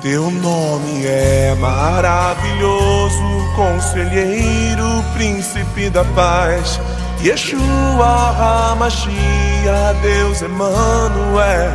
Teu 0.09 0.31
nome 0.31 1.05
é 1.05 1.53
maravilhoso, 1.59 3.19
conselheiro, 3.57 5.05
príncipe 5.15 5.91
da 5.91 6.05
paz. 6.05 6.79
Yeshua 7.21 8.71
HaMashiach, 8.71 9.99
Deus 10.03 10.43
Emmanuel. 10.43 11.73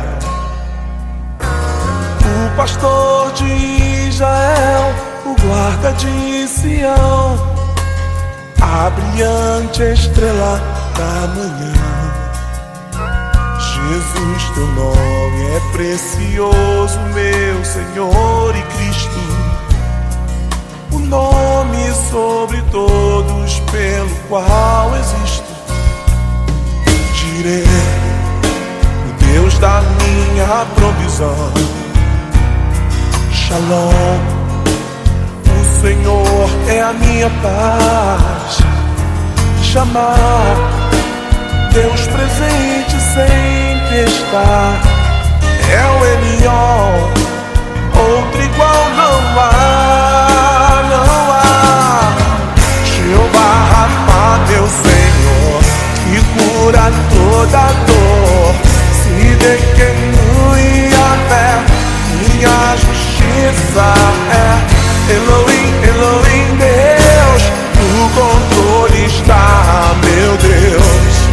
O 2.24 2.56
pastor 2.56 3.32
de 3.32 4.08
Israel, 4.08 4.94
o 5.26 5.36
guarda 5.46 5.92
de 5.92 6.48
Sião. 6.48 7.36
A 8.62 8.88
brilhante 8.88 9.82
estrela 9.82 10.58
da 10.96 11.26
manhã. 11.34 12.01
Jesus, 13.92 14.50
teu 14.54 14.66
nome 14.68 15.42
é 15.54 15.60
precioso, 15.72 16.98
meu 17.12 17.62
Senhor 17.62 18.56
e 18.56 18.62
Cristo. 18.74 19.20
O 20.92 20.98
nome 20.98 21.92
sobre 22.10 22.62
todos 22.70 23.60
pelo 23.70 24.08
qual 24.30 24.96
existo. 24.96 25.44
Direi, 27.12 27.64
o 29.10 29.24
Deus 29.30 29.58
da 29.58 29.82
minha 29.82 30.64
provisão. 30.74 31.52
Shalom, 33.30 33.92
o 35.44 35.82
Senhor 35.82 36.50
é 36.66 36.80
a 36.80 36.94
minha 36.94 37.28
paz. 37.42 38.58
Chamar 39.62 40.81
Deus 41.72 42.06
presente 42.06 43.00
sempre 43.14 44.04
está. 44.04 44.78
É 45.70 45.86
o 45.86 46.04
Elion, 46.04 47.08
outro 47.96 48.42
igual 48.42 48.90
não 48.94 49.40
há, 49.40 50.82
não 50.90 51.32
há. 51.32 52.12
Jeová 52.84 53.50
Rafa, 53.72 54.52
meu 54.52 54.68
Senhor, 54.68 55.62
que 56.04 56.18
cura 56.36 56.92
toda 57.08 57.64
dor. 57.86 58.54
Se 58.92 59.34
dequenui 59.36 60.92
a 60.92 61.10
fé, 61.30 61.50
minha 62.20 62.76
justiça 62.76 63.88
é 64.30 65.14
Elohim, 65.14 65.72
Elohim, 65.88 66.48
Deus. 66.58 67.42
No 67.80 68.04
controle 68.10 69.06
está, 69.06 69.94
meu 70.04 70.36
Deus 70.36 71.31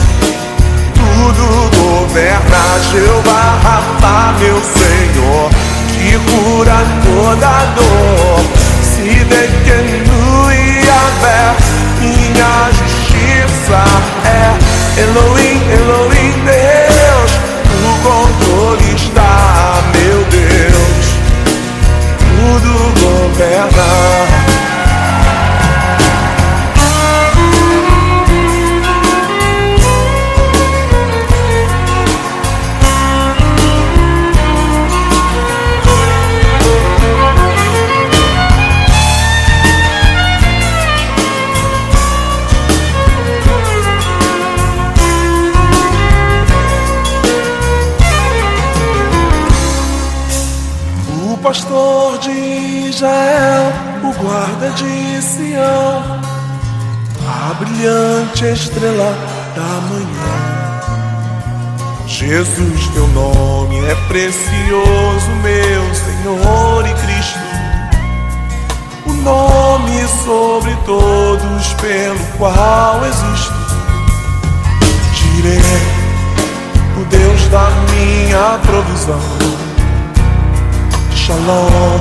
tudo 1.34 1.70
governa 1.78 2.80
Jeová 2.90 3.60
Rafa, 3.62 4.34
meu 4.40 4.60
Senhor, 4.64 5.50
que 5.94 6.18
cura 6.32 6.80
toda 7.04 7.66
dor. 7.76 8.42
Se 8.82 9.24
detenui 9.26 10.90
a 10.90 11.04
fé, 11.22 11.56
minha 12.00 12.70
justiça 12.72 13.82
é 14.26 15.02
Elohim, 15.02 15.62
Elohim, 15.72 16.34
Deus. 16.46 17.32
O 17.86 17.92
controle 18.02 18.96
está, 18.96 19.82
meu 19.94 20.20
Deus, 20.26 21.06
tudo 22.20 22.72
governa. 23.00 24.29
Brilhante 57.90 58.46
estrela 58.46 59.16
da 59.56 59.82
manhã. 59.88 60.40
Jesus, 62.06 62.88
teu 62.94 63.08
nome 63.08 63.80
é 63.80 63.96
precioso, 64.08 65.30
meu 65.42 65.96
Senhor 65.96 66.86
e 66.86 66.94
Cristo. 66.94 67.40
O 69.08 69.14
nome 69.14 70.08
sobre 70.24 70.76
todos 70.86 71.74
pelo 71.82 72.20
qual 72.38 73.04
existo. 73.06 73.54
Direi, 75.14 75.60
o 77.00 77.06
Deus 77.06 77.48
da 77.50 77.70
minha 77.92 78.60
provisão. 78.60 79.20
Shalom, 81.16 82.00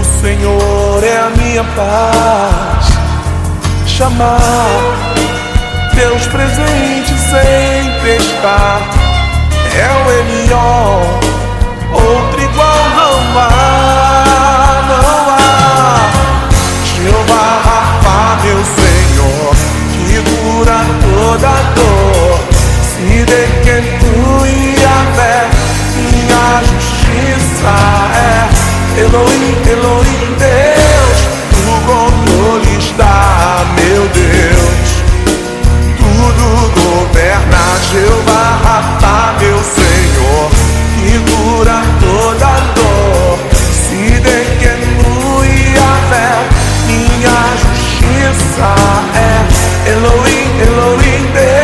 o 0.00 0.20
Senhor 0.20 1.04
é 1.04 1.16
a 1.18 1.30
minha 1.30 1.64
paz. 1.76 2.73
Chamar, 3.96 4.36
Deus 5.94 6.26
presente 6.26 7.14
sempre 7.30 8.16
está. 8.16 8.80
É 9.72 9.88
o 10.02 10.10
Elion, 10.10 11.20
outro 11.92 12.42
igual 12.42 12.90
não 12.96 13.38
há, 13.38 14.82
não 14.88 15.30
há. 15.30 16.10
Jeová 16.84 17.46
Rafa, 17.64 18.18
meu 18.42 18.60
Senhor, 18.64 19.54
que 20.08 20.16
cura 20.28 20.80
toda 21.00 21.54
dor. 21.76 22.36
Se 22.82 23.22
dequenui 23.24 24.74
a 24.84 24.98
fé, 25.14 25.38
minha 25.94 26.46
justiça 26.64 27.74
é 28.16 29.00
Elohim, 29.02 29.54
Elohim, 29.70 30.24
Deus. 30.36 31.18
O 31.66 31.68
controle 31.86 32.76
está, 32.78 33.64
meu 33.76 33.83
Deus. 34.14 34.88
Tudo 35.98 36.46
governa 36.80 37.62
Jeová 37.90 38.60
Rafa, 38.62 39.38
meu 39.40 39.58
Senhor, 39.58 40.50
que 40.98 41.14
cura 41.30 41.82
toda 42.00 42.50
dor. 42.74 43.38
Se 43.52 44.20
dequenu 44.20 45.44
e 45.44 45.74
fé, 46.10 46.32
minha 46.86 47.38
justiça 47.62 48.74
é 49.16 49.90
Elohim, 49.90 50.60
Elohim, 50.60 51.32
Deus. 51.32 51.63